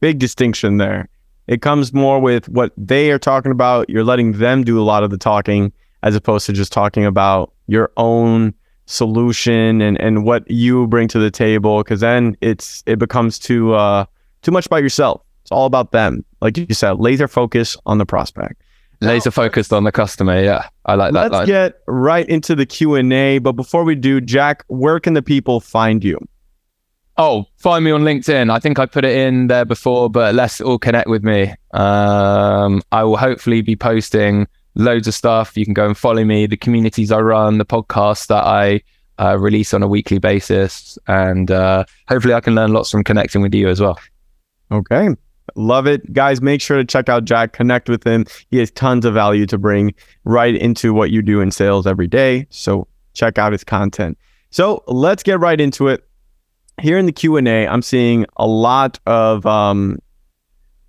Big 0.00 0.18
distinction 0.18 0.78
there. 0.78 1.08
It 1.46 1.62
comes 1.62 1.92
more 1.92 2.20
with 2.20 2.48
what 2.48 2.72
they 2.76 3.10
are 3.10 3.18
talking 3.18 3.52
about. 3.52 3.90
You're 3.90 4.04
letting 4.04 4.32
them 4.32 4.62
do 4.62 4.80
a 4.80 4.84
lot 4.84 5.02
of 5.02 5.10
the 5.10 5.18
talking 5.18 5.72
as 6.02 6.14
opposed 6.14 6.46
to 6.46 6.52
just 6.52 6.72
talking 6.72 7.04
about 7.04 7.52
your 7.66 7.90
own 7.96 8.54
solution 8.86 9.80
and, 9.80 10.00
and 10.00 10.24
what 10.24 10.50
you 10.50 10.86
bring 10.86 11.08
to 11.08 11.18
the 11.18 11.30
table. 11.30 11.82
Cause 11.84 12.00
then 12.00 12.36
it's 12.40 12.82
it 12.86 12.98
becomes 12.98 13.38
too 13.38 13.74
uh 13.74 14.04
too 14.42 14.50
much 14.50 14.66
about 14.66 14.82
yourself. 14.82 15.22
It's 15.42 15.52
all 15.52 15.66
about 15.66 15.92
them. 15.92 16.24
Like 16.40 16.56
you 16.56 16.72
said, 16.72 17.00
laser 17.00 17.28
focus 17.28 17.76
on 17.84 17.98
the 17.98 18.06
prospect 18.06 18.62
laser 19.00 19.30
focused 19.30 19.72
on 19.72 19.84
the 19.84 19.92
customer. 19.92 20.42
Yeah, 20.42 20.68
I 20.86 20.94
like 20.94 21.12
that. 21.12 21.22
Let's 21.22 21.32
line. 21.32 21.46
get 21.46 21.80
right 21.86 22.28
into 22.28 22.54
the 22.54 22.66
Q 22.66 22.94
and 22.94 23.12
A. 23.12 23.38
But 23.38 23.52
before 23.52 23.84
we 23.84 23.94
do, 23.94 24.20
Jack, 24.20 24.64
where 24.68 25.00
can 25.00 25.14
the 25.14 25.22
people 25.22 25.60
find 25.60 26.04
you? 26.04 26.18
Oh, 27.16 27.44
find 27.58 27.84
me 27.84 27.90
on 27.90 28.02
LinkedIn. 28.02 28.50
I 28.50 28.58
think 28.58 28.78
I 28.78 28.86
put 28.86 29.04
it 29.04 29.14
in 29.14 29.48
there 29.48 29.64
before, 29.66 30.08
but 30.08 30.34
let's 30.34 30.60
all 30.60 30.78
connect 30.78 31.08
with 31.08 31.22
me. 31.22 31.52
Um, 31.72 32.82
I 32.92 33.04
will 33.04 33.18
hopefully 33.18 33.60
be 33.60 33.76
posting 33.76 34.46
loads 34.74 35.06
of 35.06 35.14
stuff. 35.14 35.56
You 35.56 35.64
can 35.64 35.74
go 35.74 35.86
and 35.86 35.96
follow 35.96 36.24
me, 36.24 36.46
the 36.46 36.56
communities 36.56 37.12
I 37.12 37.20
run, 37.20 37.58
the 37.58 37.66
podcasts 37.66 38.26
that 38.28 38.44
I 38.44 38.80
uh, 39.18 39.38
release 39.38 39.74
on 39.74 39.82
a 39.82 39.88
weekly 39.88 40.18
basis, 40.18 40.98
and 41.08 41.50
uh, 41.50 41.84
hopefully 42.08 42.32
I 42.32 42.40
can 42.40 42.54
learn 42.54 42.72
lots 42.72 42.90
from 42.90 43.04
connecting 43.04 43.42
with 43.42 43.54
you 43.54 43.68
as 43.68 43.80
well. 43.80 43.98
Okay. 44.72 45.10
Love 45.56 45.86
it. 45.86 46.12
Guys, 46.12 46.40
make 46.40 46.60
sure 46.60 46.76
to 46.76 46.84
check 46.84 47.08
out 47.08 47.24
Jack, 47.24 47.52
connect 47.52 47.88
with 47.88 48.04
him. 48.04 48.24
He 48.50 48.58
has 48.58 48.70
tons 48.70 49.04
of 49.04 49.14
value 49.14 49.46
to 49.46 49.58
bring 49.58 49.94
right 50.24 50.54
into 50.54 50.92
what 50.92 51.10
you 51.10 51.22
do 51.22 51.40
in 51.40 51.50
sales 51.50 51.86
every 51.86 52.06
day. 52.06 52.46
So 52.50 52.86
check 53.14 53.38
out 53.38 53.52
his 53.52 53.64
content. 53.64 54.18
So 54.50 54.82
let's 54.86 55.22
get 55.22 55.38
right 55.40 55.60
into 55.60 55.88
it. 55.88 56.06
Here 56.80 56.98
in 56.98 57.06
the 57.06 57.12
Q&A, 57.12 57.68
I'm 57.68 57.82
seeing 57.82 58.26
a 58.36 58.46
lot 58.46 58.98
of 59.06 59.44
um, 59.44 59.98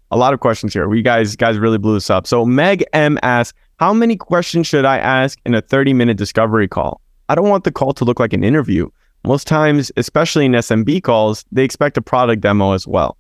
a 0.10 0.18
lot 0.18 0.34
of 0.34 0.40
questions 0.40 0.74
here. 0.74 0.88
We 0.88 1.02
guys 1.02 1.36
guys 1.36 1.58
really 1.58 1.78
blew 1.78 1.96
this 1.96 2.10
up. 2.10 2.28
So 2.28 2.46
Meg 2.46 2.84
M 2.94 3.20
asks, 3.24 3.58
how 3.78 3.94
many 3.94 4.16
questions 4.16 4.68
should 4.68 4.86
I 4.86 4.98
ask 5.00 5.40
in 5.46 5.54
a 5.56 5.62
30 5.62 5.94
minute 5.94 6.18
discovery 6.18 6.68
call? 6.68 7.02
I 7.30 7.36
don't 7.36 7.50
want 7.50 7.64
the 7.64 7.72
call 7.72 7.94
to 7.94 8.06
look 8.06 8.20
like 8.20 8.34
an 8.34 8.44
interview. 8.44 8.90
Most 9.26 9.48
times, 9.48 9.92
especially 9.98 10.46
in 10.46 10.54
SMB 10.54 11.04
calls, 11.04 11.46
they 11.52 11.64
expect 11.64 11.98
a 11.98 12.02
product 12.02 12.42
demo 12.42 12.72
as 12.74 12.88
well. 12.88 13.18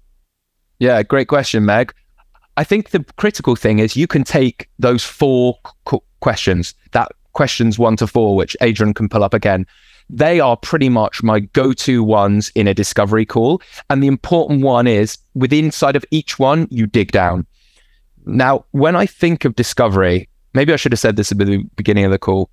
Yeah, 0.81 1.03
great 1.03 1.27
question, 1.27 1.63
Meg. 1.63 1.93
I 2.57 2.63
think 2.63 2.89
the 2.89 3.05
critical 3.17 3.55
thing 3.55 3.77
is 3.77 3.95
you 3.95 4.07
can 4.07 4.23
take 4.23 4.67
those 4.79 5.03
four 5.03 5.59
questions, 6.21 6.73
that 6.93 7.11
questions 7.33 7.77
one 7.77 7.97
to 7.97 8.07
four, 8.07 8.35
which 8.35 8.57
Adrian 8.61 8.95
can 8.95 9.07
pull 9.07 9.23
up 9.23 9.35
again. 9.35 9.67
They 10.09 10.39
are 10.39 10.57
pretty 10.57 10.89
much 10.89 11.21
my 11.21 11.41
go 11.41 11.71
to 11.73 12.03
ones 12.03 12.51
in 12.55 12.67
a 12.67 12.73
discovery 12.73 13.27
call. 13.27 13.61
And 13.91 14.01
the 14.01 14.07
important 14.07 14.63
one 14.63 14.87
is 14.87 15.19
within 15.35 15.65
inside 15.65 15.95
of 15.95 16.03
each 16.09 16.39
one, 16.39 16.67
you 16.71 16.87
dig 16.87 17.11
down. 17.11 17.45
Now, 18.25 18.65
when 18.71 18.95
I 18.95 19.05
think 19.05 19.45
of 19.45 19.53
discovery, 19.53 20.29
maybe 20.55 20.73
I 20.73 20.77
should 20.77 20.93
have 20.93 20.99
said 20.99 21.15
this 21.15 21.31
at 21.31 21.37
the 21.37 21.63
beginning 21.75 22.05
of 22.05 22.11
the 22.11 22.17
call. 22.17 22.49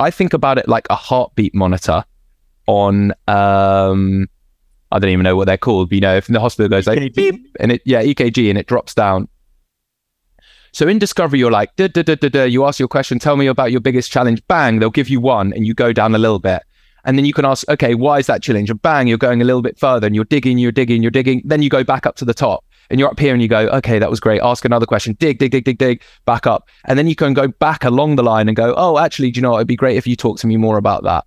I 0.00 0.10
think 0.10 0.32
about 0.32 0.58
it 0.58 0.66
like 0.66 0.88
a 0.90 0.96
heartbeat 0.96 1.54
monitor 1.54 2.04
on 2.66 3.14
um, 3.28 4.26
I 4.92 4.98
don't 4.98 5.10
even 5.10 5.24
know 5.24 5.36
what 5.36 5.46
they're 5.46 5.58
called. 5.58 5.88
But, 5.88 5.94
you 5.94 6.00
know, 6.02 6.16
if 6.16 6.26
the 6.26 6.40
hospital 6.40 6.68
goes 6.68 6.86
like 6.86 7.14
beep 7.14 7.46
and 7.58 7.72
it, 7.72 7.82
yeah, 7.84 8.02
EKG 8.02 8.50
and 8.50 8.58
it 8.58 8.66
drops 8.66 8.94
down. 8.94 9.28
So 10.74 10.88
in 10.88 10.98
Discovery, 10.98 11.38
you're 11.38 11.50
like, 11.50 11.74
duh, 11.76 11.88
duh, 11.88 12.02
duh, 12.02 12.14
duh, 12.14 12.28
duh. 12.28 12.44
you 12.44 12.64
ask 12.64 12.78
your 12.78 12.88
question, 12.88 13.18
tell 13.18 13.36
me 13.36 13.46
about 13.46 13.72
your 13.72 13.80
biggest 13.80 14.10
challenge. 14.10 14.42
Bang, 14.48 14.78
they'll 14.78 14.90
give 14.90 15.08
you 15.08 15.20
one 15.20 15.52
and 15.52 15.66
you 15.66 15.74
go 15.74 15.92
down 15.92 16.14
a 16.14 16.18
little 16.18 16.38
bit. 16.38 16.62
And 17.04 17.18
then 17.18 17.24
you 17.24 17.32
can 17.32 17.44
ask, 17.44 17.68
okay, 17.68 17.94
why 17.94 18.18
is 18.18 18.26
that 18.28 18.42
challenge? 18.42 18.70
And 18.70 18.80
bang, 18.80 19.06
you're 19.06 19.18
going 19.18 19.42
a 19.42 19.44
little 19.44 19.62
bit 19.62 19.78
further 19.78 20.06
and 20.06 20.14
you're 20.14 20.24
digging, 20.24 20.58
you're 20.58 20.72
digging, 20.72 21.02
you're 21.02 21.10
digging. 21.10 21.42
Then 21.44 21.62
you 21.62 21.68
go 21.68 21.82
back 21.82 22.06
up 22.06 22.16
to 22.16 22.24
the 22.24 22.34
top 22.34 22.64
and 22.90 23.00
you're 23.00 23.08
up 23.08 23.18
here 23.18 23.32
and 23.32 23.42
you 23.42 23.48
go, 23.48 23.66
okay, 23.68 23.98
that 23.98 24.08
was 24.08 24.20
great. 24.20 24.40
Ask 24.40 24.64
another 24.64 24.86
question, 24.86 25.16
dig, 25.18 25.38
dig, 25.38 25.50
dig, 25.50 25.64
dig, 25.64 25.78
dig, 25.78 26.02
back 26.26 26.46
up. 26.46 26.68
And 26.86 26.98
then 26.98 27.08
you 27.08 27.16
can 27.16 27.34
go 27.34 27.48
back 27.48 27.84
along 27.84 28.16
the 28.16 28.22
line 28.22 28.48
and 28.48 28.56
go, 28.56 28.72
oh, 28.76 28.98
actually, 28.98 29.30
do 29.30 29.38
you 29.38 29.42
know 29.42 29.50
what? 29.50 29.58
It'd 29.58 29.68
be 29.68 29.76
great 29.76 29.96
if 29.96 30.06
you 30.06 30.16
talk 30.16 30.38
to 30.38 30.46
me 30.46 30.56
more 30.56 30.78
about 30.78 31.02
that. 31.04 31.24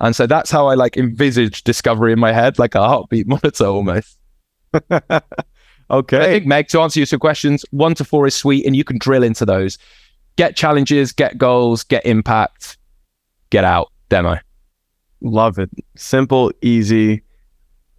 And 0.00 0.14
so 0.14 0.26
that's 0.26 0.50
how 0.50 0.66
I 0.66 0.74
like 0.74 0.96
envisage 0.96 1.64
discovery 1.64 2.12
in 2.12 2.18
my 2.18 2.32
head, 2.32 2.58
like 2.58 2.74
a 2.74 2.86
heartbeat 2.86 3.26
monitor 3.26 3.66
almost. 3.66 4.18
okay. 5.90 6.18
I 6.18 6.24
think 6.24 6.46
Meg, 6.46 6.68
to 6.68 6.80
answer 6.80 7.00
your 7.00 7.06
two 7.06 7.18
questions, 7.18 7.64
one 7.70 7.94
to 7.94 8.04
four 8.04 8.26
is 8.26 8.34
sweet, 8.34 8.66
and 8.66 8.74
you 8.74 8.84
can 8.84 8.98
drill 8.98 9.22
into 9.22 9.44
those. 9.44 9.78
Get 10.36 10.56
challenges, 10.56 11.12
get 11.12 11.38
goals, 11.38 11.84
get 11.84 12.04
impact, 12.04 12.76
get 13.50 13.64
out 13.64 13.92
demo. 14.08 14.38
Love 15.20 15.58
it. 15.58 15.70
Simple, 15.96 16.52
easy. 16.60 17.22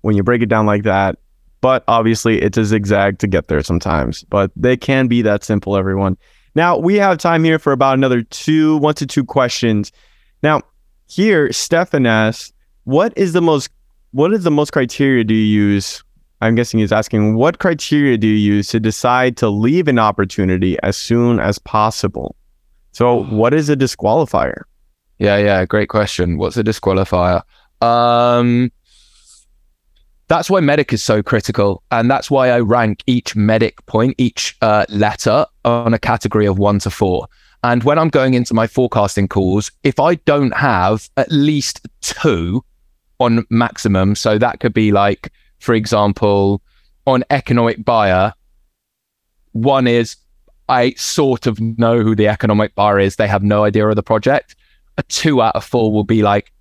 When 0.02 0.16
you 0.16 0.24
break 0.24 0.42
it 0.42 0.50
down 0.50 0.66
like 0.66 0.84
that, 0.84 1.18
but 1.62 1.84
obviously 1.88 2.42
it's 2.42 2.58
a 2.58 2.66
zigzag 2.66 3.18
to 3.20 3.28
get 3.28 3.48
there 3.48 3.64
sometimes. 3.64 4.24
But 4.24 4.52
they 4.56 4.78
can 4.78 5.08
be 5.08 5.24
that 5.24 5.44
simple, 5.44 5.76
everyone. 5.76 6.18
Now 6.54 6.78
we 6.78 6.96
have 6.96 7.18
time 7.18 7.44
here 7.44 7.58
for 7.58 7.74
about 7.74 7.96
another 7.96 8.22
two, 8.22 8.78
one 8.78 8.94
to 8.96 9.08
two 9.08 9.26
questions. 9.26 9.92
Now, 10.44 10.62
here, 11.08 11.52
Stefan 11.52 12.06
asks, 12.06 12.54
what 12.84 13.14
is 13.18 13.34
the 13.34 13.42
most 13.42 13.70
what 14.12 14.32
is 14.34 14.44
the 14.46 14.52
most 14.52 14.72
criteria 14.72 15.24
do 15.24 15.34
you 15.34 15.44
use? 15.44 16.04
I'm 16.42 16.56
guessing 16.56 16.80
he's 16.80 16.92
asking 16.92 17.36
what 17.36 17.60
criteria 17.60 18.18
do 18.18 18.28
you 18.28 18.56
use 18.56 18.70
to 18.70 18.80
decide 18.80 19.36
to 19.38 19.50
leave 19.50 19.88
an 19.88 20.00
opportunity 20.00 20.78
as 20.84 20.96
soon 20.96 21.40
as 21.40 21.60
possible? 21.60 22.36
So 22.92 23.24
what 23.30 23.54
is 23.54 23.70
a 23.70 23.76
disqualifier? 23.76 24.62
Yeah, 25.18 25.38
yeah, 25.38 25.66
great 25.66 25.90
question. 25.90 26.38
What's 26.38 26.58
a 26.58 26.64
disqualifier? 26.64 27.42
Um 27.82 28.72
that's 30.28 30.50
why 30.50 30.60
MEDDIC 30.60 30.94
is 30.94 31.04
so 31.04 31.22
critical 31.22 31.84
and 31.92 32.10
that's 32.10 32.32
why 32.32 32.50
i 32.50 32.60
rank 32.60 33.04
each 33.06 33.36
MEDDIC 33.36 33.86
point 33.86 34.16
each 34.18 34.58
uh, 34.62 34.84
letter 34.90 35.46
on 35.66 35.94
a 35.94 36.00
category 36.00 36.48
of 36.48 36.58
one 36.58 36.80
to 36.80 36.90
four 36.90 37.28
and 37.64 37.84
when 37.84 37.98
i'm 37.98 38.10
going 38.10 38.34
into 38.34 38.54
my 38.54 38.68
forecasting 38.68 39.28
calls 39.28 39.72
if 39.84 40.00
i 40.00 40.16
don't 40.16 40.56
have 40.56 41.10
at 41.18 41.32
least 41.32 41.88
two 42.02 42.64
on 43.20 43.46
maximum 43.50 44.16
so 44.16 44.38
that 44.38 44.60
could 44.60 44.74
be 44.74 44.92
like 44.92 45.32
for 45.60 45.74
example 45.74 46.62
on 47.06 47.24
economic 47.30 47.84
buyer 47.84 48.34
one 49.54 49.88
is 49.88 50.18
i 50.70 50.92
sort 50.94 51.48
of 51.48 51.60
know 51.60 52.02
who 52.02 52.16
the 52.16 52.28
economic 52.28 52.74
buyer 52.76 53.00
is 53.00 53.16
they 53.16 53.28
have 53.28 53.44
no 53.44 53.64
idea 53.64 53.88
of 53.88 53.96
the 53.96 54.04
project 54.04 54.56
a 54.98 55.04
two 55.04 55.42
out 55.42 55.56
of 55.56 55.64
four 55.64 55.92
will 55.92 56.04
be 56.04 56.22
like 56.22 56.52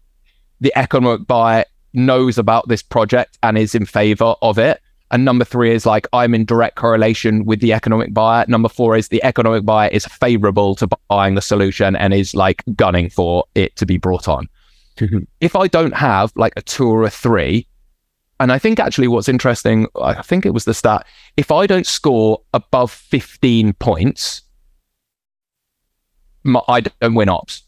the 0.61 0.73
economic 0.77 1.27
buyer 1.27 1.65
knows 1.95 2.39
about 2.39 2.69
this 2.69 2.83
project 2.83 3.39
and 3.43 3.57
is 3.57 3.75
in 3.75 3.87
favor 3.87 4.35
of 4.43 4.59
it. 4.59 4.81
And 5.11 5.25
number 5.25 5.45
three 5.45 5.73
is 5.73 5.87
like 5.87 6.07
I'm 6.13 6.35
in 6.35 6.45
direct 6.45 6.77
correlation 6.77 7.45
with 7.45 7.61
the 7.61 7.73
economic 7.73 8.13
buyer. 8.13 8.45
Number 8.49 8.69
four 8.69 8.97
is 8.97 9.09
the 9.09 9.23
economic 9.23 9.65
buyer 9.65 9.89
is 9.91 10.07
favorable 10.07 10.75
to 10.77 10.89
buying 11.09 11.35
the 11.35 11.43
solution 11.43 11.95
and 11.95 12.13
is 12.13 12.35
like 12.35 12.63
gunning 12.75 13.11
for 13.11 13.45
it 13.55 13.77
to 13.77 13.87
be 13.87 13.99
brought 13.99 14.29
on. 14.29 14.49
Mm-hmm. 14.97 15.25
if 15.41 15.57
I 15.57 15.67
don't 15.67 15.95
have 15.95 16.33
like 16.37 16.53
a 16.57 16.63
two 16.63 16.87
or 16.87 17.03
a 17.03 17.11
three, 17.11 17.67
and 18.39 18.53
I 18.53 18.61
think 18.61 18.79
actually 18.79 19.09
what's 19.09 19.29
interesting, 19.29 19.89
I 20.01 20.23
think 20.23 20.47
it 20.47 20.55
was 20.55 20.67
the 20.67 20.75
stat, 20.75 21.05
if 21.37 21.51
I 21.51 21.67
don't 21.67 21.87
score 21.87 22.43
above 22.53 22.93
15 22.93 23.73
points, 23.75 24.43
I 26.69 26.83
don't 26.83 27.15
win 27.15 27.29
ops. 27.29 27.64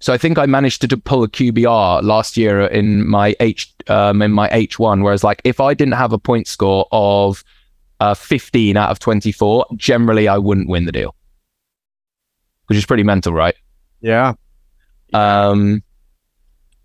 So 0.00 0.12
I 0.12 0.18
think 0.18 0.38
I 0.38 0.46
managed 0.46 0.88
to 0.88 0.96
pull 0.96 1.24
a 1.24 1.28
QBR 1.28 2.02
last 2.02 2.36
year 2.36 2.66
in 2.66 3.06
my 3.06 3.34
H 3.40 3.72
um, 3.88 4.22
in 4.22 4.32
my 4.32 4.48
H1. 4.50 5.02
Whereas 5.02 5.24
like 5.24 5.40
if 5.44 5.60
I 5.60 5.74
didn't 5.74 5.94
have 5.94 6.12
a 6.12 6.18
point 6.18 6.46
score 6.46 6.86
of 6.92 7.42
uh, 8.00 8.14
15 8.14 8.76
out 8.76 8.90
of 8.90 8.98
24, 9.00 9.66
generally 9.76 10.28
I 10.28 10.38
wouldn't 10.38 10.68
win 10.68 10.84
the 10.84 10.92
deal, 10.92 11.14
which 12.66 12.78
is 12.78 12.86
pretty 12.86 13.02
mental, 13.02 13.32
right? 13.32 13.56
Yeah. 14.00 14.34
Um, 15.12 15.82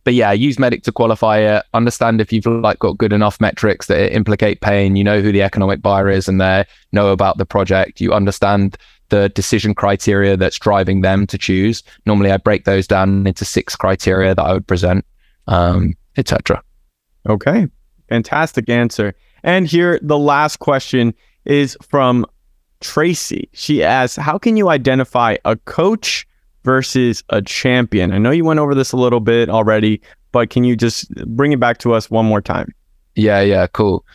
but 0.03 0.14
yeah, 0.14 0.32
use 0.32 0.57
MEDDIC 0.57 0.84
to 0.84 0.91
qualify 0.91 1.38
it. 1.38 1.64
Understand 1.74 2.20
if 2.20 2.34
you've 2.34 2.45
like 2.45 2.80
got 2.80 2.97
good 2.97 3.14
enough 3.14 3.39
metrics 3.39 3.88
that 3.88 4.14
implicate 4.14 4.59
pain. 4.59 4.95
You 4.95 5.03
know 5.03 5.22
who 5.22 5.32
the 5.32 5.41
economic 5.41 5.82
buyer 5.82 6.09
is, 6.09 6.28
and 6.28 6.41
they 6.41 6.66
know 6.91 7.11
about 7.11 7.38
the 7.38 7.45
project. 7.45 8.01
You 8.01 8.14
understand 8.14 8.78
the 9.10 9.30
decision 9.30 9.74
criteria 9.76 10.38
that's 10.38 10.58
driving 10.58 11.01
them 11.01 11.28
to 11.28 11.38
choose. 11.38 11.84
Normally, 12.06 12.32
I 12.32 12.38
break 12.38 12.66
those 12.66 12.88
down 12.88 13.28
into 13.28 13.45
six 13.45 13.76
criteria 13.76 14.36
that 14.36 14.43
I 14.43 14.54
would 14.54 14.68
present, 14.68 15.06
um, 15.47 15.93
etc. 16.18 16.62
Okay, 17.28 17.68
fantastic 18.10 18.70
answer. 18.70 19.14
And 19.43 19.68
here, 19.68 19.99
the 20.01 20.18
last 20.18 20.60
question 20.60 21.14
is 21.45 21.78
from 21.82 22.26
Tracy. 22.82 23.49
She 23.54 23.84
asks, 23.84 24.18
"How 24.18 24.38
can 24.38 24.58
you 24.58 24.70
identify 24.70 25.38
a 25.45 25.56
coach 25.56 26.28
versus 26.64 27.24
a 27.30 27.41
champion?" 27.41 28.12
I 28.12 28.18
know 28.18 28.32
you 28.32 28.45
went 28.45 28.60
over 28.60 28.76
this 28.76 28.91
a 28.91 28.97
little 28.97 29.20
bit 29.20 29.49
already, 29.49 30.01
but 30.32 30.49
can 30.49 30.64
you 30.64 30.76
just 30.76 31.14
bring 31.28 31.51
it 31.51 31.60
back 31.60 31.78
to 31.80 31.93
us 31.93 32.10
one 32.10 32.26
more 32.26 32.41
time? 32.41 32.74
Yeah, 33.16 33.41
yeah, 33.41 33.68
cool. 33.68 34.06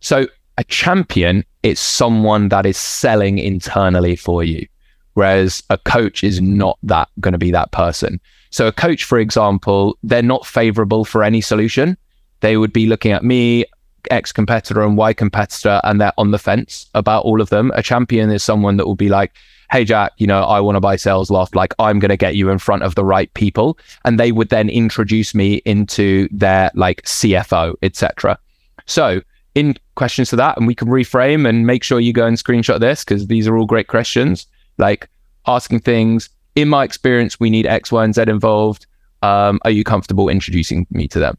So 0.00 0.26
a 0.58 0.64
champion 0.64 1.44
is 1.62 1.80
someone 1.80 2.48
that 2.48 2.66
is 2.66 2.76
selling 2.76 3.38
internally 3.38 4.16
for 4.16 4.44
you, 4.44 4.66
whereas 5.14 5.62
a 5.70 5.78
coach 5.78 6.22
is 6.22 6.40
not 6.40 6.78
that 6.82 7.08
going 7.20 7.32
to 7.32 7.38
be 7.38 7.50
that 7.50 7.72
person. 7.72 8.20
So 8.50 8.66
a 8.66 8.72
coach, 8.72 9.04
for 9.04 9.18
example, 9.18 9.98
they're 10.02 10.22
not 10.22 10.46
favorable 10.46 11.04
for 11.04 11.22
any 11.22 11.40
solution. 11.40 11.96
They 12.40 12.56
would 12.56 12.72
be 12.72 12.86
looking 12.86 13.12
at 13.12 13.24
me, 13.24 13.64
X 14.10 14.32
competitor 14.32 14.82
and 14.82 14.96
Y 14.96 15.12
competitor, 15.12 15.80
and 15.84 16.00
they're 16.00 16.12
on 16.16 16.30
the 16.30 16.38
fence 16.38 16.86
about 16.94 17.24
all 17.24 17.40
of 17.40 17.50
them. 17.50 17.72
A 17.74 17.82
champion 17.82 18.30
is 18.30 18.42
someone 18.42 18.76
that 18.76 18.86
will 18.86 18.94
be 18.94 19.08
like, 19.08 19.32
hey 19.70 19.84
Jack, 19.84 20.12
you 20.16 20.26
know, 20.26 20.42
I 20.44 20.60
want 20.60 20.76
to 20.76 20.80
buy 20.80 20.96
SalesLoft. 20.96 21.54
Like 21.54 21.74
I'm 21.78 21.98
going 21.98 22.08
to 22.08 22.16
get 22.16 22.36
you 22.36 22.48
in 22.50 22.58
front 22.58 22.82
of 22.82 22.94
the 22.94 23.04
right 23.04 23.32
people, 23.34 23.78
and 24.04 24.18
they 24.18 24.32
would 24.32 24.48
then 24.48 24.68
introduce 24.68 25.34
me 25.34 25.56
into 25.64 26.28
their 26.30 26.70
like 26.74 27.02
CFO, 27.02 27.74
etc. 27.82 28.38
So 28.86 29.20
in 29.58 29.76
questions 29.96 30.30
to 30.30 30.36
that 30.36 30.56
and 30.56 30.66
we 30.68 30.74
can 30.74 30.88
reframe 30.88 31.48
and 31.48 31.66
make 31.66 31.82
sure 31.82 31.98
you 31.98 32.12
go 32.12 32.26
and 32.26 32.36
screenshot 32.36 32.78
this 32.78 33.04
because 33.04 33.26
these 33.26 33.48
are 33.48 33.56
all 33.56 33.66
great 33.66 33.88
questions. 33.88 34.46
Like 34.78 35.08
asking 35.46 35.80
things 35.80 36.30
in 36.54 36.68
my 36.68 36.84
experience 36.84 37.40
we 37.40 37.50
need 37.50 37.66
x 37.66 37.90
y 37.90 38.04
and 38.04 38.14
z 38.14 38.22
involved. 38.22 38.86
Um, 39.22 39.58
are 39.64 39.72
you 39.72 39.82
comfortable 39.82 40.28
introducing 40.28 40.86
me 40.90 41.08
to 41.08 41.18
them? 41.18 41.36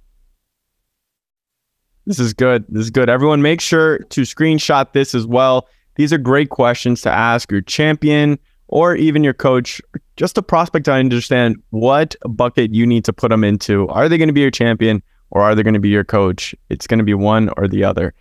This 2.05 2.19
is 2.19 2.33
good. 2.33 2.65
This 2.67 2.83
is 2.83 2.89
good. 2.89 3.07
Everyone 3.07 3.41
make 3.41 3.61
sure 3.61 3.99
to 3.99 4.21
screenshot 4.21 4.91
this 4.91 5.15
as 5.15 5.25
well. 5.25 5.69
These 5.95 6.11
are 6.11 6.17
great 6.17 6.49
questions 6.49 7.01
to 7.03 7.09
ask 7.11 7.49
your 7.49 7.61
champion 7.61 8.37
or 8.67 8.95
even 8.95 9.23
your 9.23 9.33
coach 9.33 9.81
just 10.17 10.37
a 10.37 10.41
prospect 10.41 10.85
to 10.85 10.91
understand 10.91 11.55
what 11.69 12.15
bucket 12.27 12.73
you 12.73 12.85
need 12.85 13.05
to 13.05 13.13
put 13.13 13.29
them 13.29 13.45
into. 13.45 13.87
Are 13.87 14.09
they 14.09 14.17
going 14.17 14.27
to 14.27 14.33
be 14.33 14.41
your 14.41 14.51
champion 14.51 15.01
or 15.31 15.41
are 15.41 15.55
they 15.55 15.63
going 15.63 15.73
to 15.73 15.79
be 15.79 15.89
your 15.89 16.03
coach? 16.03 16.55
It's 16.69 16.87
going 16.87 16.97
to 16.99 17.03
be 17.03 17.13
one 17.13 17.49
or 17.57 17.67
the 17.67 17.83
other. 17.83 18.13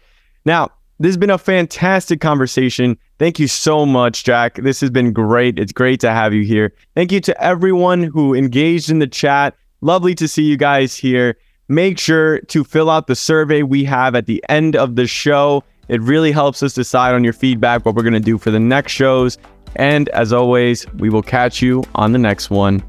Now, 0.44 0.70
this 1.00 1.10
has 1.10 1.16
been 1.16 1.30
a 1.30 1.38
fantastic 1.38 2.20
conversation. 2.20 2.98
Thank 3.18 3.38
you 3.38 3.46
so 3.46 3.86
much, 3.86 4.24
Jack. 4.24 4.56
This 4.56 4.80
has 4.80 4.90
been 4.90 5.12
great. 5.12 5.58
It's 5.58 5.72
great 5.72 6.00
to 6.00 6.10
have 6.10 6.34
you 6.34 6.44
here. 6.44 6.74
Thank 6.96 7.12
you 7.12 7.20
to 7.20 7.42
everyone 7.42 8.02
who 8.02 8.34
engaged 8.34 8.90
in 8.90 8.98
the 8.98 9.06
chat. 9.06 9.54
Lovely 9.80 10.14
to 10.16 10.26
see 10.26 10.42
you 10.42 10.56
guys 10.56 10.96
here. 10.96 11.36
Make 11.68 11.98
sure 11.98 12.40
to 12.40 12.64
fill 12.64 12.90
out 12.90 13.06
the 13.06 13.14
survey 13.14 13.62
we 13.62 13.84
have 13.84 14.14
at 14.14 14.26
the 14.26 14.44
end 14.48 14.74
of 14.74 14.96
the 14.96 15.06
show. 15.06 15.62
It 15.88 16.00
really 16.02 16.32
helps 16.32 16.62
us 16.62 16.72
decide 16.72 17.14
on 17.14 17.22
your 17.22 17.32
feedback, 17.32 17.84
what 17.84 17.94
we're 17.94 18.02
going 18.02 18.12
to 18.14 18.20
do 18.20 18.36
for 18.36 18.50
the 18.50 18.60
next 18.60 18.92
shows. 18.92 19.38
And 19.76 20.08
as 20.10 20.32
always, 20.32 20.90
we 20.94 21.10
will 21.10 21.22
catch 21.22 21.62
you 21.62 21.84
on 21.94 22.12
the 22.12 22.18
next 22.18 22.50
one. 22.50 22.82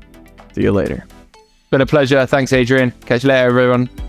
See 0.53 0.63
you 0.63 0.71
later. 0.71 1.05
Been 1.69 1.81
a 1.81 1.85
pleasure. 1.85 2.25
Thanks, 2.25 2.51
Adrian. 2.53 2.91
Catch 3.05 3.23
you 3.23 3.29
later, 3.29 3.47
everyone. 3.47 4.08